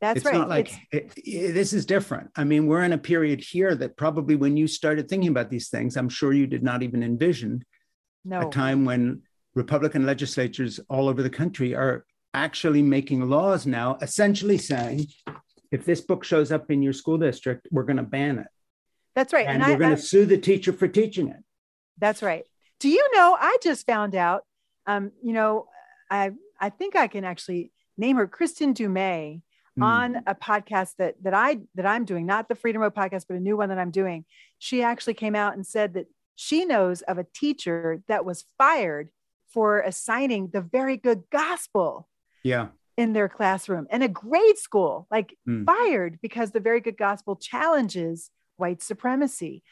That's 0.00 0.18
it's 0.18 0.26
right. 0.26 0.34
not 0.34 0.48
like 0.48 0.72
it, 0.92 1.12
it, 1.16 1.22
eh, 1.26 1.48
eh, 1.48 1.52
this 1.52 1.72
is 1.72 1.84
different. 1.84 2.30
I 2.36 2.44
mean, 2.44 2.68
we're 2.68 2.84
in 2.84 2.92
a 2.92 2.98
period 2.98 3.40
here 3.40 3.74
that 3.74 3.96
probably 3.96 4.36
when 4.36 4.56
you 4.56 4.68
started 4.68 5.08
thinking 5.08 5.30
about 5.30 5.50
these 5.50 5.68
things, 5.68 5.96
I'm 5.96 6.08
sure 6.08 6.32
you 6.32 6.46
did 6.46 6.62
not 6.62 6.84
even 6.84 7.02
envision 7.02 7.64
no. 8.24 8.46
a 8.46 8.50
time 8.52 8.84
when 8.84 9.22
Republican 9.56 10.06
legislatures 10.06 10.78
all 10.88 11.08
over 11.08 11.24
the 11.24 11.30
country 11.30 11.74
are 11.74 12.04
actually 12.34 12.82
making 12.82 13.28
laws 13.28 13.66
now, 13.66 13.96
essentially 14.02 14.58
saying, 14.58 15.06
if 15.70 15.84
this 15.84 16.00
book 16.00 16.24
shows 16.24 16.52
up 16.52 16.70
in 16.70 16.82
your 16.82 16.92
school 16.92 17.18
district, 17.18 17.68
we're 17.70 17.84
going 17.84 17.96
to 17.96 18.02
ban 18.02 18.38
it. 18.38 18.46
That's 19.14 19.32
right. 19.32 19.46
And, 19.46 19.62
and 19.62 19.72
we're 19.72 19.78
going 19.78 19.96
to 19.96 20.02
sue 20.02 20.26
the 20.26 20.38
teacher 20.38 20.72
for 20.72 20.88
teaching 20.88 21.28
it. 21.28 21.42
That's 21.98 22.22
right. 22.22 22.44
Do 22.80 22.88
you 22.88 23.08
know? 23.14 23.36
I 23.38 23.56
just 23.62 23.86
found 23.86 24.14
out. 24.14 24.42
Um, 24.86 25.12
you 25.22 25.32
know, 25.32 25.66
I 26.10 26.32
I 26.60 26.68
think 26.68 26.94
I 26.96 27.06
can 27.06 27.24
actually 27.24 27.72
name 27.96 28.16
her 28.16 28.26
Kristen 28.26 28.72
Du 28.72 28.88
Mez 28.88 29.40
mm. 29.78 29.82
on 29.82 30.22
a 30.26 30.34
podcast 30.34 30.96
that 30.98 31.14
that 31.22 31.32
I 31.32 31.60
that 31.76 31.86
I'm 31.86 32.04
doing, 32.04 32.26
not 32.26 32.48
the 32.48 32.54
Freedom 32.54 32.82
Road 32.82 32.94
podcast, 32.94 33.24
but 33.28 33.36
a 33.36 33.40
new 33.40 33.56
one 33.56 33.70
that 33.70 33.78
I'm 33.78 33.90
doing. 33.90 34.24
She 34.58 34.82
actually 34.82 35.14
came 35.14 35.34
out 35.34 35.54
and 35.54 35.66
said 35.66 35.94
that 35.94 36.06
she 36.36 36.64
knows 36.64 37.02
of 37.02 37.18
a 37.18 37.26
teacher 37.34 38.02
that 38.08 38.24
was 38.24 38.44
fired 38.58 39.08
for 39.48 39.80
assigning 39.80 40.48
the 40.48 40.60
very 40.60 40.96
good 40.96 41.22
gospel 41.30 42.08
yeah 42.44 42.68
in 42.96 43.12
their 43.12 43.28
classroom 43.28 43.88
and 43.90 44.04
a 44.04 44.08
grade 44.08 44.56
school 44.56 45.08
like 45.10 45.36
mm. 45.48 45.66
fired 45.66 46.18
because 46.22 46.52
the 46.52 46.60
very 46.60 46.80
good 46.80 46.96
gospel 46.96 47.34
challenges 47.34 48.30
white 48.56 48.82
supremacy 48.82 49.62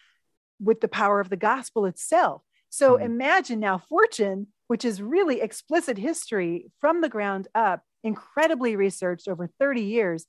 with 0.63 0.81
the 0.81 0.89
power 0.89 1.21
of 1.21 1.29
the 1.29 1.37
gospel 1.37 1.87
itself. 1.87 2.43
So 2.71 2.95
mm-hmm. 2.95 3.05
imagine 3.05 3.61
now 3.61 3.79
Fortune, 3.79 4.49
which 4.69 4.85
is 4.85 5.03
really 5.03 5.41
explicit 5.41 5.99
history 5.99 6.71
from 6.81 7.01
the 7.01 7.09
ground 7.09 7.49
up, 7.55 7.83
incredibly 8.03 8.77
researched 8.77 9.29
over 9.29 9.51
30 9.59 9.83
years. 9.83 10.27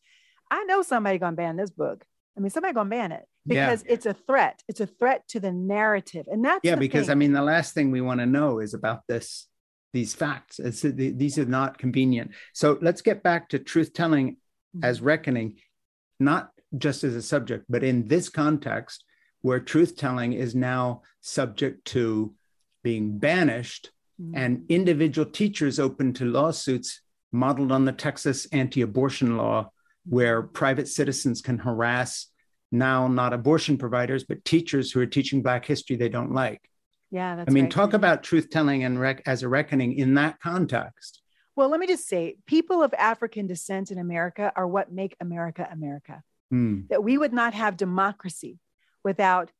I 0.51 0.63
know 0.65 0.81
somebody 0.81 1.19
gonna 1.19 1.35
ban 1.35 1.55
this 1.55 1.69
book. 1.69 2.03
I 2.35 2.41
mean, 2.41 2.49
somebody 2.49 2.73
gonna 2.73 2.89
ban 2.89 3.11
it 3.11 3.25
because 3.45 3.83
yeah. 3.85 3.93
it's 3.93 4.05
a 4.05 4.13
threat. 4.13 4.61
It's 4.67 4.81
a 4.81 4.87
threat 4.87 5.27
to 5.29 5.39
the 5.39 5.51
narrative, 5.51 6.25
and 6.27 6.43
that's 6.43 6.61
yeah. 6.63 6.75
Because 6.75 7.07
thing. 7.07 7.11
I 7.11 7.15
mean, 7.15 7.31
the 7.31 7.41
last 7.41 7.73
thing 7.73 7.91
we 7.91 8.01
want 8.01 8.19
to 8.19 8.25
know 8.25 8.59
is 8.59 8.73
about 8.73 9.01
this 9.07 9.47
these 9.93 10.13
facts. 10.13 10.59
It's, 10.59 10.81
these 10.81 11.37
are 11.37 11.45
not 11.45 11.77
convenient. 11.77 12.31
So 12.53 12.77
let's 12.81 13.01
get 13.01 13.23
back 13.23 13.49
to 13.49 13.59
truth 13.59 13.93
telling 13.93 14.31
mm-hmm. 14.31 14.83
as 14.83 15.01
reckoning, 15.01 15.57
not 16.19 16.49
just 16.77 17.03
as 17.03 17.15
a 17.15 17.21
subject, 17.21 17.65
but 17.69 17.83
in 17.83 18.07
this 18.07 18.29
context 18.29 19.05
where 19.41 19.59
truth 19.59 19.95
telling 19.95 20.33
is 20.33 20.55
now 20.55 21.03
subject 21.21 21.85
to 21.85 22.33
being 22.83 23.19
banished 23.19 23.91
mm-hmm. 24.21 24.35
and 24.35 24.65
individual 24.69 25.29
teachers 25.29 25.79
open 25.79 26.13
to 26.13 26.25
lawsuits 26.25 27.01
modeled 27.31 27.71
on 27.71 27.85
the 27.85 27.91
Texas 27.91 28.45
anti 28.51 28.81
abortion 28.81 29.37
law, 29.37 29.71
where 30.05 30.41
private 30.41 30.87
citizens 30.87 31.41
can 31.41 31.59
harass 31.59 32.27
now 32.71 33.07
not 33.07 33.33
abortion 33.33 33.77
providers, 33.77 34.23
but 34.23 34.43
teachers 34.43 34.91
who 34.91 34.99
are 34.99 35.05
teaching 35.05 35.41
Black 35.41 35.65
history 35.65 35.95
they 35.95 36.09
don't 36.09 36.33
like. 36.33 36.61
Yeah, 37.13 37.35
that's 37.35 37.47
I 37.47 37.53
mean, 37.53 37.65
right. 37.65 37.71
talk 37.71 37.93
about 37.93 38.23
truth 38.23 38.49
telling 38.49 38.83
and 38.83 38.99
rec- 38.99 39.21
as 39.27 39.43
a 39.43 39.47
reckoning 39.47 39.93
in 39.93 40.15
that 40.15 40.39
context. 40.39 41.21
Well, 41.55 41.69
let 41.69 41.79
me 41.79 41.85
just 41.85 42.07
say, 42.07 42.37
people 42.47 42.81
of 42.81 42.91
African 42.95 43.45
descent 43.45 43.91
in 43.91 43.99
America 43.99 44.51
are 44.55 44.67
what 44.67 44.91
make 44.91 45.15
America 45.19 45.67
America. 45.71 46.23
Mm. 46.51 46.87
That 46.87 47.03
we 47.03 47.19
would 47.19 47.31
not 47.31 47.53
have 47.53 47.77
democracy 47.77 48.57
without 49.03 49.51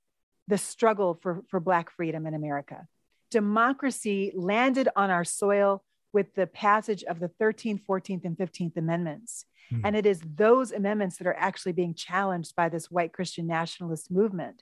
the 0.48 0.58
struggle 0.58 1.20
for, 1.22 1.44
for 1.48 1.60
Black 1.60 1.92
freedom 1.92 2.26
in 2.26 2.34
America. 2.34 2.88
Democracy 3.30 4.32
landed 4.34 4.90
on 4.96 5.12
our 5.12 5.24
soil 5.24 5.84
with 6.14 6.34
the 6.36 6.48
passage 6.48 7.04
of 7.04 7.20
the 7.20 7.30
13th, 7.42 7.82
14th, 7.86 8.24
and 8.24 8.38
15th 8.38 8.78
Amendments. 8.78 9.46
Mm. 9.72 9.82
And 9.84 9.96
it 9.96 10.06
is 10.06 10.22
those 10.36 10.72
amendments 10.72 11.18
that 11.18 11.28
are 11.28 11.36
actually 11.38 11.72
being 11.72 11.94
challenged 11.94 12.56
by 12.56 12.70
this 12.70 12.92
white 12.92 13.14
Christian 13.14 13.48
nationalist 13.48 14.12
movement. 14.12 14.62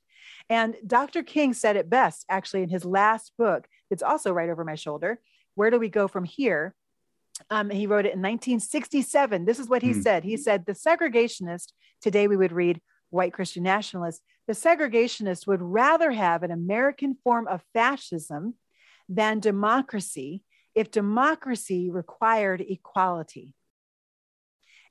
And 0.49 0.75
Dr. 0.85 1.23
King 1.23 1.53
said 1.53 1.75
it 1.75 1.89
best, 1.89 2.25
actually, 2.29 2.63
in 2.63 2.69
his 2.69 2.85
last 2.85 3.33
book, 3.37 3.67
it's 3.89 4.03
also 4.03 4.31
right 4.31 4.49
over 4.49 4.63
my 4.63 4.75
shoulder. 4.75 5.19
Where 5.55 5.69
do 5.69 5.79
we 5.79 5.89
go 5.89 6.07
from 6.07 6.23
here? 6.23 6.73
Um, 7.49 7.69
he 7.69 7.87
wrote 7.87 8.05
it 8.05 8.13
in 8.13 8.21
1967. 8.21 9.45
This 9.45 9.59
is 9.59 9.67
what 9.67 9.81
he 9.81 9.91
mm. 9.91 10.01
said. 10.01 10.23
He 10.23 10.37
said, 10.37 10.65
The 10.65 10.73
segregationist, 10.73 11.73
today 12.01 12.27
we 12.27 12.37
would 12.37 12.51
read 12.51 12.81
white 13.09 13.33
Christian 13.33 13.63
nationalist, 13.63 14.21
the 14.47 14.53
segregationist 14.53 15.47
would 15.47 15.61
rather 15.61 16.11
have 16.11 16.43
an 16.43 16.51
American 16.51 17.17
form 17.23 17.47
of 17.47 17.61
fascism 17.73 18.55
than 19.09 19.39
democracy 19.39 20.43
if 20.75 20.91
democracy 20.91 21.89
required 21.89 22.61
equality. 22.61 23.53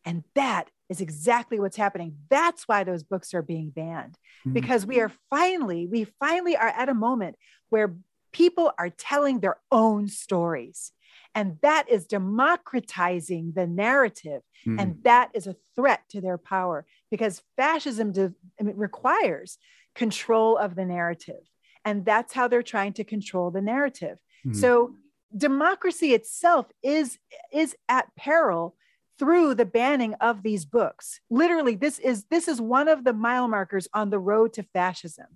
And 0.04 0.24
that 0.34 0.70
is 0.88 1.00
exactly 1.00 1.60
what's 1.60 1.76
happening. 1.76 2.16
That's 2.30 2.66
why 2.66 2.84
those 2.84 3.02
books 3.02 3.34
are 3.34 3.42
being 3.42 3.70
banned 3.70 4.18
mm-hmm. 4.40 4.52
because 4.52 4.86
we 4.86 5.00
are 5.00 5.12
finally, 5.28 5.86
we 5.86 6.04
finally 6.18 6.56
are 6.56 6.68
at 6.68 6.88
a 6.88 6.94
moment 6.94 7.36
where 7.68 7.96
people 8.32 8.72
are 8.78 8.90
telling 8.90 9.40
their 9.40 9.58
own 9.70 10.08
stories. 10.08 10.92
And 11.34 11.58
that 11.62 11.88
is 11.88 12.06
democratizing 12.06 13.52
the 13.54 13.66
narrative. 13.66 14.42
Mm-hmm. 14.66 14.80
And 14.80 15.04
that 15.04 15.30
is 15.34 15.46
a 15.46 15.56
threat 15.76 16.00
to 16.10 16.20
their 16.20 16.38
power 16.38 16.86
because 17.10 17.42
fascism 17.56 18.12
de- 18.12 18.34
requires 18.60 19.58
control 19.94 20.56
of 20.56 20.74
the 20.74 20.84
narrative. 20.84 21.42
And 21.84 22.04
that's 22.04 22.32
how 22.32 22.48
they're 22.48 22.62
trying 22.62 22.94
to 22.94 23.04
control 23.04 23.50
the 23.50 23.62
narrative. 23.62 24.18
Mm-hmm. 24.44 24.58
So 24.58 24.94
democracy 25.36 26.14
itself 26.14 26.66
is, 26.82 27.18
is 27.52 27.76
at 27.88 28.14
peril 28.16 28.74
through 29.18 29.54
the 29.54 29.66
banning 29.66 30.14
of 30.14 30.42
these 30.42 30.64
books. 30.64 31.20
Literally, 31.28 31.74
this 31.74 31.98
is 31.98 32.24
this 32.30 32.48
is 32.48 32.58
one 32.58 32.88
of 32.88 33.04
the 33.04 33.12
mile 33.12 33.48
markers 33.48 33.86
on 33.92 34.08
the 34.08 34.18
road 34.18 34.54
to 34.54 34.62
fascism. 34.62 35.26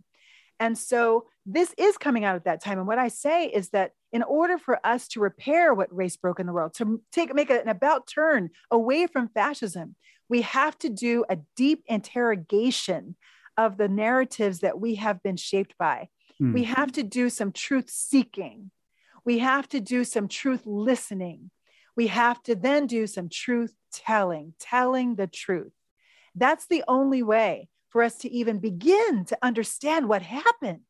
And 0.59 0.79
so 0.79 1.27
this 1.45 1.75
is 1.77 1.99
coming 1.99 2.25
out 2.25 2.37
at 2.37 2.45
that 2.45 2.63
time. 2.63 2.79
And 2.79 2.87
what 2.87 2.99
I 2.99 3.09
say 3.09 3.47
is 3.47 3.71
that 3.71 3.93
in 4.13 4.23
order 4.23 4.57
for 4.57 4.79
us 4.87 5.07
to 5.09 5.21
repair 5.21 5.75
what 5.75 5.95
race 5.95 6.17
broke 6.17 6.41
in 6.41 6.47
the 6.47 6.53
world, 6.53 6.73
to 6.75 7.03
take 7.13 7.35
make 7.35 7.51
an 7.51 7.69
about 7.69 8.07
turn 8.07 8.51
away 8.71 9.07
from 9.07 9.29
fascism, 9.29 9.97
we 10.31 10.41
have 10.43 10.79
to 10.79 10.89
do 10.89 11.25
a 11.29 11.39
deep 11.55 11.83
interrogation 11.87 13.17
of 13.59 13.77
the 13.77 13.89
narratives 13.89 14.61
that 14.61 14.81
we 14.81 14.95
have 14.95 15.23
been 15.23 15.37
shaped 15.37 15.75
by. 15.79 16.09
Mm. 16.41 16.55
We 16.55 16.65
have 16.65 16.93
to 16.93 17.03
do 17.03 17.29
some 17.29 17.53
truth 17.53 17.91
seeking. 17.91 18.71
We 19.25 19.39
have 19.39 19.69
to 19.71 19.81
do 19.81 20.05
some 20.05 20.29
truth 20.29 20.63
listening 20.65 21.51
we 21.97 22.09
have 22.09 22.43
to 22.45 22.55
then 22.55 22.87
do 22.87 23.07
some 23.07 23.29
truth 23.29 23.75
telling, 23.93 24.55
telling 24.59 25.15
the 25.15 25.27
truth. 25.27 25.73
That's 26.35 26.67
the 26.67 26.83
only 26.89 27.23
way 27.23 27.69
for 27.91 28.03
us 28.03 28.17
to 28.19 28.31
even 28.31 28.59
begin 28.59 29.25
to 29.27 29.39
understand 29.43 30.09
what 30.09 30.23
happened 30.23 30.81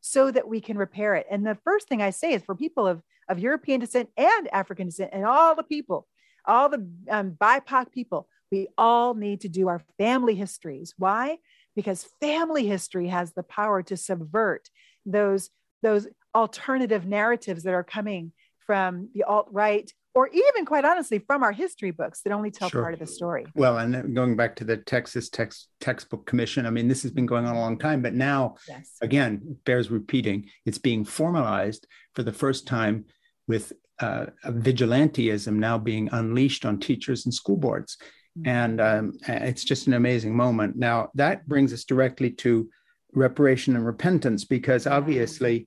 so 0.00 0.30
that 0.30 0.48
we 0.48 0.60
can 0.60 0.78
repair 0.78 1.14
it. 1.14 1.26
And 1.30 1.46
the 1.46 1.58
first 1.64 1.88
thing 1.88 2.00
I 2.00 2.10
say 2.10 2.32
is 2.32 2.42
for 2.42 2.54
people 2.54 2.86
of, 2.86 3.02
of 3.28 3.38
European 3.38 3.80
descent 3.80 4.08
and 4.16 4.48
African 4.52 4.86
descent 4.86 5.10
and 5.12 5.26
all 5.26 5.54
the 5.54 5.62
people, 5.62 6.06
all 6.46 6.68
the 6.68 6.86
um, 7.10 7.32
BIPOC 7.32 7.92
people, 7.92 8.28
we 8.50 8.68
all 8.78 9.14
need 9.14 9.42
to 9.42 9.48
do 9.48 9.68
our 9.68 9.82
family 9.98 10.34
histories. 10.34 10.94
Why? 10.96 11.38
Because 11.74 12.06
family 12.20 12.66
history 12.66 13.08
has 13.08 13.32
the 13.32 13.42
power 13.42 13.82
to 13.82 13.96
subvert 13.96 14.70
those, 15.04 15.50
those 15.82 16.06
alternative 16.34 17.06
narratives 17.06 17.62
that 17.62 17.74
are 17.74 17.84
coming 17.84 18.32
from 18.66 19.08
the 19.14 19.22
alt 19.24 19.48
right 19.50 19.92
or 20.14 20.28
even 20.28 20.64
quite 20.64 20.84
honestly 20.84 21.18
from 21.18 21.42
our 21.42 21.52
history 21.52 21.90
books 21.90 22.20
that 22.22 22.32
only 22.32 22.50
tell 22.50 22.70
sure. 22.70 22.82
part 22.82 22.94
of 22.94 23.00
the 23.00 23.06
story. 23.06 23.44
Well, 23.54 23.78
and 23.78 24.14
going 24.14 24.36
back 24.36 24.54
to 24.56 24.64
the 24.64 24.76
Texas 24.76 25.28
text, 25.28 25.68
Textbook 25.80 26.24
Commission, 26.24 26.66
I 26.66 26.70
mean, 26.70 26.86
this 26.86 27.02
has 27.02 27.10
been 27.10 27.26
going 27.26 27.46
on 27.46 27.56
a 27.56 27.60
long 27.60 27.78
time, 27.78 28.00
but 28.00 28.14
now, 28.14 28.54
yes. 28.68 28.92
again, 29.00 29.56
bears 29.64 29.90
repeating, 29.90 30.48
it's 30.66 30.78
being 30.78 31.04
formalized 31.04 31.86
for 32.14 32.22
the 32.22 32.32
first 32.32 32.66
time 32.66 33.06
with 33.48 33.72
uh, 34.00 34.26
vigilantism 34.46 35.54
now 35.54 35.78
being 35.78 36.08
unleashed 36.12 36.64
on 36.64 36.78
teachers 36.78 37.26
and 37.26 37.34
school 37.34 37.56
boards. 37.56 37.96
Mm-hmm. 38.38 38.48
And 38.48 38.80
um, 38.80 39.12
it's 39.26 39.64
just 39.64 39.88
an 39.88 39.94
amazing 39.94 40.36
moment. 40.36 40.76
Now, 40.76 41.10
that 41.14 41.46
brings 41.48 41.72
us 41.72 41.84
directly 41.84 42.30
to 42.30 42.68
reparation 43.12 43.74
and 43.74 43.84
repentance, 43.84 44.44
because 44.44 44.86
obviously, 44.86 45.66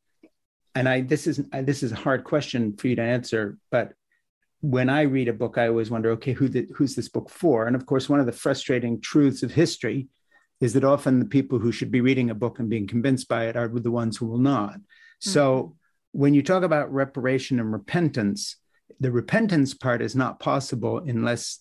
and 0.77 0.87
I 0.87 1.01
this 1.01 1.25
is 1.25 1.43
this 1.51 1.81
is 1.81 1.91
a 1.91 1.95
hard 1.95 2.23
question 2.23 2.77
for 2.77 2.87
you 2.87 2.95
to 2.97 3.01
answer, 3.01 3.57
but 3.71 3.93
when 4.61 4.89
I 4.89 5.01
read 5.03 5.27
a 5.27 5.33
book, 5.33 5.57
I 5.57 5.67
always 5.67 5.89
wonder, 5.89 6.11
okay, 6.11 6.33
who 6.33 6.49
the, 6.49 6.67
who's 6.75 6.95
this 6.95 7.09
book 7.09 7.29
for? 7.29 7.67
And 7.67 7.75
of 7.75 7.85
course, 7.85 8.09
one 8.09 8.19
of 8.19 8.25
the 8.25 8.31
frustrating 8.31 9.01
truths 9.01 9.43
of 9.43 9.51
history 9.51 10.07
is 10.61 10.73
that 10.73 10.83
often 10.83 11.19
the 11.19 11.25
people 11.25 11.59
who 11.59 11.71
should 11.71 11.91
be 11.91 12.01
reading 12.01 12.29
a 12.29 12.35
book 12.35 12.59
and 12.59 12.69
being 12.69 12.87
convinced 12.87 13.27
by 13.27 13.45
it 13.45 13.55
are 13.55 13.67
the 13.67 13.91
ones 13.91 14.17
who 14.17 14.27
will 14.27 14.39
not. 14.39 14.73
Mm-hmm. 14.73 15.29
So 15.31 15.75
when 16.11 16.33
you 16.33 16.41
talk 16.43 16.63
about 16.63 16.93
reparation 16.93 17.59
and 17.59 17.71
repentance, 17.71 18.57
the 18.99 19.11
repentance 19.11 19.73
part 19.73 20.01
is 20.01 20.15
not 20.15 20.39
possible 20.39 20.99
unless 20.99 21.59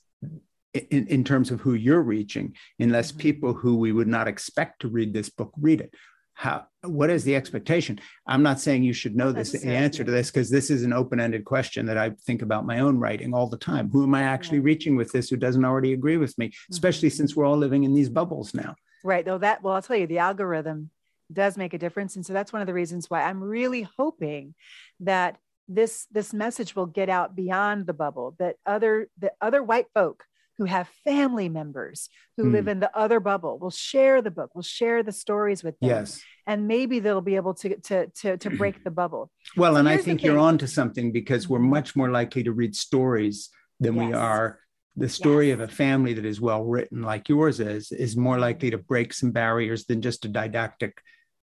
in, 0.75 1.07
in 1.07 1.25
terms 1.25 1.51
of 1.51 1.61
who 1.61 1.75
you're 1.75 2.03
reaching, 2.03 2.55
unless 2.79 3.11
mm-hmm. 3.11 3.21
people 3.21 3.55
who 3.55 3.77
we 3.77 3.93
would 3.93 4.09
not 4.09 4.29
expect 4.29 4.81
to 4.81 4.89
read 4.89 5.13
this 5.13 5.31
book 5.31 5.53
read 5.59 5.81
it 5.81 5.95
how 6.37 6.67
what 6.83 7.09
is 7.09 7.25
the 7.25 7.35
expectation? 7.35 7.99
I'm 8.27 8.43
not 8.43 8.61
saying 8.61 8.83
you 8.83 8.93
should 8.93 9.17
know 9.17 9.33
this 9.33 9.53
the 9.53 9.67
answer 9.67 10.05
to 10.05 10.11
this 10.11 10.31
because 10.31 10.51
this 10.51 10.71
is 10.71 10.83
an 10.85 10.93
open-ended 10.93 11.47
question 11.47 11.87
that 11.87 11.97
i 11.97 12.11
think 12.27 12.43
about 12.43 12.67
my 12.67 12.81
own 12.81 12.99
writing 12.99 13.33
all 13.35 13.49
the 13.49 13.57
time. 13.57 13.91
Who 13.91 14.03
am 14.03 14.15
i 14.15 14.23
actually 14.23 14.61
reaching 14.61 14.97
with 14.97 15.11
this 15.13 15.31
who 15.31 15.37
doesn't 15.37 15.65
already 15.65 15.95
agree 15.95 16.19
with 16.19 16.37
me 16.37 16.53
especially 16.71 17.09
mm-hmm. 17.09 17.17
since 17.17 17.35
we're 17.35 17.47
all 17.47 17.57
living 17.57 17.85
in 17.85 17.95
these 17.95 18.11
bubbles 18.11 18.53
now? 18.53 18.77
Right 19.03 19.25
though 19.25 19.39
that 19.39 19.63
well 19.63 19.75
i'll 19.75 19.83
tell 19.83 19.97
you 19.97 20.07
the 20.07 20.19
algorithm 20.19 20.91
does 21.33 21.57
make 21.57 21.73
a 21.73 21.79
difference 21.79 22.17
and 22.17 22.25
so 22.25 22.35
that's 22.35 22.53
one 22.53 22.61
of 22.61 22.67
the 22.67 22.75
reasons 22.75 23.09
why 23.09 23.23
i'm 23.23 23.43
really 23.43 23.89
hoping 23.97 24.55
that 25.01 25.39
this 25.69 26.07
this 26.13 26.35
message 26.35 26.77
will 26.77 26.87
get 26.87 27.09
out 27.09 27.35
beyond 27.35 27.87
the 27.87 27.95
bubble 27.95 28.37
that 28.39 28.57
other 28.67 29.09
that 29.19 29.37
other 29.41 29.63
white 29.63 29.87
folk 29.95 30.25
who 30.59 30.65
have 30.65 30.89
family 31.05 31.49
members 31.49 32.09
who 32.37 32.45
mm. 32.45 32.53
live 32.53 32.69
in 32.69 32.81
the 32.81 32.97
other 32.97 33.21
bubble 33.21 33.59
will 33.59 33.71
share 33.71 34.23
the 34.23 34.31
book 34.31 34.55
will 34.55 34.63
share 34.63 35.03
the 35.03 35.13
stories 35.13 35.63
with 35.63 35.79
them 35.81 35.91
yes 35.91 36.23
and 36.47 36.67
maybe 36.67 36.99
they'll 36.99 37.21
be 37.21 37.37
able 37.37 37.55
to 37.55 37.77
to 37.81 38.07
to, 38.09 38.37
to 38.37 38.51
break 38.59 38.83
the 38.85 38.91
bubble 38.91 39.31
well 39.57 39.75
so 39.75 39.79
and 39.79 39.89
i 39.89 39.97
think 39.97 40.23
you're 40.23 40.39
on 40.39 40.59
to 40.59 40.67
something 40.67 41.13
because 41.13 41.49
we're 41.49 41.59
mm-hmm. 41.59 41.71
much 41.71 41.97
more 41.97 42.11
likely 42.11 42.43
to 42.43 42.53
read 42.53 42.75
stories 42.75 43.51
than 43.81 43.95
yes. 43.95 44.07
we 44.07 44.13
are 44.13 44.59
the 44.97 45.09
story 45.09 45.49
yes. 45.49 45.55
of 45.55 45.61
a 45.61 45.69
family 45.69 46.15
that 46.15 46.25
is 46.25 46.41
well 46.41 46.65
written 46.65 47.03
like 47.03 47.29
yours 47.29 47.61
is 47.61 47.93
is 47.93 48.17
more 48.17 48.39
likely 48.39 48.71
to 48.71 48.79
break 48.79 49.13
some 49.13 49.31
barriers 49.31 49.85
than 49.85 50.01
just 50.01 50.25
a 50.25 50.29
didactic 50.29 50.99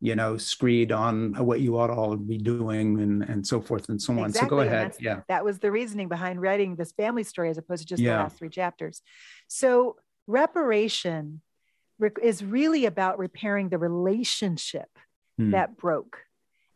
you 0.01 0.15
know, 0.15 0.37
screed 0.37 0.91
on 0.91 1.33
what 1.33 1.61
you 1.61 1.77
ought 1.77 1.87
to 1.87 1.93
all 1.93 2.15
be 2.15 2.37
doing 2.37 2.99
and, 3.01 3.23
and 3.23 3.47
so 3.47 3.61
forth 3.61 3.89
and 3.89 4.01
so 4.01 4.13
on. 4.13 4.25
Exactly. 4.25 4.45
So 4.45 4.49
go 4.49 4.59
ahead. 4.59 4.95
Yeah. 4.99 5.21
That 5.29 5.45
was 5.45 5.59
the 5.59 5.71
reasoning 5.71 6.09
behind 6.09 6.41
writing 6.41 6.75
this 6.75 6.91
family 6.91 7.23
story 7.23 7.49
as 7.49 7.57
opposed 7.57 7.83
to 7.83 7.87
just 7.87 8.01
yeah. 8.01 8.17
the 8.17 8.23
last 8.23 8.37
three 8.37 8.49
chapters. 8.49 9.01
So 9.47 9.95
reparation 10.27 11.41
is 12.21 12.43
really 12.43 12.85
about 12.85 13.19
repairing 13.19 13.69
the 13.69 13.77
relationship 13.77 14.89
hmm. 15.37 15.51
that 15.51 15.77
broke. 15.77 16.19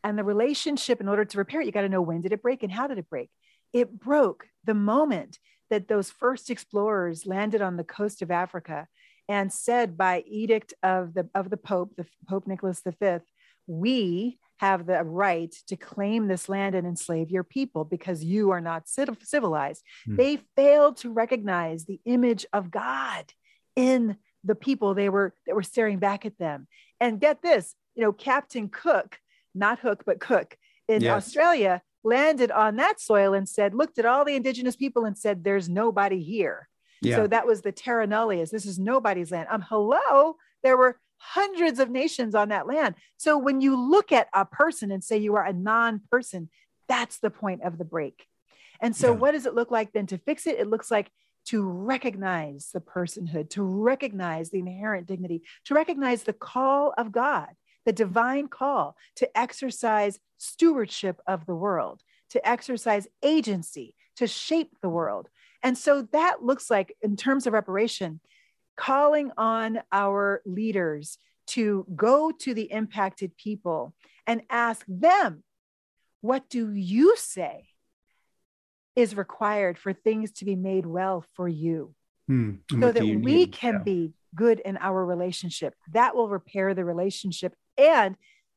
And 0.03 0.17
the 0.17 0.23
relationship, 0.23 1.01
in 1.01 1.09
order 1.09 1.25
to 1.25 1.37
repair 1.37 1.59
it, 1.61 1.65
you 1.65 1.73
got 1.73 1.81
to 1.81 1.89
know 1.89 2.01
when 2.01 2.21
did 2.21 2.31
it 2.31 2.41
break 2.41 2.63
and 2.63 2.71
how 2.71 2.87
did 2.87 2.97
it 2.97 3.09
break? 3.09 3.29
It 3.73 3.99
broke 3.99 4.47
the 4.63 4.73
moment 4.73 5.39
that 5.69 5.87
those 5.87 6.09
first 6.09 6.49
explorers 6.49 7.25
landed 7.25 7.61
on 7.61 7.75
the 7.75 7.83
coast 7.83 8.21
of 8.21 8.31
Africa 8.31 8.87
and 9.29 9.53
said 9.53 9.95
by 9.95 10.23
edict 10.27 10.73
of 10.83 11.13
the 11.13 11.29
of 11.35 11.49
the 11.49 11.57
Pope, 11.57 11.93
the 11.95 12.05
Pope 12.27 12.47
Nicholas 12.47 12.81
V, 12.85 13.19
we 13.67 14.39
have 14.57 14.85
the 14.85 15.01
right 15.03 15.55
to 15.67 15.77
claim 15.77 16.27
this 16.27 16.49
land 16.49 16.75
and 16.75 16.85
enslave 16.85 17.29
your 17.29 17.45
people 17.45 17.85
because 17.85 18.23
you 18.23 18.49
are 18.49 18.59
not 18.59 18.89
civilized. 18.89 19.83
Mm. 20.07 20.17
They 20.17 20.39
failed 20.57 20.97
to 20.97 21.13
recognize 21.13 21.85
the 21.85 22.01
image 22.03 22.45
of 22.51 22.71
God 22.71 23.31
in 23.77 24.17
the 24.43 24.55
people 24.55 24.93
they 24.93 25.07
were 25.07 25.33
that 25.45 25.55
were 25.55 25.63
staring 25.63 25.99
back 25.99 26.25
at 26.25 26.37
them. 26.37 26.67
And 26.99 27.21
get 27.21 27.41
this, 27.41 27.75
you 27.95 28.03
know, 28.03 28.11
Captain 28.11 28.67
Cook, 28.67 29.19
not 29.55 29.79
Hook, 29.79 30.03
but 30.05 30.19
Cook 30.19 30.57
in 30.89 31.03
yes. 31.03 31.27
Australia 31.27 31.81
landed 32.03 32.51
on 32.51 32.77
that 32.77 32.99
soil 32.99 33.33
and 33.33 33.47
said, 33.47 33.73
looked 33.73 33.99
at 33.99 34.05
all 34.05 34.25
the 34.25 34.35
indigenous 34.35 34.75
people 34.75 35.05
and 35.05 35.17
said, 35.17 35.43
there's 35.43 35.69
nobody 35.69 36.21
here. 36.21 36.67
Yeah. 37.01 37.17
So 37.17 37.27
that 37.27 37.47
was 37.47 37.61
the 37.61 37.71
terra 37.71 38.07
nullius. 38.07 38.51
This 38.51 38.65
is 38.65 38.79
nobody's 38.79 39.31
land. 39.31 39.47
Um, 39.49 39.63
hello, 39.67 40.35
there 40.63 40.77
were 40.77 40.99
hundreds 41.17 41.79
of 41.79 41.89
nations 41.89 42.35
on 42.35 42.49
that 42.49 42.67
land. 42.67 42.95
So 43.17 43.37
when 43.37 43.61
you 43.61 43.75
look 43.75 44.11
at 44.11 44.27
a 44.33 44.45
person 44.45 44.91
and 44.91 45.03
say 45.03 45.17
you 45.17 45.35
are 45.35 45.45
a 45.45 45.53
non-person, 45.53 46.49
that's 46.87 47.19
the 47.19 47.29
point 47.29 47.61
of 47.63 47.77
the 47.77 47.85
break. 47.85 48.25
And 48.81 48.95
so 48.95 49.11
yeah. 49.11 49.17
what 49.17 49.31
does 49.31 49.45
it 49.45 49.53
look 49.53 49.71
like 49.71 49.91
then 49.91 50.07
to 50.07 50.17
fix 50.17 50.47
it? 50.47 50.59
It 50.59 50.69
looks 50.69 50.89
like 50.89 51.11
to 51.47 51.63
recognize 51.63 52.69
the 52.73 52.79
personhood, 52.79 53.49
to 53.51 53.63
recognize 53.63 54.49
the 54.49 54.59
inherent 54.59 55.07
dignity, 55.07 55.41
to 55.65 55.73
recognize 55.73 56.23
the 56.23 56.33
call 56.33 56.93
of 56.97 57.11
God, 57.11 57.49
the 57.85 57.93
divine 57.93 58.47
call 58.47 58.95
to 59.15 59.37
exercise 59.37 60.19
stewardship 60.37 61.19
of 61.27 61.45
the 61.45 61.55
world, 61.55 62.01
to 62.29 62.47
exercise 62.47 63.07
agency, 63.23 63.95
to 64.17 64.27
shape 64.27 64.75
the 64.81 64.89
world. 64.89 65.27
And 65.63 65.77
so 65.77 66.07
that 66.13 66.43
looks 66.43 66.69
like, 66.69 66.95
in 67.01 67.15
terms 67.15 67.47
of 67.47 67.53
reparation, 67.53 68.19
calling 68.77 69.31
on 69.37 69.81
our 69.91 70.41
leaders 70.45 71.17
to 71.47 71.85
go 71.95 72.31
to 72.31 72.53
the 72.53 72.71
impacted 72.71 73.35
people 73.35 73.93
and 74.25 74.41
ask 74.49 74.85
them, 74.87 75.43
what 76.21 76.49
do 76.49 76.73
you 76.73 77.15
say 77.17 77.65
is 78.95 79.15
required 79.15 79.77
for 79.77 79.93
things 79.93 80.31
to 80.33 80.45
be 80.45 80.55
made 80.55 80.85
well 80.85 81.25
for 81.35 81.47
you? 81.47 81.93
Hmm. 82.27 82.55
So 82.69 82.91
that 82.91 83.03
we 83.03 83.15
need? 83.15 83.51
can 83.51 83.75
yeah. 83.75 83.83
be 83.83 84.13
good 84.35 84.59
in 84.59 84.77
our 84.77 85.03
relationship. 85.03 85.73
That 85.91 86.15
will 86.15 86.29
repair 86.29 86.73
the 86.73 86.85
relationship 86.85 87.55
and 87.77 88.15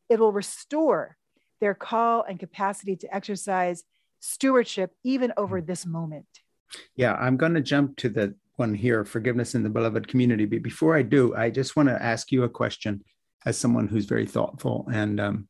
it 0.09 0.20
will 0.20 0.32
restore 0.32 1.16
their 1.61 1.74
call 1.74 2.22
and 2.22 2.38
capacity 2.38 2.96
to 2.96 3.14
exercise 3.14 3.84
stewardship 4.20 4.92
even 5.03 5.32
over 5.36 5.59
hmm. 5.59 5.66
this 5.66 5.86
moment. 5.86 6.26
Yeah, 6.97 7.14
I'm 7.14 7.37
going 7.37 7.55
to 7.55 7.61
jump 7.61 7.97
to 7.99 8.09
the 8.09 8.35
one 8.57 8.75
here 8.75 9.05
forgiveness 9.05 9.55
in 9.55 9.62
the 9.62 9.70
beloved 9.70 10.09
community. 10.09 10.45
But 10.45 10.62
before 10.62 10.97
I 10.97 11.03
do, 11.03 11.35
I 11.35 11.51
just 11.51 11.77
want 11.77 11.89
to 11.89 12.03
ask 12.03 12.31
you 12.31 12.45
a 12.45 12.49
question 12.49 13.03
as 13.45 13.59
someone 13.59 13.89
who's 13.89 14.05
very 14.05 14.27
thoughtful 14.27 14.89
and 14.93 15.20
um, 15.20 15.49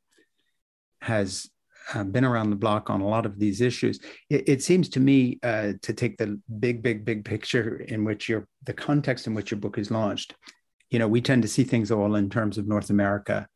has 1.01 1.51
uh, 1.95 2.05
been 2.05 2.25
around 2.25 2.51
the 2.51 2.57
block 2.57 2.91
on 2.91 3.01
a 3.01 3.09
lot 3.09 3.27
of 3.27 3.39
these 3.39 3.61
issues. 3.61 4.01
It, 4.31 4.49
it 4.49 4.63
seems 4.63 4.89
to 4.91 5.01
me 5.01 5.39
uh, 5.43 5.73
to 5.83 5.93
take 5.93 6.17
the 6.17 6.41
big, 6.61 6.83
big, 6.83 7.05
big 7.05 7.25
picture 7.25 7.77
in 7.89 8.05
which 8.05 8.29
your 8.29 8.47
the 8.65 8.73
context 8.73 9.27
in 9.27 9.35
which 9.35 9.51
your 9.51 9.61
book 9.61 9.79
is 9.79 9.91
launched. 9.91 10.35
You 10.91 10.99
know, 10.99 11.09
we 11.09 11.21
tend 11.21 11.43
to 11.43 11.49
see 11.49 11.65
things 11.65 11.91
all 11.91 12.15
in 12.15 12.31
terms 12.31 12.59
of 12.59 12.69
North 12.69 12.91
America 12.91 13.47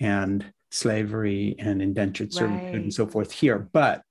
and 0.00 0.44
slavery 0.70 1.54
and 1.58 1.80
indentured 1.80 2.32
servitude 2.32 2.64
right. 2.64 2.74
and 2.74 2.92
so 2.92 3.06
forth 3.06 3.32
here. 3.32 3.58
But 3.72 4.02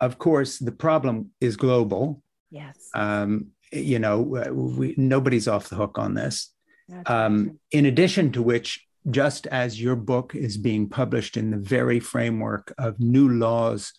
of 0.00 0.18
course, 0.18 0.58
the 0.58 0.72
problem 0.72 1.30
is 1.40 1.56
global. 1.56 2.22
Yes. 2.50 2.88
Um, 2.94 3.48
you 3.72 3.98
know, 3.98 4.20
we, 4.20 4.94
nobody's 4.96 5.48
off 5.48 5.68
the 5.68 5.76
hook 5.76 5.98
on 5.98 6.14
this. 6.14 6.52
Um, 7.06 7.58
in 7.70 7.86
addition 7.86 8.32
to 8.32 8.42
which, 8.42 8.84
just 9.10 9.46
as 9.46 9.80
your 9.80 9.96
book 9.96 10.34
is 10.34 10.56
being 10.56 10.88
published 10.88 11.36
in 11.36 11.50
the 11.50 11.56
very 11.56 12.00
framework 12.00 12.74
of 12.78 13.00
new 13.00 13.28
laws 13.28 13.92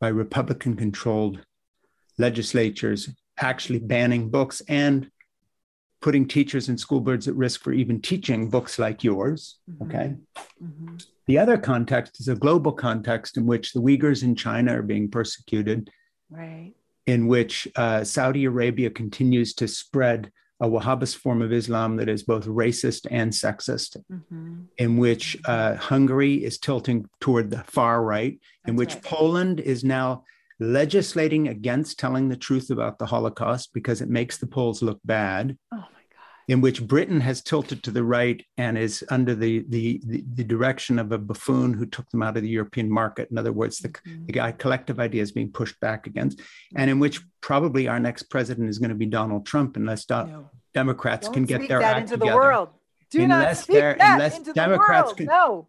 by 0.00 0.08
Republican 0.08 0.74
controlled 0.74 1.44
legislatures 2.18 3.10
actually 3.38 3.78
banning 3.78 4.30
books 4.30 4.62
and 4.68 5.10
putting 6.00 6.26
teachers 6.26 6.68
and 6.68 6.78
school 6.78 7.00
boards 7.00 7.28
at 7.28 7.34
risk 7.34 7.62
for 7.62 7.72
even 7.72 8.00
teaching 8.00 8.48
books 8.48 8.78
like 8.78 9.04
yours. 9.04 9.58
Mm-hmm. 9.70 9.84
Okay. 9.84 10.14
Mm-hmm. 10.62 10.96
The 11.26 11.38
other 11.38 11.56
context 11.56 12.20
is 12.20 12.28
a 12.28 12.34
global 12.34 12.72
context 12.72 13.36
in 13.36 13.46
which 13.46 13.72
the 13.72 13.80
Uyghurs 13.80 14.22
in 14.22 14.34
China 14.34 14.78
are 14.78 14.82
being 14.82 15.10
persecuted. 15.10 15.90
Right 16.30 16.74
in 17.06 17.26
which 17.26 17.68
uh, 17.76 18.04
Saudi 18.04 18.44
Arabia 18.44 18.90
continues 18.90 19.54
to 19.54 19.68
spread 19.68 20.30
a 20.60 20.68
Wahhabist 20.68 21.16
form 21.16 21.42
of 21.42 21.52
Islam 21.52 21.96
that 21.96 22.08
is 22.08 22.22
both 22.22 22.46
racist 22.46 23.06
and 23.10 23.32
sexist, 23.32 23.96
mm-hmm. 24.10 24.62
in 24.78 24.96
which 24.96 25.36
uh, 25.44 25.74
Hungary 25.74 26.44
is 26.44 26.58
tilting 26.58 27.06
toward 27.20 27.50
the 27.50 27.64
far 27.64 28.02
right, 28.02 28.38
That's 28.62 28.70
in 28.70 28.76
which 28.76 28.94
right. 28.94 29.02
Poland 29.02 29.60
is 29.60 29.84
now 29.84 30.24
legislating 30.60 31.48
against 31.48 31.98
telling 31.98 32.28
the 32.28 32.36
truth 32.36 32.70
about 32.70 32.98
the 32.98 33.06
Holocaust 33.06 33.74
because 33.74 34.00
it 34.00 34.08
makes 34.08 34.38
the 34.38 34.46
Poles 34.46 34.82
look 34.82 35.00
bad. 35.04 35.58
Oh 35.72 35.84
in 36.48 36.60
which 36.60 36.86
Britain 36.86 37.20
has 37.20 37.42
tilted 37.42 37.82
to 37.82 37.90
the 37.90 38.04
right 38.04 38.44
and 38.58 38.76
is 38.76 39.04
under 39.10 39.34
the, 39.34 39.64
the, 39.68 40.00
the, 40.04 40.24
the 40.34 40.44
direction 40.44 40.98
of 40.98 41.12
a 41.12 41.18
buffoon 41.18 41.72
who 41.72 41.86
took 41.86 42.08
them 42.10 42.22
out 42.22 42.36
of 42.36 42.42
the 42.42 42.48
European 42.48 42.90
market. 42.90 43.30
In 43.30 43.38
other 43.38 43.52
words, 43.52 43.78
the, 43.78 43.88
mm-hmm. 43.88 44.26
the 44.26 44.52
collective 44.58 45.00
idea 45.00 45.22
is 45.22 45.32
being 45.32 45.50
pushed 45.50 45.78
back 45.80 46.06
against, 46.06 46.40
and 46.76 46.90
in 46.90 46.98
which 46.98 47.20
probably 47.40 47.88
our 47.88 48.00
next 48.00 48.24
president 48.24 48.68
is 48.68 48.78
going 48.78 48.90
to 48.90 48.94
be 48.94 49.06
Donald 49.06 49.46
Trump 49.46 49.76
unless 49.76 50.04
do- 50.04 50.14
no. 50.14 50.50
Democrats 50.74 51.28
Don't 51.28 51.34
can 51.34 51.44
get 51.44 51.68
their 51.68 51.80
act 51.80 52.00
into 52.00 52.14
together. 52.14 52.30
the 52.30 52.36
world. 52.36 52.68
Do 53.10 53.22
unless 53.22 53.58
not 53.58 53.62
speak 53.62 53.76
that 53.76 53.96
unless 54.00 54.38
into 54.38 54.52
Democrats 54.52 55.14
the 55.14 55.24
world. 55.24 55.66
Can, 55.66 55.66
no. 55.66 55.68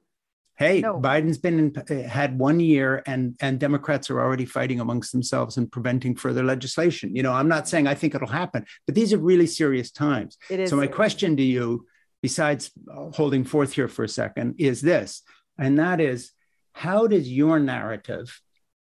Hey, 0.57 0.79
no. 0.79 0.99
Biden's 1.01 1.37
been 1.37 1.73
in, 1.89 2.03
had 2.05 2.39
one 2.39 2.61
year, 2.61 3.03
and 3.05 3.35
and 3.41 3.59
Democrats 3.59 4.09
are 4.09 4.21
already 4.21 4.45
fighting 4.45 4.79
amongst 4.79 5.11
themselves 5.11 5.57
and 5.57 5.69
preventing 5.69 6.15
further 6.15 6.43
legislation. 6.43 7.13
You 7.13 7.23
know, 7.23 7.33
I'm 7.33 7.49
not 7.49 7.67
saying 7.67 7.87
I 7.87 7.95
think 7.95 8.15
it'll 8.15 8.27
happen, 8.27 8.65
but 8.85 8.95
these 8.95 9.11
are 9.11 9.17
really 9.17 9.47
serious 9.47 9.91
times. 9.91 10.37
It 10.49 10.61
is. 10.61 10.69
So 10.69 10.77
my 10.77 10.87
question 10.87 11.35
to 11.35 11.43
you, 11.43 11.85
besides 12.21 12.71
holding 13.13 13.43
forth 13.43 13.73
here 13.73 13.89
for 13.89 14.05
a 14.05 14.09
second, 14.09 14.55
is 14.57 14.81
this, 14.81 15.23
and 15.57 15.77
that 15.77 15.99
is, 15.99 16.31
how 16.71 17.07
does 17.07 17.29
your 17.29 17.59
narrative, 17.59 18.41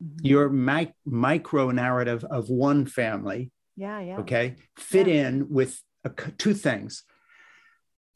mm-hmm. 0.03 0.27
your 0.27 0.51
mic- 0.51 0.95
micro 1.07 1.71
narrative 1.71 2.25
of 2.25 2.51
one 2.51 2.85
family, 2.85 3.51
yeah, 3.75 4.01
yeah, 4.01 4.19
okay, 4.19 4.57
fit 4.77 5.07
yeah. 5.07 5.29
in 5.29 5.49
with 5.49 5.81
a, 6.05 6.11
two 6.11 6.53
things? 6.53 7.05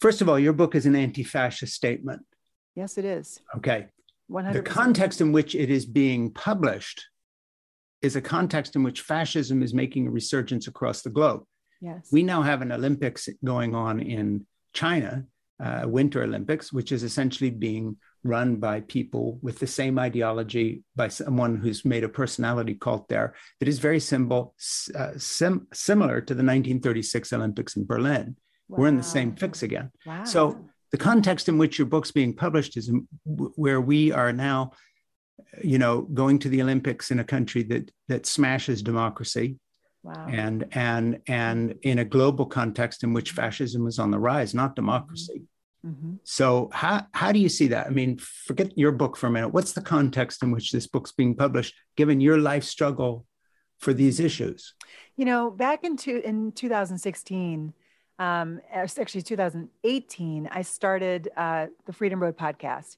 First 0.01 0.21
of 0.21 0.29
all, 0.29 0.39
your 0.39 0.53
book 0.53 0.75
is 0.75 0.85
an 0.85 0.95
anti-fascist 0.95 1.73
statement 1.75 2.23
Yes, 2.79 2.97
it 2.97 3.05
is. 3.05 3.41
Okay. 3.57 3.89
100%. 4.31 4.53
The 4.53 4.63
context 4.63 5.21
in 5.21 5.33
which 5.33 5.57
it 5.57 5.69
is 5.69 5.85
being 5.85 6.31
published 6.31 7.07
is 8.03 8.15
a 8.15 8.21
context 8.21 8.77
in 8.77 8.85
which 8.85 9.01
fascism 9.01 9.65
is 9.65 9.75
making 9.75 10.07
a 10.07 10.13
resurgence 10.13 10.69
across 10.69 11.03
the 11.03 11.11
globe. 11.11 11.43
Yes. 11.81 12.09
We 12.13 12.23
now 12.23 12.43
have 12.43 12.63
an 12.63 12.71
Olympics 12.71 13.29
going 13.45 13.75
on 13.75 13.99
in 13.99 14.47
China, 14.75 15.25
uh, 15.59 15.87
Winter 15.87 16.23
Olympics, 16.23 16.73
which 16.73 16.93
is 16.93 17.03
essentially 17.03 17.51
being 17.51 17.97
run 18.23 18.57
by 18.57 18.83
people 18.83 19.41
with 19.43 19.59
the 19.59 19.67
same 19.67 19.99
ideology, 19.99 20.85
by 20.95 21.09
someone 21.09 21.57
who's 21.57 21.85
made 21.85 22.05
a 22.05 22.09
personality 22.09 22.75
cult 22.75 23.09
there 23.09 23.35
that 23.59 23.69
is 23.69 23.81
very 23.81 23.99
symbol, 23.99 24.55
uh, 24.95 25.11
sim- 25.17 25.67
similar 25.73 26.21
to 26.21 26.33
the 26.33 26.45
1936 26.45 27.33
Olympics 27.33 27.75
in 27.75 27.85
Berlin. 27.87 28.37
Wow. 28.69 28.79
We're 28.79 28.89
in 28.89 28.99
the 28.99 29.03
same 29.03 29.35
fix 29.35 29.65
again. 29.65 29.91
Wow. 30.07 30.23
So 30.23 30.69
the 30.91 30.99
context 30.99 31.49
in 31.49 31.59
which 31.59 31.79
your 31.79 31.87
book's 31.87 32.11
being 32.11 32.35
published 32.35 32.77
is 32.77 32.91
where 33.25 33.81
we 33.81 34.13
are 34.13 34.33
now 34.33 34.73
you 35.63 35.79
know 35.79 36.03
going 36.03 36.39
to 36.39 36.49
the 36.49 36.63
olympics 36.63 37.11
in 37.11 37.21
a 37.21 37.25
country 37.25 37.63
that 37.63 37.91
that 38.09 38.27
smashes 38.27 38.83
democracy. 38.83 39.59
Wow. 40.05 40.27
and 40.31 40.65
and 40.73 41.21
and 41.27 41.75
in 41.83 41.99
a 41.99 42.05
global 42.05 42.47
context 42.47 43.03
in 43.03 43.13
which 43.13 43.33
fascism 43.33 43.89
is 43.89 43.99
on 43.99 44.13
the 44.13 44.19
rise 44.19 44.55
not 44.55 44.77
democracy. 44.77 45.43
Mm-hmm. 45.85 46.15
so 46.23 46.71
how 46.73 47.07
how 47.13 47.33
do 47.33 47.41
you 47.41 47.49
see 47.49 47.69
that? 47.69 47.89
I 47.89 47.91
mean 47.91 48.19
forget 48.19 48.79
your 48.79 48.93
book 48.93 49.17
for 49.17 49.27
a 49.27 49.31
minute. 49.31 49.49
What's 49.49 49.73
the 49.73 49.83
context 49.83 50.43
in 50.45 50.53
which 50.53 50.71
this 50.71 50.87
book's 50.87 51.13
being 51.13 51.35
published 51.35 51.75
given 51.97 52.21
your 52.21 52.39
life 52.39 52.63
struggle 52.63 53.27
for 53.79 53.93
these 53.93 54.21
issues? 54.21 54.75
You 55.17 55.25
know 55.25 55.51
back 55.51 55.83
into 55.83 56.25
in 56.25 56.53
2016 56.53 57.75
um, 58.19 58.61
actually 58.73 59.23
2018, 59.23 60.49
I 60.51 60.63
started 60.63 61.29
uh, 61.37 61.67
the 61.87 61.93
Freedom 61.93 62.21
Road 62.21 62.37
podcast. 62.37 62.97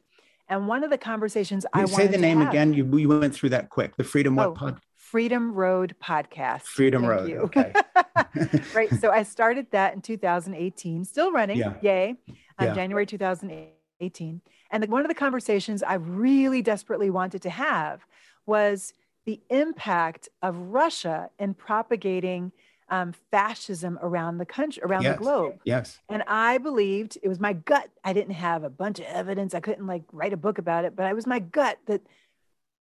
And 0.49 0.67
one 0.67 0.83
of 0.83 0.91
the 0.91 0.99
conversations 0.99 1.65
you 1.75 1.83
I 1.83 1.85
say 1.85 2.07
the 2.09 2.19
name 2.19 2.43
again. 2.43 2.73
You, 2.73 2.85
you 2.99 3.09
went 3.09 3.35
through 3.35 3.51
that 3.51 3.71
quick. 3.71 3.97
The 3.97 4.05
Freedom 4.05 4.39
oh, 4.39 4.49
what 4.49 4.59
pod? 4.59 4.81
Freedom 4.97 5.53
Road 5.53 5.95
podcast. 6.03 6.63
Freedom 6.63 7.03
Thank 7.03 7.13
Road. 7.13 7.29
You. 7.29 7.39
Okay. 7.39 7.73
right. 8.75 8.93
So 9.01 9.11
I 9.11 9.23
started 9.23 9.67
that 9.71 9.95
in 9.95 10.01
2018, 10.01 11.05
still 11.05 11.33
running. 11.33 11.59
Yeah. 11.59 11.75
Yay. 11.83 12.17
Um, 12.59 12.67
yeah. 12.67 12.75
January 12.75 13.07
2018. 13.07 14.41
And 14.71 14.83
the, 14.83 14.87
one 14.89 15.03
of 15.03 15.09
the 15.09 15.15
conversations 15.15 15.83
I 15.83 15.95
really 15.95 16.63
desperately 16.63 17.11
wanted 17.11 17.43
to 17.43 17.51
have 17.51 18.05
was 18.47 18.93
the 19.25 19.41
impact 19.51 20.29
of 20.43 20.57
Russia 20.57 21.31
in 21.39 21.55
propagating 21.55 22.53
um, 22.91 23.15
fascism 23.31 23.99
around 24.03 24.39
the 24.39 24.45
country, 24.45 24.83
around 24.83 25.03
yes. 25.03 25.17
the 25.17 25.23
globe. 25.23 25.61
Yes. 25.65 25.99
And 26.09 26.23
I 26.27 26.59
believed 26.59 27.19
it 27.23 27.29
was 27.29 27.41
my 27.41 27.53
gut. 27.53 27.89
I 28.05 28.13
didn't 28.13 28.35
have 28.35 28.65
a 28.65 28.71
bunch 28.71 28.99
of 28.99 29.07
evidence. 29.07 29.55
I 29.55 29.61
couldn't 29.61 29.87
like 29.87 30.03
write 30.13 30.33
a 30.33 30.37
book 30.37 30.59
about 30.59 30.85
it, 30.85 30.97
but 30.97 31.11
it 31.11 31.15
was 31.15 31.27
my 31.27 31.39
gut 31.39 31.79
that 31.87 32.03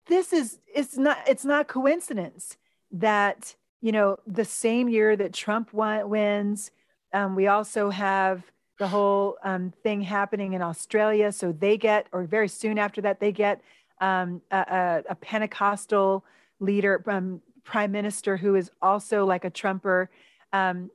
this 0.07 0.33
is 0.33 0.59
it's 0.75 0.97
not 0.97 1.19
it's 1.29 1.45
not 1.45 1.69
coincidence 1.69 2.57
that 2.91 3.55
you 3.83 3.93
know 3.93 4.17
the 4.27 4.45
same 4.45 4.89
year 4.89 5.15
that 5.17 5.35
Trump 5.35 5.73
won, 5.73 6.09
wins, 6.09 6.71
um, 7.13 7.35
we 7.35 7.47
also 7.47 7.91
have 7.91 8.43
the 8.79 8.89
whole 8.89 9.37
um, 9.43 9.73
thing 9.83 10.01
happening 10.01 10.53
in 10.53 10.63
Australia. 10.63 11.33
So 11.33 11.53
they 11.53 11.77
get, 11.77 12.07
or 12.13 12.25
very 12.25 12.49
soon 12.49 12.79
after 12.79 13.01
that, 13.03 13.21
they 13.21 13.33
get 13.33 13.61
um, 14.01 14.41
a, 14.51 15.03
a, 15.09 15.15
Pentecostal 15.17 16.25
leader, 16.61 17.03
um, 17.09 17.41
prime 17.69 17.93
minister 17.93 18.39
who 18.39 18.55
is 18.55 18.71
also 18.81 19.27
like 19.27 19.45
a 19.45 19.51
Trumper. 19.51 20.11
Um, 20.55 20.91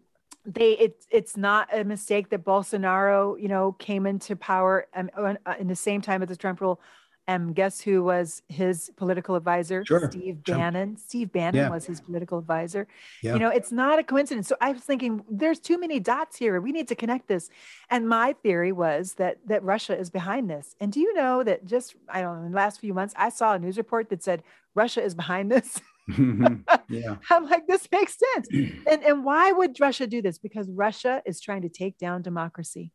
they 0.46 0.72
it's 0.72 1.08
it's 1.10 1.38
not 1.38 1.70
a 1.72 1.84
mistake 1.84 2.30
that 2.30 2.44
Bolsonaro, 2.44 3.40
you 3.40 3.48
know, 3.48 3.74
came 3.74 4.06
into 4.08 4.36
power 4.36 4.88
um, 4.96 5.10
uh, 5.16 5.54
in 5.60 5.68
the 5.68 5.76
same 5.76 6.02
time 6.02 6.22
as 6.24 6.30
the 6.30 6.36
Trump 6.36 6.60
rule. 6.60 6.82
And 7.26 7.56
guess 7.56 7.80
who 7.80 8.04
was 8.04 8.42
his 8.50 8.92
political 8.98 9.36
advisor? 9.36 9.86
Sure. 9.86 10.10
Steve 10.12 10.44
Trump. 10.44 10.60
Bannon. 10.60 10.98
Steve 10.98 11.32
Bannon 11.32 11.56
yeah. 11.56 11.70
was 11.70 11.86
his 11.86 12.02
political 12.02 12.38
advisor. 12.38 12.86
Yeah. 13.22 13.34
You 13.34 13.40
know, 13.40 13.48
it's 13.48 13.72
not 13.72 13.98
a 13.98 14.04
coincidence. 14.04 14.50
So 14.50 14.58
I 14.60 14.74
was 14.74 14.82
thinking, 14.82 15.24
there's 15.30 15.60
too 15.60 15.80
many 15.80 16.02
dots 16.02 16.36
here. 16.36 16.60
We 16.60 16.74
need 16.74 16.90
to 16.90 16.96
connect 16.96 17.30
this. 17.30 17.50
And 17.90 18.10
my 18.10 18.34
theory 18.44 18.74
was 18.74 19.14
that 19.14 19.38
that 19.48 19.64
Russia 19.64 19.98
is 19.98 20.10
behind 20.10 20.50
this. 20.50 20.76
And 20.82 20.92
do 20.92 21.00
you 21.00 21.14
know 21.14 21.44
that 21.44 21.66
just 21.66 21.96
I 22.10 22.20
don't 22.22 22.40
know, 22.40 22.46
in 22.48 22.52
the 22.52 22.58
last 22.58 22.82
few 22.82 22.94
months, 22.94 23.14
I 23.16 23.30
saw 23.30 23.54
a 23.54 23.60
news 23.60 23.78
report 23.78 24.10
that 24.10 24.22
said 24.22 24.44
Russia 24.76 25.02
is 25.02 25.14
behind 25.14 25.50
this. 25.52 25.80
yeah. 26.90 27.16
I'm 27.30 27.46
like, 27.50 27.68
this 27.68 27.88
makes 27.92 28.18
sense. 28.34 28.48
and 28.90 29.04
and 29.04 29.24
why 29.24 29.52
would 29.52 29.80
Russia 29.80 30.08
do 30.08 30.22
this? 30.22 30.38
Because 30.38 30.70
Russia 30.70 31.22
is 31.26 31.40
trying 31.40 31.62
to 31.64 31.70
take 31.70 31.98
down 31.98 32.22
democracy. 32.22 32.92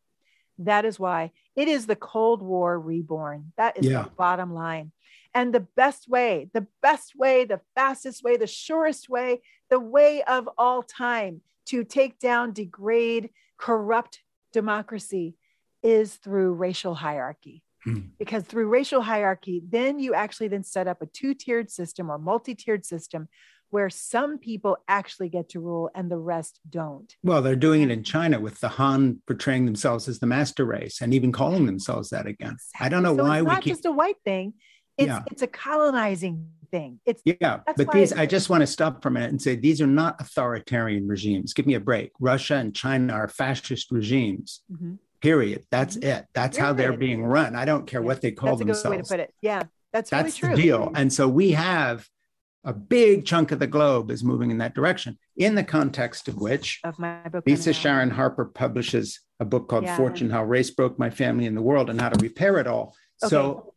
That 0.59 0.85
is 0.85 0.99
why 0.99 1.31
it 1.55 1.67
is 1.67 1.87
the 1.87 1.95
Cold 1.95 2.41
War 2.41 2.79
reborn. 2.79 3.53
That 3.57 3.77
is 3.77 3.85
Yeah. 3.85 4.03
the 4.03 4.09
bottom 4.11 4.53
line. 4.53 4.91
And 5.33 5.53
the 5.53 5.61
best 5.61 6.09
way, 6.09 6.49
the 6.53 6.67
best 6.81 7.13
way, 7.15 7.45
the 7.45 7.61
fastest 7.75 8.23
way, 8.23 8.35
the 8.37 8.47
surest 8.47 9.09
way, 9.09 9.41
the 9.69 9.79
way 9.79 10.23
of 10.23 10.49
all 10.57 10.83
time 10.83 11.41
to 11.67 11.83
take 11.83 12.19
down, 12.19 12.51
degrade, 12.51 13.29
corrupt 13.57 14.21
democracy 14.51 15.35
is 15.83 16.15
through 16.15 16.53
racial 16.53 16.95
hierarchy. 16.95 17.63
Hmm. 17.83 17.99
Because 18.17 18.43
through 18.43 18.67
racial 18.67 19.01
hierarchy, 19.01 19.61
then 19.67 19.99
you 19.99 20.13
actually 20.13 20.49
then 20.49 20.63
set 20.63 20.87
up 20.87 21.01
a 21.01 21.05
two-tiered 21.05 21.71
system 21.71 22.09
or 22.11 22.17
multi-tiered 22.17 22.85
system 22.85 23.27
where 23.69 23.89
some 23.89 24.39
people 24.39 24.77
actually 24.87 25.29
get 25.29 25.49
to 25.49 25.59
rule 25.59 25.91
and 25.93 26.09
the 26.09 26.17
rest 26.17 26.59
don't. 26.69 27.15
Well, 27.23 27.41
they're 27.41 27.55
doing 27.55 27.81
it 27.83 27.91
in 27.91 28.03
China 28.03 28.39
with 28.39 28.59
the 28.59 28.67
Han 28.69 29.21
portraying 29.27 29.65
themselves 29.65 30.07
as 30.07 30.19
the 30.19 30.25
master 30.25 30.65
race 30.65 31.01
and 31.01 31.13
even 31.13 31.31
calling 31.31 31.65
themselves 31.67 32.09
that 32.09 32.25
again. 32.25 32.57
I 32.79 32.89
don't 32.89 33.03
know 33.03 33.15
So 33.15 33.23
why 33.23 33.37
it's 33.37 33.45
we 33.45 33.51
not 33.51 33.61
keep. 33.63 33.73
just 33.73 33.85
a 33.85 33.91
white 33.91 34.17
thing. 34.25 34.53
It's 34.97 35.07
Yeah. 35.07 35.21
it's 35.31 35.43
a 35.43 35.47
colonizing 35.47 36.47
thing. 36.71 36.99
It's 37.05 37.21
Yeah, 37.25 37.59
but 37.77 37.91
these, 37.91 38.11
I 38.11 38.25
just 38.25 38.49
want 38.49 38.61
to 38.61 38.67
stop 38.67 39.01
for 39.01 39.09
a 39.09 39.11
minute 39.11 39.29
and 39.29 39.41
say 39.41 39.55
these 39.55 39.81
are 39.81 39.87
not 39.87 40.19
authoritarian 40.19 41.07
regimes. 41.07 41.53
Give 41.53 41.65
me 41.67 41.75
a 41.75 41.79
break. 41.79 42.11
Russia 42.19 42.55
and 42.55 42.75
China 42.75 43.13
are 43.13 43.27
fascist 43.29 43.91
regimes, 43.91 44.61
Mhm. 44.71 44.97
Period. 45.21 45.65
That's 45.71 45.97
mm-hmm. 45.97 46.09
it. 46.09 46.25
That's 46.33 46.57
how 46.57 46.73
they're 46.73 46.97
being 46.97 47.23
run. 47.23 47.55
I 47.55 47.65
don't 47.65 47.87
care 47.87 48.01
what 48.01 48.21
they 48.21 48.31
call 48.31 48.51
that's 48.51 48.61
a 48.61 48.65
good 48.65 48.75
themselves. 48.75 48.91
way 48.91 48.97
to 48.97 49.09
put 49.09 49.19
it. 49.19 49.33
Yeah, 49.41 49.63
that's, 49.91 50.09
That's 50.09 50.41
really 50.43 50.55
the 50.55 50.61
deal. 50.61 50.79
Mm-hmm. 50.87 50.95
And 50.95 51.13
so 51.13 51.27
we 51.27 51.51
have 51.51 52.07
a 52.63 52.73
big 52.73 53.25
chunk 53.25 53.51
of 53.51 53.59
the 53.59 53.67
globe 53.67 54.11
is 54.11 54.23
moving 54.23 54.51
in 54.51 54.57
that 54.59 54.75
direction, 54.75 55.17
in 55.37 55.55
the 55.55 55.63
context 55.63 56.27
of 56.27 56.35
which 56.35 56.79
Of 56.83 56.99
my 56.99 57.27
book, 57.29 57.45
Lisa. 57.47 57.73
Sharon 57.73 58.09
Harper 58.09 58.45
publishes 58.45 59.21
a 59.39 59.45
book 59.45 59.69
called 59.69 59.85
Yeah. 59.85 59.97
Fortune 59.97 60.29
How 60.29 60.43
Race 60.43 60.69
Broke 60.69 60.99
My 60.99 61.09
Family 61.09 61.47
and 61.47 61.55
the 61.55 61.61
World 61.61 61.89
and 61.89 61.99
How 61.99 62.09
to 62.09 62.21
Repair 62.21 62.57
It 62.57 62.67
All. 62.67 62.93
So 63.17 63.73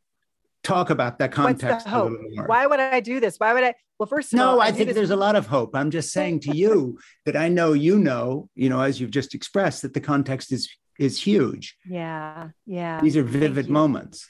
talk 0.62 0.90
about 0.90 1.18
that 1.18 1.36
What's 1.36 1.61
the 1.61 1.66
context 1.68 1.86
a 1.86 1.90
hope? 1.90 2.11
little 2.11 2.26
more. 2.34 2.47
Why 2.47 2.66
would 2.66 2.80
I 2.80 3.01
do 3.01 3.20
this? 3.20 3.36
Why 3.38 3.55
would 3.55 3.64
I? 3.64 3.74
Well, 3.99 4.07
first 4.07 4.32
of 4.32 4.38
No, 4.38 4.51
all, 4.51 4.61
I 4.61 4.70
do 4.70 4.78
think 4.78 4.95
there's 4.95 5.11
a 5.11 5.16
lot 5.16 5.36
of 5.36 5.47
hope. 5.47 5.74
I'm 5.74 5.90
just 5.90 6.12
saying 6.12 6.40
to 6.40 6.57
you 6.57 6.99
that 7.26 7.36
I 7.36 7.49
know 7.49 7.72
you 7.72 7.99
know, 7.99 8.49
you 8.55 8.68
know, 8.68 8.80
as 8.80 9.01
you've 9.01 9.11
just 9.11 9.34
expressed, 9.34 9.82
that 9.82 9.95
the 9.95 10.01
context 10.01 10.53
is 10.53 10.68
is 10.99 11.20
huge. 11.20 11.76
Yeah, 11.88 12.51
yeah. 12.66 13.01
These 13.01 13.16
are 13.16 13.22
vivid 13.22 13.68
moments. 13.68 14.28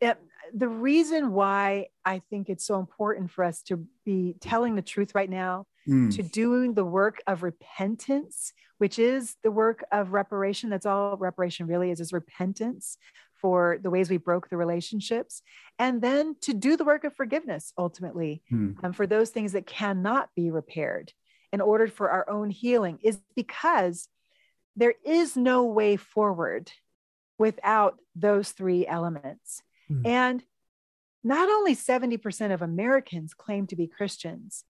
Yeah, 0.00 0.14
the 0.54 0.68
reason 0.68 1.32
why 1.32 1.88
I 2.04 2.22
think 2.30 2.48
it's 2.48 2.64
so 2.66 2.78
important 2.78 3.30
for 3.30 3.44
us 3.44 3.62
to 3.64 3.86
be 4.04 4.36
telling 4.40 4.74
the 4.76 4.82
truth 4.82 5.14
right 5.14 5.30
now, 5.30 5.66
Mm. 5.88 6.14
to 6.16 6.22
doing 6.22 6.74
the 6.74 6.84
work 6.84 7.22
of 7.26 7.42
repentance, 7.42 8.52
which 8.78 8.98
is 8.98 9.36
the 9.42 9.50
work 9.50 9.82
of 9.90 10.12
reparation. 10.12 10.68
That's 10.68 10.84
all 10.84 11.16
reparation 11.16 11.66
really 11.66 11.90
is, 11.90 12.00
is 12.00 12.12
repentance 12.12 12.98
for 13.34 13.78
the 13.82 13.88
ways 13.88 14.10
we 14.10 14.18
broke 14.18 14.50
the 14.50 14.58
relationships. 14.58 15.42
And 15.78 16.02
then 16.02 16.36
to 16.42 16.52
do 16.52 16.76
the 16.76 16.84
work 16.84 17.04
of 17.04 17.14
forgiveness 17.16 17.72
ultimately 17.78 18.42
Mm. 18.52 18.76
um, 18.84 18.92
for 18.92 19.06
those 19.06 19.30
things 19.30 19.52
that 19.52 19.66
cannot 19.66 20.28
be 20.36 20.50
repaired 20.50 21.12
in 21.50 21.62
order 21.62 21.88
for 21.88 22.10
our 22.10 22.28
own 22.28 22.50
healing 22.50 22.98
is 23.02 23.18
because 23.34 24.06
there 24.80 24.94
is 25.04 25.36
no 25.36 25.64
way 25.64 25.96
forward 25.96 26.72
without 27.38 27.98
those 28.16 28.50
three 28.50 28.86
elements. 28.86 29.62
Mm. 29.90 30.06
And 30.06 30.44
not 31.22 31.48
only 31.50 31.76
70% 31.76 32.52
of 32.52 32.62
Americans 32.62 33.34
claim 33.34 33.66
to 33.66 33.76
be 33.76 33.86
Christians, 33.86 34.64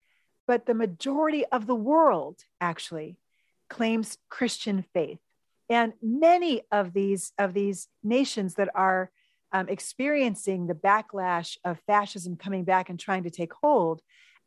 but 0.48 0.66
the 0.66 0.74
majority 0.74 1.46
of 1.46 1.68
the 1.68 1.76
world 1.76 2.40
actually 2.62 3.18
claims 3.70 4.18
Christian 4.30 4.86
faith. 4.94 5.20
And 5.70 5.92
many 6.02 6.62
of 6.72 6.94
these 6.94 7.34
of 7.38 7.54
these 7.54 7.90
nations 8.02 8.54
that 8.54 8.70
are 8.74 9.12
um, 9.52 9.68
experiencing 9.68 10.68
the 10.68 10.74
backlash 10.74 11.58
of 11.66 11.82
fascism 11.86 12.38
coming 12.38 12.64
back 12.64 12.90
and 12.90 12.98
trying 12.98 13.24
to 13.24 13.30
take 13.30 13.52
hold 13.52 14.02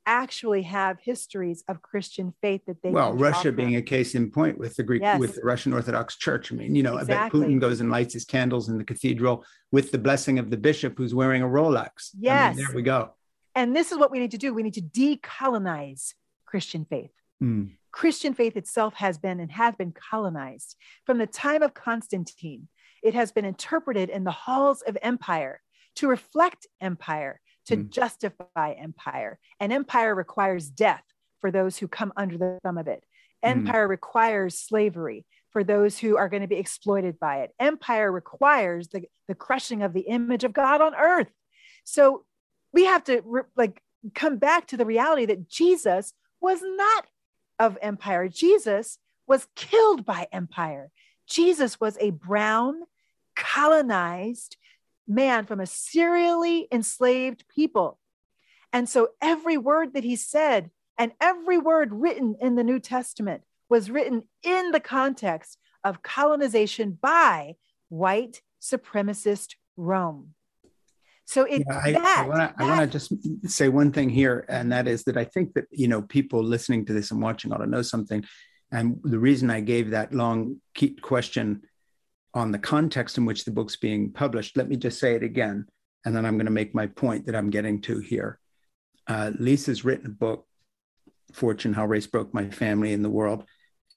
actually 0.07 0.63
have 0.63 0.99
histories 1.01 1.63
of 1.69 1.83
Christian 1.83 2.33
faith 2.41 2.63
that 2.67 2.83
they 2.83 2.91
Well, 2.91 3.13
Russia 3.13 3.53
being 3.53 3.77
a 3.77 3.83
case 3.83 4.15
in 4.15 4.31
point 4.31 4.59
with 4.59 4.75
the 4.77 4.83
Greek, 4.83 5.03
Yes. 5.03 5.21
with 5.21 5.37
the 5.37 5.43
Russian 5.43 5.73
Orthodox 5.73 6.17
Church. 6.17 6.51
I 6.53 6.57
mean, 6.57 6.75
you 6.75 6.83
know, 6.83 6.99
Exactly. 6.99 7.41
Putin 7.47 7.61
goes 7.61 7.81
and 7.81 7.91
lights 7.91 8.15
his 8.15 8.25
candles 8.25 8.69
in 8.69 8.79
the 8.79 8.85
cathedral 8.85 9.45
with 9.71 9.91
the 9.93 9.99
blessing 9.99 10.39
of 10.39 10.51
the 10.51 10.57
bishop 10.57 10.97
who's 10.99 11.15
wearing 11.15 11.43
a 11.43 11.47
Rolex. 11.47 12.11
I 12.15 12.17
mean, 12.17 12.25
Yes. 12.25 12.57
there 12.57 12.75
we 12.75 12.83
go. 12.83 13.15
and 13.55 13.75
this 13.77 13.91
is 13.93 13.99
what 13.99 14.11
we 14.11 14.19
need 14.21 14.31
to 14.31 14.39
do. 14.39 14.55
We 14.55 14.63
need 14.63 14.75
to 14.75 14.83
decolonize 14.83 16.15
Christian 16.47 16.85
faith. 16.85 17.11
Mm. 17.43 17.73
Christian 17.93 18.35
faith 18.35 18.57
itself 18.57 18.95
has 18.95 19.19
been 19.19 19.41
and 19.41 19.51
has 19.51 19.75
been 19.75 19.93
colonized. 19.93 20.77
From 21.07 21.19
the 21.19 21.27
time 21.27 21.63
of 21.63 21.75
Constantine, 21.75 22.69
it 23.03 23.15
has 23.15 23.33
been 23.33 23.45
interpreted 23.45 24.09
in 24.11 24.25
the 24.25 24.31
halls 24.31 24.83
of 24.83 24.97
empire 25.03 25.61
to 25.97 26.07
reflect 26.09 26.67
empire, 26.81 27.41
to 27.71 27.77
Mm. 27.77 27.91
justify 27.91 28.73
empire. 28.73 29.39
And 29.59 29.73
empire 29.73 30.15
requires 30.15 30.69
death 30.71 31.05
for 31.41 31.51
those 31.51 31.79
who 31.79 31.89
come 31.89 32.13
under 32.17 32.37
the 32.37 32.59
thumb 32.63 32.79
of 32.79 32.87
it. 32.87 33.05
Mm. 33.45 33.51
Empire 33.51 33.89
requires 33.89 34.59
slavery 34.59 35.25
for 35.51 35.65
those 35.65 35.99
who 35.99 36.17
are 36.17 36.29
going 36.29 36.43
to 36.43 36.49
be 36.49 36.57
exploited 36.57 37.19
by 37.19 37.39
it. 37.43 37.55
Empire 37.59 38.13
requires 38.13 38.89
the, 38.89 39.03
the 39.27 39.35
crushing 39.35 39.83
of 39.83 39.93
the 39.93 40.03
image 40.03 40.45
of 40.45 40.53
God 40.53 40.81
on 40.81 40.95
earth. 40.95 41.33
So 41.85 42.25
we 42.73 42.85
have 42.85 43.03
to 43.05 43.23
re- 43.25 43.43
like 43.57 43.83
come 44.15 44.37
back 44.37 44.67
to 44.69 44.77
the 44.77 44.87
reality 44.87 45.27
that 45.27 45.49
Jesus 45.49 46.13
was 46.41 46.61
not 46.63 47.07
of 47.59 47.77
empire. 47.83 48.29
Jesus 48.29 48.99
was 49.27 49.49
killed 49.57 50.05
by 50.05 50.29
empire. 50.33 50.91
Jesus 51.27 51.81
was 51.81 51.97
a 52.01 52.11
brown, 52.11 52.83
colonized 53.37 54.57
man 55.11 55.45
from 55.45 55.61
a 55.61 55.67
serially 55.67 56.69
enslaved 56.73 57.45
people. 57.55 57.99
And 58.73 58.89
so 58.89 59.09
every 59.21 59.59
word 59.59 59.95
that 59.95 60.05
he 60.05 60.17
said 60.17 60.71
and 60.97 61.13
every 61.21 61.59
word 61.59 61.93
written 61.93 62.37
in 62.41 62.55
the 62.55 62.65
New 62.65 62.79
Testament 62.79 63.43
was 63.69 63.91
written 63.91 64.23
in 64.43 64.71
the 64.71 64.81
context 64.81 65.59
of 65.83 66.03
colonization 66.03 66.97
by 67.01 67.57
white 67.89 68.43
supremacist 68.63 69.55
Rome. 69.77 70.35
So 71.25 71.45
it 71.45 71.63
Yeah, 71.67 71.81
I, 71.83 71.93
that, 71.93 72.25
I 72.25 72.29
want 72.29 72.41
to 72.41 72.63
I 72.63 72.67
that- 72.67 72.79
want 72.79 72.93
to 72.93 72.99
just 72.99 73.51
say 73.51 73.69
one 73.69 73.93
thing 73.93 74.11
here, 74.11 74.45
and 74.49 74.73
that 74.73 74.87
is 74.89 75.05
that 75.05 75.17
I 75.17 75.25
think 75.25 75.55
that 75.55 75.67
you 75.71 75.89
know 75.89 76.03
people 76.03 76.43
listening 76.43 76.85
to 76.87 76.93
this 76.93 77.11
and 77.11 77.23
watching 77.23 77.53
ought 77.53 77.59
to 77.59 77.67
know 77.67 77.83
something. 77.83 78.25
And 78.73 79.01
the 79.03 79.19
reason 79.19 79.51
I 79.51 79.61
gave 79.61 79.91
that 79.91 80.13
long 80.13 80.57
key 80.75 80.91
question 80.91 81.63
on 82.35 82.53
the 82.53 82.59
context 82.59 83.19
in 83.19 83.25
which 83.25 83.45
the 83.45 83.51
book's 83.51 83.77
being 83.77 84.13
published, 84.13 84.57
let 84.57 84.69
me 84.69 84.77
just 84.77 84.99
say 84.99 85.15
it 85.15 85.23
again, 85.23 85.67
and 86.05 86.15
then 86.15 86.25
I'm 86.25 86.37
going 86.37 86.47
to 86.47 86.53
make 86.53 86.75
my 86.75 86.87
point 86.87 87.27
that 87.27 87.35
I'm 87.35 87.51
getting 87.51 87.81
to 87.83 87.99
here. 87.99 88.39
Uh, 89.07 89.33
Lisa's 89.39 89.85
written 89.85 90.07
a 90.07 90.11
book, 90.11 90.47
Fortune: 91.33 91.75
How 91.75 91.87
Race 91.87 92.07
Broke 92.07 92.33
My 92.33 92.49
Family 92.49 92.93
in 92.93 93.03
the 93.03 93.11
World, 93.11 93.45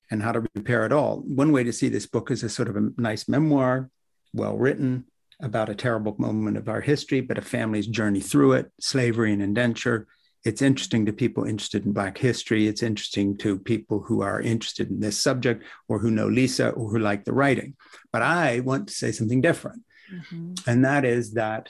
and 0.10 0.22
How 0.22 0.32
to 0.32 0.48
Repair 0.56 0.86
It 0.86 0.92
All. 0.92 1.18
One 1.18 1.52
way 1.52 1.64
to 1.64 1.74
see 1.74 1.90
this 1.90 2.08
book 2.08 2.32
is 2.32 2.44
a 2.44 2.50
sort 2.50 2.70
of 2.70 2.76
a 2.76 2.90
nice 2.98 3.28
memoir, 3.28 3.90
well 4.34 4.58
written, 4.58 5.06
about 5.40 5.70
a 5.70 5.76
terrible 5.76 6.16
moment 6.18 6.58
of 6.58 6.70
our 6.70 6.82
history, 6.82 7.22
but 7.22 7.38
a 7.38 7.42
family's 7.42 7.88
journey 7.88 8.22
through 8.22 8.54
it, 8.54 8.72
slavery 8.80 9.34
and 9.34 9.42
indenture. 9.42 10.08
It's 10.46 10.62
interesting 10.62 11.06
to 11.06 11.14
people 11.14 11.46
interested 11.46 11.86
in 11.86 11.94
Black 11.94 12.18
history. 12.18 12.68
It's 12.68 12.84
interesting 12.84 13.38
to 13.38 13.58
people 13.58 14.02
who 14.02 14.22
are 14.22 14.42
interested 14.42 14.90
in 14.90 15.00
this 15.00 15.20
subject 15.20 15.64
or 15.88 16.00
who 16.00 16.12
know 16.12 16.28
Lisa 16.28 16.70
or 16.70 16.90
who 16.90 17.00
like 17.00 17.24
the 17.24 17.34
writing. 17.34 17.76
But 18.12 18.24
I 18.24 18.60
want 18.60 18.88
to 18.88 18.94
say 18.94 19.12
something 19.12 19.42
different. 19.42 19.84
Mm-hmm. 20.14 20.54
And 20.68 20.84
that 20.84 21.06
is 21.06 21.34
that 21.34 21.70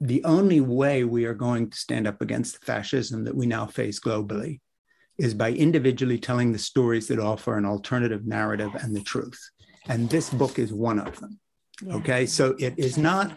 the 0.00 0.24
only 0.24 0.60
way 0.60 1.04
we 1.04 1.26
are 1.26 1.34
going 1.34 1.70
to 1.70 1.76
stand 1.76 2.06
up 2.06 2.22
against 2.22 2.58
the 2.58 2.64
fascism 2.64 3.24
that 3.24 3.36
we 3.36 3.46
now 3.46 3.66
face 3.66 4.00
globally 4.00 4.60
is 5.18 5.34
by 5.34 5.50
individually 5.52 6.18
telling 6.18 6.52
the 6.52 6.58
stories 6.58 7.08
that 7.08 7.18
offer 7.18 7.58
an 7.58 7.66
alternative 7.66 8.24
narrative 8.24 8.74
and 8.76 8.94
the 8.94 9.02
truth. 9.02 9.50
And 9.88 10.08
this 10.08 10.30
book 10.30 10.58
is 10.58 10.72
one 10.72 10.98
of 10.98 11.18
them. 11.18 11.40
Yeah. 11.82 11.96
Okay. 11.96 12.26
So 12.26 12.54
it 12.58 12.78
is 12.78 12.96
not 12.96 13.36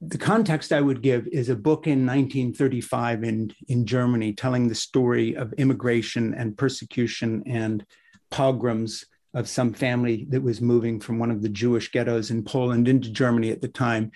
the 0.00 0.18
context 0.18 0.72
I 0.72 0.80
would 0.80 1.02
give 1.02 1.26
is 1.28 1.48
a 1.48 1.56
book 1.56 1.86
in 1.86 2.06
1935 2.06 3.24
in, 3.24 3.52
in 3.68 3.86
Germany 3.86 4.34
telling 4.34 4.68
the 4.68 4.74
story 4.74 5.34
of 5.34 5.52
immigration 5.54 6.34
and 6.34 6.56
persecution 6.56 7.42
and 7.46 7.84
pogroms 8.30 9.06
of 9.32 9.48
some 9.48 9.72
family 9.72 10.26
that 10.30 10.42
was 10.42 10.60
moving 10.60 11.00
from 11.00 11.18
one 11.18 11.30
of 11.30 11.42
the 11.42 11.48
Jewish 11.48 11.90
ghettos 11.90 12.30
in 12.30 12.44
Poland 12.44 12.88
into 12.88 13.10
Germany 13.10 13.50
at 13.50 13.62
the 13.62 13.68
time 13.68 14.12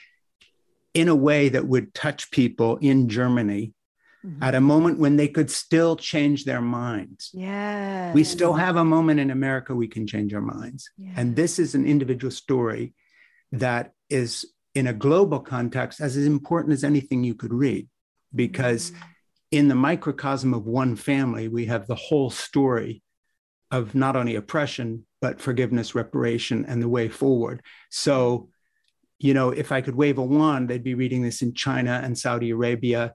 in 0.92 1.08
a 1.08 1.14
way 1.14 1.48
that 1.48 1.66
would 1.66 1.94
touch 1.94 2.30
people 2.30 2.76
in 2.78 3.08
Germany 3.08 3.72
mm-hmm. 4.24 4.42
at 4.42 4.54
a 4.54 4.60
moment 4.60 4.98
when 4.98 5.16
they 5.16 5.28
could 5.28 5.50
still 5.50 5.96
change 5.96 6.44
their 6.44 6.60
minds. 6.60 7.30
Yeah. 7.32 8.12
We 8.12 8.24
still 8.24 8.54
have 8.54 8.76
a 8.76 8.84
moment 8.84 9.20
in 9.20 9.30
America 9.30 9.74
we 9.74 9.88
can 9.88 10.06
change 10.06 10.34
our 10.34 10.40
minds. 10.40 10.90
Yeah. 10.98 11.12
And 11.16 11.36
this 11.36 11.58
is 11.58 11.74
an 11.74 11.86
individual 11.86 12.30
story 12.30 12.92
that 13.52 13.92
is 14.08 14.46
in 14.74 14.86
a 14.86 14.92
global 14.92 15.40
context 15.40 16.00
as 16.00 16.16
important 16.16 16.72
as 16.72 16.84
anything 16.84 17.24
you 17.24 17.34
could 17.34 17.52
read 17.52 17.88
because 18.34 18.92
in 19.50 19.68
the 19.68 19.74
microcosm 19.74 20.54
of 20.54 20.66
one 20.66 20.94
family 20.94 21.48
we 21.48 21.66
have 21.66 21.86
the 21.86 21.94
whole 21.94 22.30
story 22.30 23.02
of 23.70 23.94
not 23.94 24.16
only 24.16 24.36
oppression 24.36 25.04
but 25.20 25.40
forgiveness 25.40 25.94
reparation 25.94 26.64
and 26.66 26.82
the 26.82 26.88
way 26.88 27.08
forward 27.08 27.62
so 27.90 28.48
you 29.18 29.34
know 29.34 29.50
if 29.50 29.72
i 29.72 29.80
could 29.80 29.96
wave 29.96 30.18
a 30.18 30.22
wand 30.22 30.68
they'd 30.68 30.84
be 30.84 30.94
reading 30.94 31.22
this 31.22 31.42
in 31.42 31.52
china 31.52 32.00
and 32.04 32.16
saudi 32.16 32.50
arabia 32.50 33.14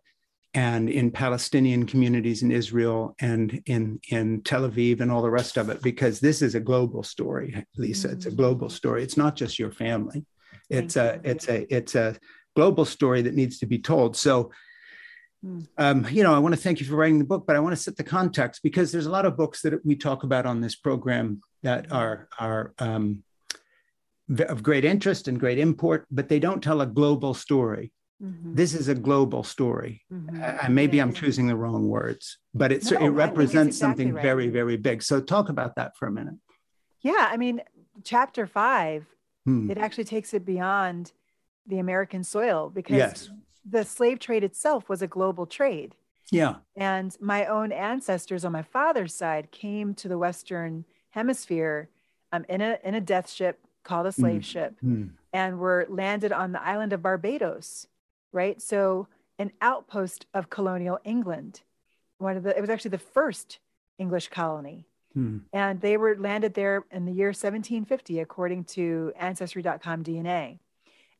and 0.55 0.89
in 0.89 1.11
Palestinian 1.11 1.85
communities 1.85 2.41
in 2.41 2.49
Israel 2.49 3.13
and 3.19 3.61
in, 3.65 3.99
in 4.09 4.41
Tel 4.41 4.61
Aviv 4.61 5.01
and 5.01 5.11
all 5.11 5.21
the 5.21 5.29
rest 5.29 5.57
of 5.57 5.69
it, 5.69 5.81
because 5.81 6.21
this 6.21 6.41
is 6.41 6.55
a 6.55 6.61
global 6.61 7.03
story, 7.03 7.65
Lisa. 7.75 8.07
Mm-hmm. 8.07 8.15
It's 8.15 8.25
a 8.25 8.31
mm. 8.31 8.37
global 8.37 8.69
story. 8.69 9.03
It's 9.03 9.17
not 9.17 9.35
just 9.35 9.59
your 9.59 9.73
family. 9.73 10.25
It's 10.69 10.95
a 10.95 11.19
it's 11.23 11.47
a 11.47 11.75
it's 11.75 11.95
a 11.95 12.15
global 12.55 12.85
story 12.85 13.21
that 13.23 13.33
needs 13.33 13.59
to 13.59 13.65
be 13.65 13.79
told. 13.79 14.15
So 14.15 14.51
mm. 15.45 15.67
um, 15.77 16.07
you 16.09 16.23
know, 16.23 16.33
I 16.33 16.39
want 16.39 16.55
to 16.55 16.61
thank 16.61 16.79
you 16.79 16.85
for 16.85 16.95
writing 16.95 17.19
the 17.19 17.25
book, 17.25 17.45
but 17.45 17.55
I 17.55 17.59
want 17.59 17.75
to 17.75 17.81
set 17.81 17.97
the 17.97 18.03
context 18.03 18.63
because 18.63 18.91
there's 18.91 19.05
a 19.05 19.11
lot 19.11 19.25
of 19.25 19.37
books 19.37 19.61
that 19.61 19.85
we 19.85 19.95
talk 19.95 20.23
about 20.23 20.45
on 20.45 20.61
this 20.61 20.75
program 20.75 21.41
that 21.63 21.91
are 21.91 22.27
are 22.39 22.73
um, 22.79 23.23
of 24.39 24.63
great 24.63 24.85
interest 24.85 25.27
and 25.27 25.39
great 25.39 25.59
import, 25.59 26.05
but 26.09 26.29
they 26.29 26.39
don't 26.39 26.63
tell 26.63 26.81
a 26.81 26.85
global 26.85 27.33
story. 27.33 27.91
Mm-hmm. 28.23 28.55
This 28.55 28.73
is 28.73 28.87
a 28.87 28.95
global 28.95 29.43
story. 29.43 30.03
Mm-hmm. 30.11 30.41
Uh, 30.41 30.69
maybe 30.69 30.97
yeah. 30.97 31.03
I'm 31.03 31.13
choosing 31.13 31.47
the 31.47 31.55
wrong 31.55 31.89
words, 31.89 32.37
but 32.53 32.71
it's, 32.71 32.89
no, 32.89 32.99
it 33.05 33.09
represents 33.09 33.75
exactly 33.75 34.05
something 34.05 34.13
right. 34.13 34.23
very, 34.23 34.47
very 34.47 34.77
big. 34.77 35.03
So 35.03 35.19
talk 35.19 35.49
about 35.49 35.75
that 35.75 35.97
for 35.97 36.07
a 36.07 36.11
minute. 36.11 36.35
Yeah. 37.01 37.27
I 37.29 37.37
mean, 37.37 37.61
chapter 38.03 38.47
five, 38.47 39.05
hmm. 39.45 39.71
it 39.71 39.77
actually 39.77 40.03
takes 40.03 40.33
it 40.33 40.45
beyond 40.45 41.13
the 41.65 41.79
American 41.79 42.23
soil 42.23 42.71
because 42.73 42.97
yes. 42.97 43.29
the 43.67 43.83
slave 43.83 44.19
trade 44.19 44.43
itself 44.43 44.89
was 44.89 45.01
a 45.01 45.07
global 45.07 45.45
trade. 45.45 45.95
Yeah. 46.31 46.55
And 46.75 47.15
my 47.19 47.45
own 47.45 47.71
ancestors 47.71 48.43
on 48.43 48.51
my 48.51 48.63
father's 48.63 49.13
side 49.13 49.51
came 49.51 49.93
to 49.95 50.07
the 50.07 50.17
Western 50.17 50.85
hemisphere 51.11 51.89
um, 52.31 52.45
in, 52.49 52.61
a, 52.61 52.77
in 52.83 52.95
a 52.95 53.01
death 53.01 53.29
ship 53.29 53.59
called 53.83 54.07
a 54.07 54.11
slave 54.11 54.41
mm. 54.41 54.45
ship 54.45 54.75
mm. 54.83 55.09
and 55.31 55.59
were 55.59 55.85
landed 55.87 56.31
on 56.31 56.51
the 56.51 56.61
island 56.61 56.93
of 56.93 57.01
Barbados 57.01 57.87
right? 58.35 58.61
So 58.61 59.07
an 59.39 59.51
outpost 59.61 60.27
of 60.33 60.51
colonial 60.51 60.99
England. 61.03 61.61
One 62.19 62.37
of 62.37 62.43
the 62.43 62.55
it 62.55 62.61
was 62.61 62.69
actually 62.69 62.91
the 62.91 62.99
first 62.99 63.59
English 63.97 64.27
colony. 64.27 64.85
Hmm. 65.15 65.39
And 65.51 65.81
they 65.81 65.97
were 65.97 66.15
landed 66.15 66.53
there 66.53 66.85
in 66.91 67.05
the 67.05 67.11
year 67.11 67.29
1750, 67.29 68.19
according 68.19 68.65
to 68.65 69.11
Ancestry.com 69.17 70.03
DNA. 70.03 70.59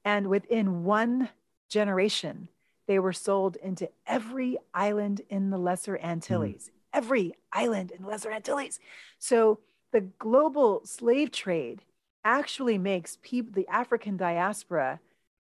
And 0.04 0.28
within 0.28 0.84
one 0.84 1.30
generation, 1.70 2.50
they 2.88 3.00
were 3.00 3.14
sold 3.14 3.56
into 3.56 3.90
every 4.06 4.60
island 4.74 5.22
in 5.30 5.50
the 5.50 5.58
Lesser 5.58 5.98
Antilles. 5.98 6.68
Hmm. 6.68 6.98
Every 6.98 7.34
island 7.52 7.92
in 7.92 8.04
the 8.04 8.08
Lesser 8.08 8.32
Antilles. 8.32 8.80
So 9.18 9.60
the 9.92 10.02
global 10.02 10.82
slave 10.86 11.32
trade 11.32 11.82
actually 12.24 12.78
makes 12.78 13.18
people, 13.24 13.54
the 13.54 13.68
African 13.68 14.18
diaspora, 14.18 15.00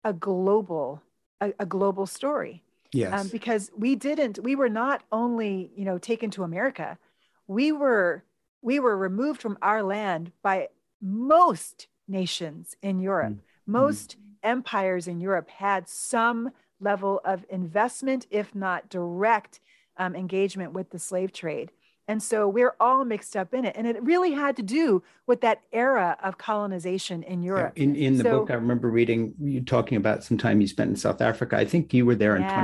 a 0.04 0.12
global 0.12 1.02
a, 1.40 1.52
a 1.58 1.66
global 1.66 2.06
story. 2.06 2.62
Yes. 2.92 3.12
Um, 3.12 3.28
because 3.28 3.70
we 3.76 3.96
didn't, 3.96 4.38
we 4.42 4.56
were 4.56 4.68
not 4.68 5.02
only, 5.12 5.70
you 5.76 5.84
know, 5.84 5.98
taken 5.98 6.30
to 6.32 6.42
America, 6.42 6.98
we 7.46 7.70
were, 7.70 8.24
we 8.62 8.80
were 8.80 8.96
removed 8.96 9.40
from 9.40 9.58
our 9.62 9.82
land 9.82 10.32
by 10.42 10.68
most 11.00 11.86
nations 12.06 12.76
in 12.82 13.00
Europe. 13.00 13.34
Mm. 13.34 13.40
Most 13.66 14.16
empires 14.42 15.08
in 15.08 15.20
Europe 15.20 15.48
had 15.50 15.88
some 15.88 16.50
level 16.80 17.20
of 17.24 17.44
investment, 17.50 18.26
if 18.30 18.54
not 18.54 18.88
direct 18.88 19.60
um, 19.96 20.14
engagement 20.14 20.72
with 20.72 20.90
the 20.90 20.98
slave 20.98 21.32
trade. 21.32 21.72
And 22.08 22.20
so 22.22 22.48
we're 22.48 22.74
all 22.80 23.04
mixed 23.04 23.36
up 23.36 23.52
in 23.52 23.66
it. 23.66 23.76
And 23.76 23.86
it 23.86 24.02
really 24.02 24.32
had 24.32 24.56
to 24.56 24.62
do 24.62 25.02
with 25.26 25.42
that 25.42 25.60
era 25.72 26.16
of 26.22 26.38
colonization 26.38 27.22
in 27.22 27.42
Europe. 27.42 27.74
Yeah, 27.76 27.82
in, 27.84 27.94
in 27.94 28.16
the 28.16 28.24
so, 28.24 28.40
book, 28.40 28.50
I 28.50 28.54
remember 28.54 28.90
reading 28.90 29.34
you 29.38 29.60
talking 29.60 29.98
about 29.98 30.24
some 30.24 30.38
time 30.38 30.62
you 30.62 30.66
spent 30.66 30.88
in 30.88 30.96
South 30.96 31.20
Africa. 31.20 31.58
I 31.58 31.66
think 31.66 31.92
you 31.92 32.06
were 32.06 32.14
there 32.14 32.38
yeah. 32.38 32.48
in 32.48 32.54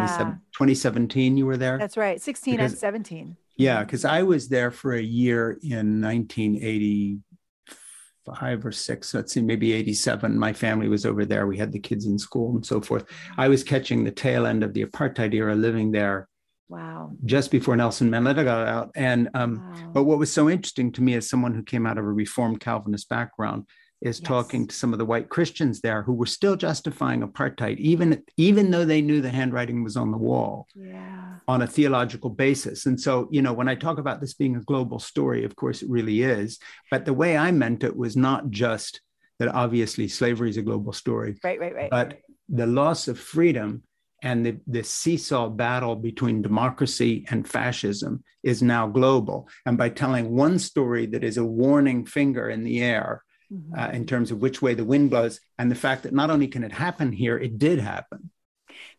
2017, 0.54 1.36
you 1.36 1.44
were 1.44 1.58
there. 1.58 1.76
That's 1.76 1.98
right, 1.98 2.18
16 2.20 2.56
because, 2.56 2.72
and 2.72 2.78
17. 2.78 3.36
Yeah, 3.56 3.84
because 3.84 4.06
I 4.06 4.22
was 4.22 4.48
there 4.48 4.70
for 4.70 4.94
a 4.94 5.02
year 5.02 5.58
in 5.62 6.00
1985 6.00 8.64
or 8.64 8.72
six, 8.72 9.12
let's 9.12 9.34
see, 9.34 9.42
maybe 9.42 9.74
87. 9.74 10.38
My 10.38 10.54
family 10.54 10.88
was 10.88 11.04
over 11.04 11.26
there. 11.26 11.46
We 11.46 11.58
had 11.58 11.70
the 11.70 11.78
kids 11.78 12.06
in 12.06 12.18
school 12.18 12.54
and 12.54 12.64
so 12.64 12.80
forth. 12.80 13.04
I 13.36 13.48
was 13.48 13.62
catching 13.62 14.04
the 14.04 14.10
tail 14.10 14.46
end 14.46 14.64
of 14.64 14.72
the 14.72 14.86
apartheid 14.86 15.34
era 15.34 15.54
living 15.54 15.92
there 15.92 16.30
Wow. 16.68 17.12
Just 17.24 17.50
before 17.50 17.76
Nelson 17.76 18.10
Mandela 18.10 18.44
got 18.44 18.66
out. 18.66 18.90
And 18.94 19.28
um, 19.34 19.58
wow. 19.58 19.90
but 19.92 20.04
what 20.04 20.18
was 20.18 20.32
so 20.32 20.48
interesting 20.48 20.92
to 20.92 21.02
me 21.02 21.14
as 21.14 21.28
someone 21.28 21.54
who 21.54 21.62
came 21.62 21.86
out 21.86 21.98
of 21.98 22.04
a 22.04 22.12
reformed 22.12 22.60
Calvinist 22.60 23.08
background 23.08 23.66
is 24.00 24.20
yes. 24.20 24.28
talking 24.28 24.66
to 24.66 24.74
some 24.74 24.92
of 24.92 24.98
the 24.98 25.04
white 25.04 25.30
Christians 25.30 25.80
there 25.80 26.02
who 26.02 26.12
were 26.12 26.26
still 26.26 26.56
justifying 26.56 27.22
apartheid, 27.22 27.78
even 27.78 28.22
even 28.36 28.70
though 28.70 28.84
they 28.84 29.00
knew 29.00 29.20
the 29.20 29.30
handwriting 29.30 29.82
was 29.82 29.96
on 29.96 30.10
the 30.10 30.18
wall 30.18 30.66
yeah. 30.74 31.36
on 31.48 31.62
a 31.62 31.66
theological 31.66 32.30
basis. 32.30 32.86
And 32.86 33.00
so, 33.00 33.28
you 33.30 33.40
know, 33.40 33.52
when 33.52 33.68
I 33.68 33.74
talk 33.74 33.98
about 33.98 34.20
this 34.20 34.34
being 34.34 34.56
a 34.56 34.60
global 34.60 34.98
story, 34.98 35.44
of 35.44 35.56
course 35.56 35.82
it 35.82 35.88
really 35.88 36.22
is. 36.22 36.58
But 36.90 37.04
the 37.04 37.14
way 37.14 37.36
I 37.36 37.50
meant 37.50 37.84
it 37.84 37.96
was 37.96 38.16
not 38.16 38.50
just 38.50 39.00
that 39.38 39.48
obviously 39.48 40.06
slavery 40.08 40.50
is 40.50 40.58
a 40.58 40.62
global 40.62 40.92
story. 40.92 41.38
Right, 41.42 41.58
right, 41.58 41.74
right. 41.74 41.90
But 41.90 42.18
the 42.48 42.66
loss 42.66 43.08
of 43.08 43.18
freedom 43.18 43.82
and 44.24 44.44
the, 44.44 44.56
the 44.66 44.82
seesaw 44.82 45.50
battle 45.50 45.94
between 45.94 46.40
democracy 46.40 47.26
and 47.28 47.46
fascism 47.46 48.24
is 48.42 48.62
now 48.62 48.86
global. 48.86 49.48
And 49.66 49.76
by 49.76 49.90
telling 49.90 50.34
one 50.34 50.58
story 50.58 51.04
that 51.06 51.22
is 51.22 51.36
a 51.36 51.44
warning 51.44 52.06
finger 52.06 52.48
in 52.48 52.64
the 52.64 52.82
air 52.82 53.22
mm-hmm. 53.52 53.78
uh, 53.78 53.88
in 53.88 54.06
terms 54.06 54.30
of 54.30 54.40
which 54.40 54.62
way 54.62 54.72
the 54.72 54.84
wind 54.84 55.10
blows, 55.10 55.40
and 55.58 55.70
the 55.70 55.76
fact 55.76 56.04
that 56.04 56.14
not 56.14 56.30
only 56.30 56.48
can 56.48 56.64
it 56.64 56.72
happen 56.72 57.12
here, 57.12 57.36
it 57.38 57.58
did 57.58 57.78
happen. 57.78 58.30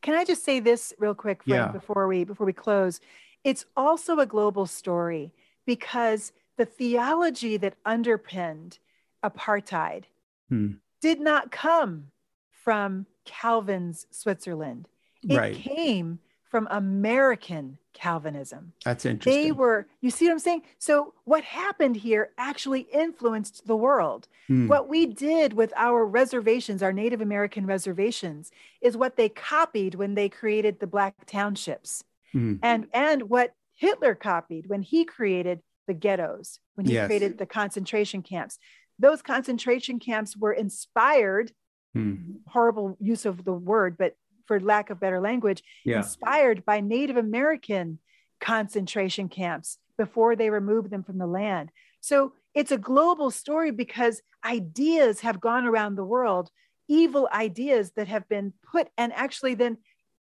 Can 0.03 0.13
I 0.13 0.25
just 0.25 0.45
say 0.45 0.59
this 0.59 0.93
real 0.99 1.15
quick, 1.15 1.43
Frank, 1.43 1.67
yeah. 1.67 1.71
before 1.71 2.07
we 2.07 2.23
before 2.23 2.45
we 2.45 2.53
close? 2.53 3.01
It's 3.43 3.65
also 3.75 4.19
a 4.19 4.27
global 4.27 4.67
story 4.67 5.33
because 5.65 6.31
the 6.57 6.65
theology 6.65 7.57
that 7.57 7.75
underpinned 7.83 8.77
apartheid 9.23 10.03
hmm. 10.49 10.73
did 11.01 11.19
not 11.19 11.51
come 11.51 12.11
from 12.51 13.07
Calvin's 13.25 14.05
Switzerland. 14.11 14.87
It 15.27 15.37
right. 15.37 15.55
came 15.55 16.19
from 16.55 16.67
American 16.71 17.77
Calvinism. 17.93 18.73
That's 18.83 19.05
interesting. 19.05 19.43
They 19.43 19.51
were, 19.51 19.87
you 20.01 20.09
see 20.09 20.25
what 20.25 20.33
I'm 20.33 20.39
saying? 20.39 20.61
So, 20.79 21.13
what 21.23 21.43
happened 21.43 21.97
here 21.97 22.31
actually 22.37 22.81
influenced 22.93 23.67
the 23.67 23.75
world. 23.75 24.27
Hmm. 24.47 24.67
What 24.67 24.87
we 24.87 25.05
did 25.05 25.53
with 25.53 25.73
our 25.75 26.05
reservations, 26.05 26.83
our 26.83 26.93
Native 26.93 27.21
American 27.21 27.65
reservations, 27.65 28.51
is 28.81 28.95
what 28.95 29.15
they 29.15 29.29
copied 29.29 29.95
when 29.95 30.15
they 30.15 30.29
created 30.29 30.79
the 30.79 30.87
Black 30.87 31.25
townships. 31.25 32.03
Hmm. 32.31 32.55
And, 32.61 32.87
and 32.93 33.23
what 33.23 33.53
Hitler 33.75 34.15
copied 34.15 34.67
when 34.67 34.81
he 34.81 35.03
created 35.05 35.61
the 35.87 35.93
ghettos, 35.93 36.59
when 36.75 36.85
he 36.85 36.93
yes. 36.93 37.07
created 37.07 37.37
the 37.37 37.45
concentration 37.45 38.21
camps. 38.21 38.59
Those 38.97 39.21
concentration 39.21 39.99
camps 39.99 40.37
were 40.37 40.53
inspired 40.53 41.51
hmm. 41.93 42.15
horrible 42.47 42.97
use 42.99 43.25
of 43.25 43.43
the 43.43 43.53
word, 43.53 43.97
but 43.97 44.15
for 44.45 44.59
lack 44.59 44.89
of 44.89 44.99
better 44.99 45.19
language, 45.19 45.63
yeah. 45.83 45.97
inspired 45.97 46.65
by 46.65 46.81
Native 46.81 47.17
American 47.17 47.99
concentration 48.39 49.29
camps 49.29 49.77
before 49.97 50.35
they 50.35 50.49
removed 50.49 50.89
them 50.89 51.03
from 51.03 51.17
the 51.17 51.27
land. 51.27 51.71
So 52.01 52.33
it's 52.53 52.71
a 52.71 52.77
global 52.77 53.31
story 53.31 53.71
because 53.71 54.21
ideas 54.45 55.21
have 55.21 55.41
gone 55.41 55.65
around 55.65 55.95
the 55.95 56.03
world, 56.03 56.49
evil 56.87 57.27
ideas 57.33 57.91
that 57.95 58.07
have 58.07 58.27
been 58.29 58.53
put 58.71 58.89
and 58.97 59.11
actually 59.13 59.55
then, 59.55 59.77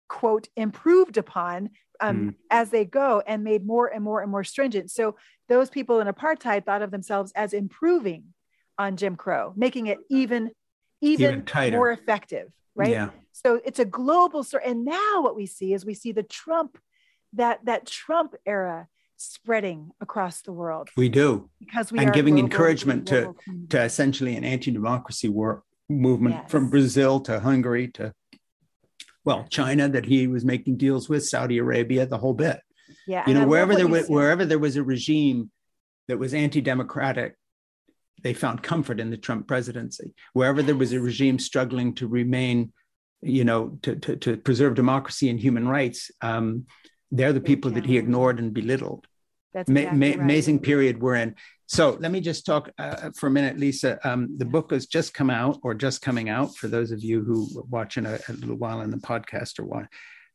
quote, 0.08 0.48
improved 0.56 1.16
upon 1.16 1.70
um, 2.00 2.16
mm. 2.16 2.34
as 2.50 2.70
they 2.70 2.84
go 2.84 3.22
and 3.26 3.44
made 3.44 3.66
more 3.66 3.86
and 3.86 4.02
more 4.02 4.22
and 4.22 4.30
more 4.30 4.44
stringent. 4.44 4.90
So 4.90 5.16
those 5.48 5.70
people 5.70 6.00
in 6.00 6.08
apartheid 6.08 6.64
thought 6.64 6.82
of 6.82 6.90
themselves 6.90 7.32
as 7.36 7.52
improving 7.52 8.24
on 8.78 8.96
Jim 8.96 9.16
Crow, 9.16 9.52
making 9.56 9.86
it 9.86 9.98
even 10.10 10.50
even, 11.00 11.44
even 11.46 11.72
more 11.72 11.92
effective, 11.92 12.48
right? 12.74 12.90
Yeah. 12.90 13.10
So 13.32 13.60
it's 13.64 13.78
a 13.78 13.84
global 13.84 14.44
story. 14.44 14.64
And 14.66 14.84
now 14.84 15.22
what 15.22 15.36
we 15.36 15.46
see 15.46 15.74
is 15.74 15.84
we 15.84 15.94
see 15.94 16.12
the 16.12 16.22
Trump, 16.22 16.78
that 17.32 17.64
that 17.64 17.86
Trump 17.86 18.34
era 18.46 18.88
spreading 19.16 19.90
across 20.00 20.42
the 20.42 20.52
world. 20.52 20.88
We 20.96 21.08
do 21.08 21.50
because 21.60 21.92
we 21.92 21.98
and 21.98 22.12
giving 22.12 22.34
global, 22.34 22.50
encouragement 22.50 23.08
to 23.08 23.34
to 23.70 23.82
essentially 23.82 24.36
an 24.36 24.44
anti-democracy 24.44 25.28
war 25.28 25.62
movement 25.88 26.36
yes. 26.42 26.50
from 26.50 26.70
Brazil 26.70 27.20
to 27.20 27.40
Hungary 27.40 27.88
to 27.92 28.12
well 29.24 29.46
China 29.50 29.88
that 29.88 30.04
he 30.04 30.26
was 30.26 30.44
making 30.44 30.76
deals 30.76 31.08
with 31.08 31.24
Saudi 31.26 31.58
Arabia 31.58 32.06
the 32.06 32.18
whole 32.18 32.34
bit. 32.34 32.60
Yeah, 33.06 33.24
you 33.26 33.34
know 33.34 33.46
wherever 33.46 33.74
there 33.74 33.88
was 33.88 34.08
wherever 34.08 34.44
there 34.44 34.58
was 34.58 34.76
a 34.76 34.82
regime 34.82 35.50
that 36.08 36.18
was 36.18 36.34
anti-democratic 36.34 37.36
they 38.24 38.34
found 38.34 38.62
comfort 38.62 38.98
in 38.98 39.10
the 39.10 39.16
Trump 39.16 39.46
presidency. 39.46 40.14
Wherever 40.32 40.62
there 40.62 40.74
was 40.74 40.92
a 40.92 41.00
regime 41.00 41.38
struggling 41.38 41.94
to 41.96 42.08
remain, 42.08 42.72
you 43.20 43.44
know, 43.44 43.78
to, 43.82 43.94
to, 43.96 44.16
to 44.16 44.36
preserve 44.38 44.74
democracy 44.74 45.28
and 45.28 45.38
human 45.38 45.68
rights, 45.68 46.10
um, 46.22 46.66
they're 47.12 47.34
the 47.34 47.40
people 47.40 47.70
that 47.72 47.86
he 47.86 47.98
ignored 47.98 48.40
and 48.40 48.52
belittled. 48.52 49.06
That's 49.52 49.70
exactly 49.70 49.98
ma- 49.98 50.06
right. 50.06 50.18
amazing 50.18 50.58
period 50.60 51.00
we're 51.00 51.14
in. 51.14 51.36
So 51.66 51.96
let 52.00 52.10
me 52.10 52.20
just 52.20 52.44
talk 52.44 52.70
uh, 52.78 53.10
for 53.16 53.28
a 53.28 53.30
minute, 53.30 53.58
Lisa. 53.58 53.98
Um, 54.08 54.36
the 54.36 54.44
book 54.44 54.72
has 54.72 54.86
just 54.86 55.14
come 55.14 55.30
out, 55.30 55.58
or 55.62 55.74
just 55.74 56.02
coming 56.02 56.28
out, 56.28 56.56
for 56.56 56.66
those 56.68 56.90
of 56.90 57.04
you 57.04 57.22
who 57.22 57.48
were 57.54 57.62
watching 57.70 58.04
a, 58.04 58.18
a 58.28 58.32
little 58.32 58.56
while 58.56 58.80
in 58.80 58.90
the 58.90 58.96
podcast 58.96 59.58
or 59.58 59.64
want 59.64 59.84
to 59.84 59.88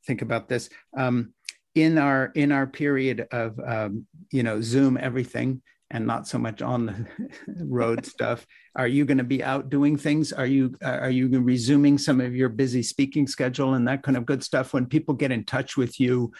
think 0.08 0.22
about 0.22 0.48
this. 0.48 0.70
Um, 0.98 1.34
in 1.76 1.98
our 1.98 2.32
in 2.34 2.52
our 2.52 2.66
period 2.66 3.28
of 3.32 3.60
um, 3.60 4.08
you 4.32 4.44
know 4.44 4.62
Zoom 4.62 4.98
everything, 4.98 5.62
and 5.92 6.06
not 6.06 6.28
so 6.28 6.38
much 6.38 6.62
on 6.62 7.08
the 7.48 7.66
road 7.66 8.06
stuff. 8.06 8.46
Are 8.76 8.88
you 8.88 9.06
going 9.06 9.18
to 9.18 9.24
be 9.24 9.44
out 9.44 9.70
doing 9.70 9.98
things? 9.98 10.32
Are 10.32 10.46
you 10.46 10.76
are 10.84 11.10
you 11.10 11.28
resuming 11.40 11.98
some 11.98 12.22
of 12.22 12.36
your 12.36 12.50
busy 12.50 12.84
speaking 12.84 13.28
schedule 13.28 13.74
and 13.74 13.88
that 13.88 14.04
kind 14.04 14.18
of 14.18 14.26
good 14.26 14.44
stuff? 14.44 14.74
When 14.74 14.86
people 14.86 15.14
get 15.16 15.32
in 15.32 15.44
touch 15.46 15.78
with 15.78 16.00
you 16.00 16.32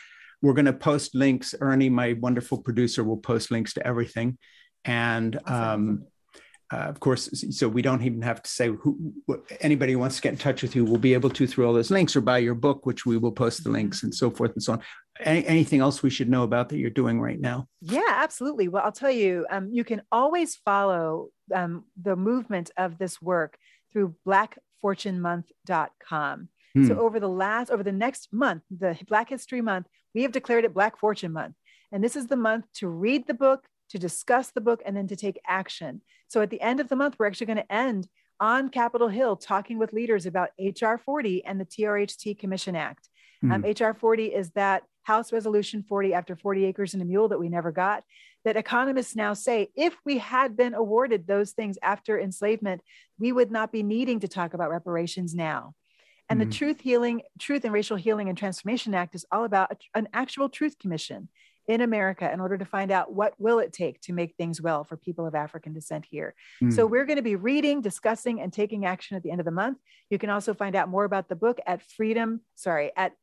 we're 0.42 0.54
going 0.54 0.66
to 0.66 0.74
post 0.74 1.16
links. 1.16 1.54
Ernie 1.60 1.90
my 1.90 2.14
wonderful 2.14 2.60
producer 2.60 3.04
will 3.04 3.18
post 3.18 3.52
links 3.52 3.74
to 3.74 3.86
everything. 3.86 4.38
And 4.86 5.40
um, 5.46 6.06
uh, 6.72 6.78
of 6.78 7.00
course, 7.00 7.30
so 7.52 7.68
we 7.68 7.82
don't 7.82 8.04
even 8.04 8.22
have 8.22 8.42
to 8.44 8.50
say 8.50 8.68
who 8.68 9.14
anybody 9.60 9.94
who 9.94 10.00
wants 10.00 10.18
to 10.18 10.22
get 10.22 10.34
in 10.34 10.38
touch 10.38 10.62
with 10.62 10.76
you 10.76 10.86
will 10.86 11.00
be 11.00 11.14
able 11.14 11.30
to 11.32 11.48
through 11.48 11.68
all 11.68 11.74
those 11.74 11.92
links 11.92 12.16
or 12.16 12.22
buy 12.22 12.38
your 12.38 12.56
book, 12.56 12.86
which 12.86 13.06
we 13.06 13.18
will 13.18 13.32
post 13.32 13.64
the 13.64 13.70
links 13.70 14.04
and 14.04 14.14
so 14.14 14.30
forth 14.30 14.54
and 14.54 14.64
so 14.64 14.74
on. 14.74 14.82
Any, 15.20 15.46
anything 15.46 15.82
else 15.82 16.02
we 16.02 16.10
should 16.10 16.30
know 16.30 16.44
about 16.44 16.70
that 16.70 16.78
you're 16.78 16.90
doing 16.90 17.20
right 17.20 17.40
now? 17.40 17.68
Yeah, 17.82 18.02
absolutely. 18.08 18.68
Well, 18.68 18.84
I'll 18.84 18.92
tell 18.92 19.12
you, 19.12 19.46
um, 19.50 19.70
you 19.72 19.84
can 19.84 20.02
always 20.12 20.56
follow 20.56 21.30
um, 21.54 21.86
the 22.02 22.16
movement 22.16 22.72
of 22.78 22.98
this 22.98 23.22
work 23.22 23.58
through 23.92 24.16
blackfortunemonth.com. 24.26 26.50
Hmm. 26.74 26.88
So 26.88 27.00
over 27.00 27.20
the 27.20 27.28
last, 27.28 27.72
over 27.72 27.84
the 27.84 27.92
next 27.92 28.32
month, 28.32 28.64
the 28.70 28.98
Black 29.08 29.30
History 29.30 29.62
Month, 29.62 29.88
we 30.14 30.24
have 30.24 30.32
declared 30.32 30.66
it 30.66 30.74
Black 30.74 30.98
Fortune 30.98 31.34
Month. 31.34 31.56
And 31.92 32.04
this 32.04 32.16
is 32.16 32.28
the 32.28 32.36
month 32.36 32.66
to 32.76 32.88
read 32.88 33.28
the 33.28 33.34
book, 33.34 33.66
to 33.90 34.00
discuss 34.00 34.52
the 34.52 34.62
book, 34.62 34.82
and 34.86 34.96
then 34.96 35.08
to 35.08 35.16
take 35.16 35.40
action. 35.48 36.02
So 36.28 36.42
at 36.42 36.52
the 36.52 36.62
end 36.62 36.80
of 36.80 36.90
the 36.90 36.96
month, 36.96 37.16
we're 37.18 37.28
actually 37.28 37.48
going 37.48 37.58
to 37.58 37.74
end 37.74 38.08
on 38.40 38.70
Capitol 38.70 39.08
Hill 39.08 39.36
talking 39.36 39.80
with 39.80 39.94
leaders 39.94 40.26
about 40.26 40.50
HR 40.60 40.96
40 40.96 41.44
and 41.46 41.60
the 41.60 41.66
TRHT 41.66 42.40
Commission 42.40 42.76
Act. 42.76 43.10
Mm. 43.44 43.54
Um, 43.54 43.90
HR 43.90 43.94
40 43.94 44.28
is 44.28 44.52
that 44.52 44.84
House 45.04 45.32
Resolution 45.32 45.84
40 45.88 46.14
after 46.14 46.36
40 46.36 46.66
acres 46.66 46.94
and 46.94 47.02
a 47.02 47.06
mule 47.06 47.28
that 47.30 47.40
we 47.40 47.50
never 47.50 47.72
got. 47.72 48.04
That 48.46 48.56
economists 48.56 49.16
now 49.16 49.34
say 49.34 49.70
if 49.76 49.98
we 50.06 50.18
had 50.18 50.56
been 50.56 50.74
awarded 50.74 51.28
those 51.28 51.52
things 51.52 51.78
after 51.84 52.20
enslavement, 52.20 52.82
we 53.18 53.32
would 53.32 53.52
not 53.52 53.72
be 53.72 53.84
needing 53.84 54.22
to 54.22 54.28
talk 54.28 54.54
about 54.54 54.72
reparations 54.72 55.36
now. 55.36 55.74
And 56.30 56.40
mm. 56.40 56.46
the. 56.46 56.56
Truth 56.56 56.82
Healing, 56.82 57.22
Truth 57.38 57.66
and 57.66 57.74
Racial 57.74 57.98
Healing 57.98 58.30
and 58.30 58.38
Transformation 58.38 58.94
Act 58.94 59.16
is 59.16 59.26
all 59.32 59.44
about 59.44 59.82
an 59.94 60.08
actual 60.14 60.48
truth 60.48 60.80
commission 60.80 61.28
in 61.70 61.82
America 61.82 62.30
in 62.34 62.40
order 62.40 62.58
to 62.58 62.66
find 62.66 62.92
out 62.92 63.14
what 63.14 63.34
will 63.38 63.60
it 63.60 63.72
take 63.72 64.02
to 64.02 64.12
make 64.12 64.36
things 64.36 64.60
well 64.60 64.84
for 64.84 64.98
people 64.98 65.28
of 65.28 65.36
African 65.36 65.72
descent 65.72 66.04
here. 66.10 66.34
Mm. 66.64 66.74
So 66.74 66.88
we're 66.88 67.06
going 67.06 67.18
to 67.18 67.24
be 67.24 67.36
reading, 67.36 67.82
discussing, 67.82 68.42
and 68.42 68.52
taking 68.52 68.86
action 68.86 69.16
at 69.16 69.22
the 69.22 69.30
end 69.30 69.40
of 69.40 69.46
the 69.46 69.52
month. 69.52 69.78
You 70.10 70.18
can 70.18 70.32
also 70.32 70.56
find 70.56 70.76
out 70.76 70.90
more 70.90 71.06
about 71.06 71.30
the 71.30 71.36
book 71.36 71.60
at 71.68 71.84
freedom, 71.84 72.42
sorry, 72.56 72.92
at 72.98 73.14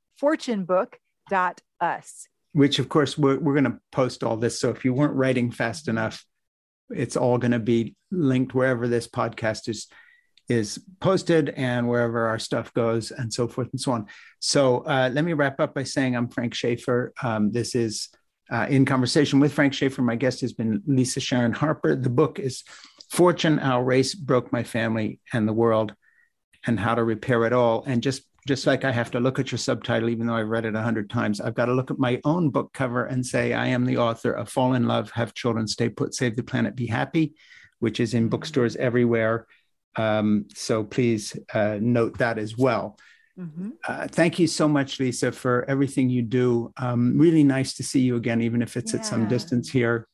fortunebook.us. 1.83 2.29
Which 2.53 2.79
of 2.79 2.89
course 2.89 3.19
we're, 3.19 3.39
we're 3.39 3.55
going 3.55 3.65
to 3.65 3.79
post 3.93 4.25
all 4.25 4.37
this. 4.37 4.59
So 4.59 4.71
if 4.71 4.85
you 4.85 4.95
weren't 4.95 5.15
writing 5.15 5.51
fast 5.51 5.89
enough, 5.89 6.25
it's 6.91 7.17
all 7.17 7.39
going 7.39 7.53
to 7.53 7.59
be 7.59 7.97
linked 8.11 8.55
wherever 8.55 8.89
this 8.89 9.09
podcast 9.09 9.69
is 9.69 9.89
is 10.49 10.81
posted 11.01 11.49
and 11.51 11.89
wherever 11.89 12.29
our 12.29 12.39
stuff 12.39 12.73
goes 12.73 13.11
and 13.11 13.35
so 13.35 13.49
forth 13.49 13.69
and 13.73 13.81
so 13.81 13.91
on. 13.91 14.07
So 14.39 14.79
uh, 14.87 15.11
let 15.13 15.25
me 15.25 15.33
wrap 15.33 15.59
up 15.59 15.75
by 15.75 15.83
saying 15.83 16.15
I'm 16.15 16.29
Frank 16.29 16.55
Schaeffer. 16.55 17.13
Um, 17.21 17.51
this 17.51 17.75
is 17.75 18.11
uh, 18.49 18.67
in 18.71 18.85
conversation 18.85 19.41
with 19.41 19.53
Frank 19.53 19.75
Schaeffer. 19.75 20.03
My 20.03 20.15
guest 20.15 20.43
has 20.43 20.53
been 20.53 20.85
Lisa 20.87 21.19
Sharon 21.19 21.53
Harper. 21.53 21.97
The 21.97 22.11
book 22.11 22.39
is 22.39 22.63
Fortune, 23.11 23.59
Our 23.59 23.83
Race 23.83 24.15
Broke 24.15 24.53
My 24.53 24.63
Family 24.63 25.19
and 25.33 25.49
the 25.49 25.53
World, 25.53 25.97
and 26.65 26.79
How 26.79 26.95
to 26.95 27.03
Repair 27.03 27.45
It 27.45 27.53
All. 27.53 27.83
And 27.85 28.01
just 28.01 28.23
just 28.47 28.67
like 28.67 28.85
I 28.85 28.93
have 28.93 29.11
to 29.11 29.21
look 29.21 29.39
at 29.39 29.51
your 29.51 29.59
subtitle, 29.59 30.09
even 30.09 30.27
though 30.27 30.37
I've 30.37 30.49
read 30.49 30.65
it 30.65 30.77
a 30.77 30.81
hundred 30.81 31.11
times, 31.11 31.41
I've 31.41 31.55
got 31.55 31.67
to 31.67 31.75
look 31.75 31.91
at 31.91 31.99
my 31.99 32.21
own 32.25 32.51
book 32.51 32.73
cover 32.73 33.05
and 33.05 33.27
say, 33.27 33.53
I 33.53 33.67
am 33.67 33.85
the 33.85 33.99
author 33.99 34.33
of 34.33 34.49
Fall 34.49 34.75
in 34.75 34.87
Love, 34.87 35.11
Have 35.11 35.35
Children, 35.35 35.67
Stay 35.67 35.89
Put, 35.89 36.15
Save 36.15 36.37
the 36.37 36.43
Planet, 36.43 36.77
Be 36.77 36.87
Happy, 36.87 37.35
which 37.81 37.99
is 37.99 38.15
in 38.15 38.29
bookstores 38.29 38.77
everywhere. 38.77 39.47
Um, 39.97 40.47
so 40.55 40.85
please 40.85 41.37
uh, 41.53 41.79
note 41.81 42.19
that 42.19 42.39
as 42.39 42.57
well. 42.57 42.99
Mm-hmm. 43.39 43.71
Uh, 43.87 44.09
thank 44.09 44.39
you 44.39 44.47
so 44.47 44.69
much, 44.69 45.01
Lisa, 45.01 45.33
for 45.33 45.65
everything 45.69 46.09
you 46.09 46.23
do. 46.23 46.73
Um, 46.77 47.19
really 47.19 47.45
nice 47.45 47.75
to 47.75 47.83
see 47.83 48.01
you 48.01 48.17
again, 48.17 48.41
even 48.41 48.63
if 48.63 48.77
it's 48.77 48.95
yeah. 48.95 49.01
at 49.01 49.07
some 49.07 49.29
distance 49.29 49.69
here. 49.71 50.07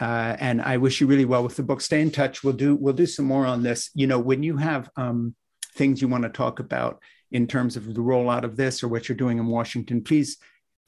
Uh, 0.00 0.36
and 0.40 0.60
I 0.60 0.78
wish 0.78 1.00
you 1.00 1.06
really 1.06 1.24
well 1.24 1.44
with 1.44 1.56
the 1.56 1.62
book. 1.62 1.80
Stay 1.80 2.00
in 2.00 2.10
touch. 2.10 2.42
We'll 2.42 2.54
do 2.54 2.74
we'll 2.74 2.94
do 2.94 3.06
some 3.06 3.26
more 3.26 3.46
on 3.46 3.62
this. 3.62 3.90
You 3.94 4.06
know, 4.06 4.18
when 4.18 4.42
you 4.42 4.56
have 4.56 4.90
um, 4.96 5.34
things 5.76 6.00
you 6.00 6.08
want 6.08 6.24
to 6.24 6.30
talk 6.30 6.60
about 6.60 7.02
in 7.32 7.46
terms 7.46 7.76
of 7.76 7.94
the 7.94 8.00
rollout 8.00 8.44
of 8.44 8.56
this 8.56 8.82
or 8.82 8.88
what 8.88 9.08
you're 9.08 9.16
doing 9.16 9.38
in 9.38 9.46
Washington, 9.46 10.02
please 10.02 10.38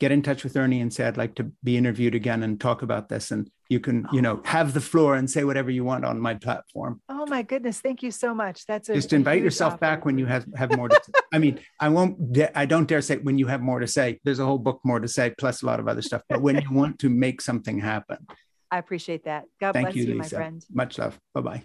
get 0.01 0.13
in 0.13 0.23
touch 0.23 0.45
with 0.45 0.57
Ernie 0.57 0.81
and 0.81 0.93
say 0.93 1.07
I'd 1.07 1.17
like 1.17 1.35
to 1.37 1.51
be 1.63 1.77
interviewed 1.77 2.15
again 2.15 2.43
and 2.43 2.61
talk 2.61 2.83
about 2.83 3.09
this. 3.09 3.31
And 3.31 3.51
you 3.69 3.81
can, 3.81 4.07
you 4.13 4.21
know, 4.21 4.41
oh. 4.45 4.49
have 4.49 4.75
the 4.75 4.81
floor 4.81 5.15
and 5.15 5.31
say 5.31 5.45
whatever 5.45 5.71
you 5.71 5.85
want 5.85 6.05
on 6.05 6.21
my 6.21 6.35
platform. 6.35 7.01
Oh 7.09 7.27
my 7.27 7.43
goodness, 7.43 7.81
thank 7.81 8.03
you 8.03 8.11
so 8.11 8.35
much. 8.35 8.67
That's 8.67 8.89
a, 8.89 8.95
just 8.95 9.13
invite 9.13 9.43
yourself 9.43 9.75
offer. 9.75 9.81
back 9.81 10.05
when 10.05 10.19
you 10.19 10.27
have 10.27 10.47
have 10.57 10.77
more 10.77 10.89
to. 10.89 11.01
say. 11.05 11.13
I 11.33 11.39
mean, 11.39 11.61
I 11.81 11.89
won't. 11.89 12.37
I 12.55 12.67
don't 12.67 12.87
dare 12.87 13.01
say 13.01 13.17
when 13.17 13.39
you 13.39 13.47
have 13.47 13.63
more 13.63 13.81
to 13.81 13.87
say. 13.87 14.21
There's 14.25 14.41
a 14.41 14.45
whole 14.45 14.59
book 14.59 14.81
more 14.85 15.01
to 15.01 15.09
say, 15.09 15.33
plus 15.39 15.63
a 15.63 15.67
lot 15.67 15.81
of 15.81 15.89
other 15.89 16.03
stuff. 16.03 16.23
But 16.29 16.43
when 16.43 16.61
you 16.61 16.71
want 16.71 16.99
to 17.01 17.09
make 17.09 17.41
something 17.41 17.79
happen, 17.79 18.27
I 18.71 18.79
appreciate 18.79 19.25
that. 19.25 19.45
God 19.61 19.73
thank 19.73 19.87
bless 19.87 19.97
you, 19.97 20.05
you 20.05 20.15
my 20.17 20.29
friend. 20.29 20.65
Much 20.71 20.99
love. 20.99 21.19
Bye 21.33 21.41
bye. 21.41 21.63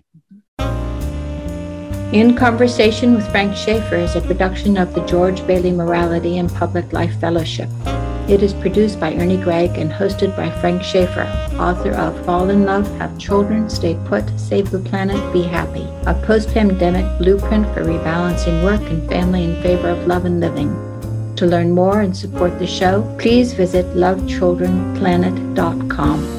Mm-hmm. 0.62 0.99
In 2.12 2.36
Conversation 2.36 3.14
with 3.14 3.30
Frank 3.30 3.56
Schaeffer 3.56 3.98
is 3.98 4.16
a 4.16 4.22
production 4.22 4.78
of 4.78 4.96
the 4.96 5.06
George 5.06 5.46
Bailey 5.46 5.70
Morality 5.70 6.40
and 6.40 6.52
Public 6.52 6.92
Life 6.92 7.14
Fellowship. 7.20 7.70
It 8.28 8.42
is 8.42 8.52
produced 8.52 9.00
by 9.00 9.14
Ernie 9.14 9.38
Gregg 9.38 9.78
and 9.78 9.92
hosted 9.92 10.36
by 10.36 10.50
Frank 10.60 10.82
Schaeffer, 10.82 11.28
author 11.60 11.92
of 11.92 12.26
Fall 12.26 12.50
in 12.50 12.66
Love, 12.66 12.88
Have 12.98 13.16
Children, 13.20 13.70
Stay 13.70 13.96
Put, 14.06 14.28
Save 14.40 14.72
the 14.72 14.80
Planet, 14.80 15.22
Be 15.32 15.44
Happy, 15.44 15.88
a 16.08 16.16
post 16.26 16.52
pandemic 16.52 17.06
blueprint 17.20 17.72
for 17.76 17.84
rebalancing 17.84 18.64
work 18.64 18.82
and 18.90 19.08
family 19.08 19.44
in 19.44 19.62
favor 19.62 19.90
of 19.90 20.08
love 20.08 20.26
and 20.26 20.40
living. 20.40 20.74
To 21.36 21.46
learn 21.46 21.74
more 21.74 22.02
and 22.02 22.18
support 22.18 22.58
the 22.58 22.66
show, 22.66 23.04
please 23.20 23.54
visit 23.54 23.86
lovechildrenplanet.com. 23.96 26.39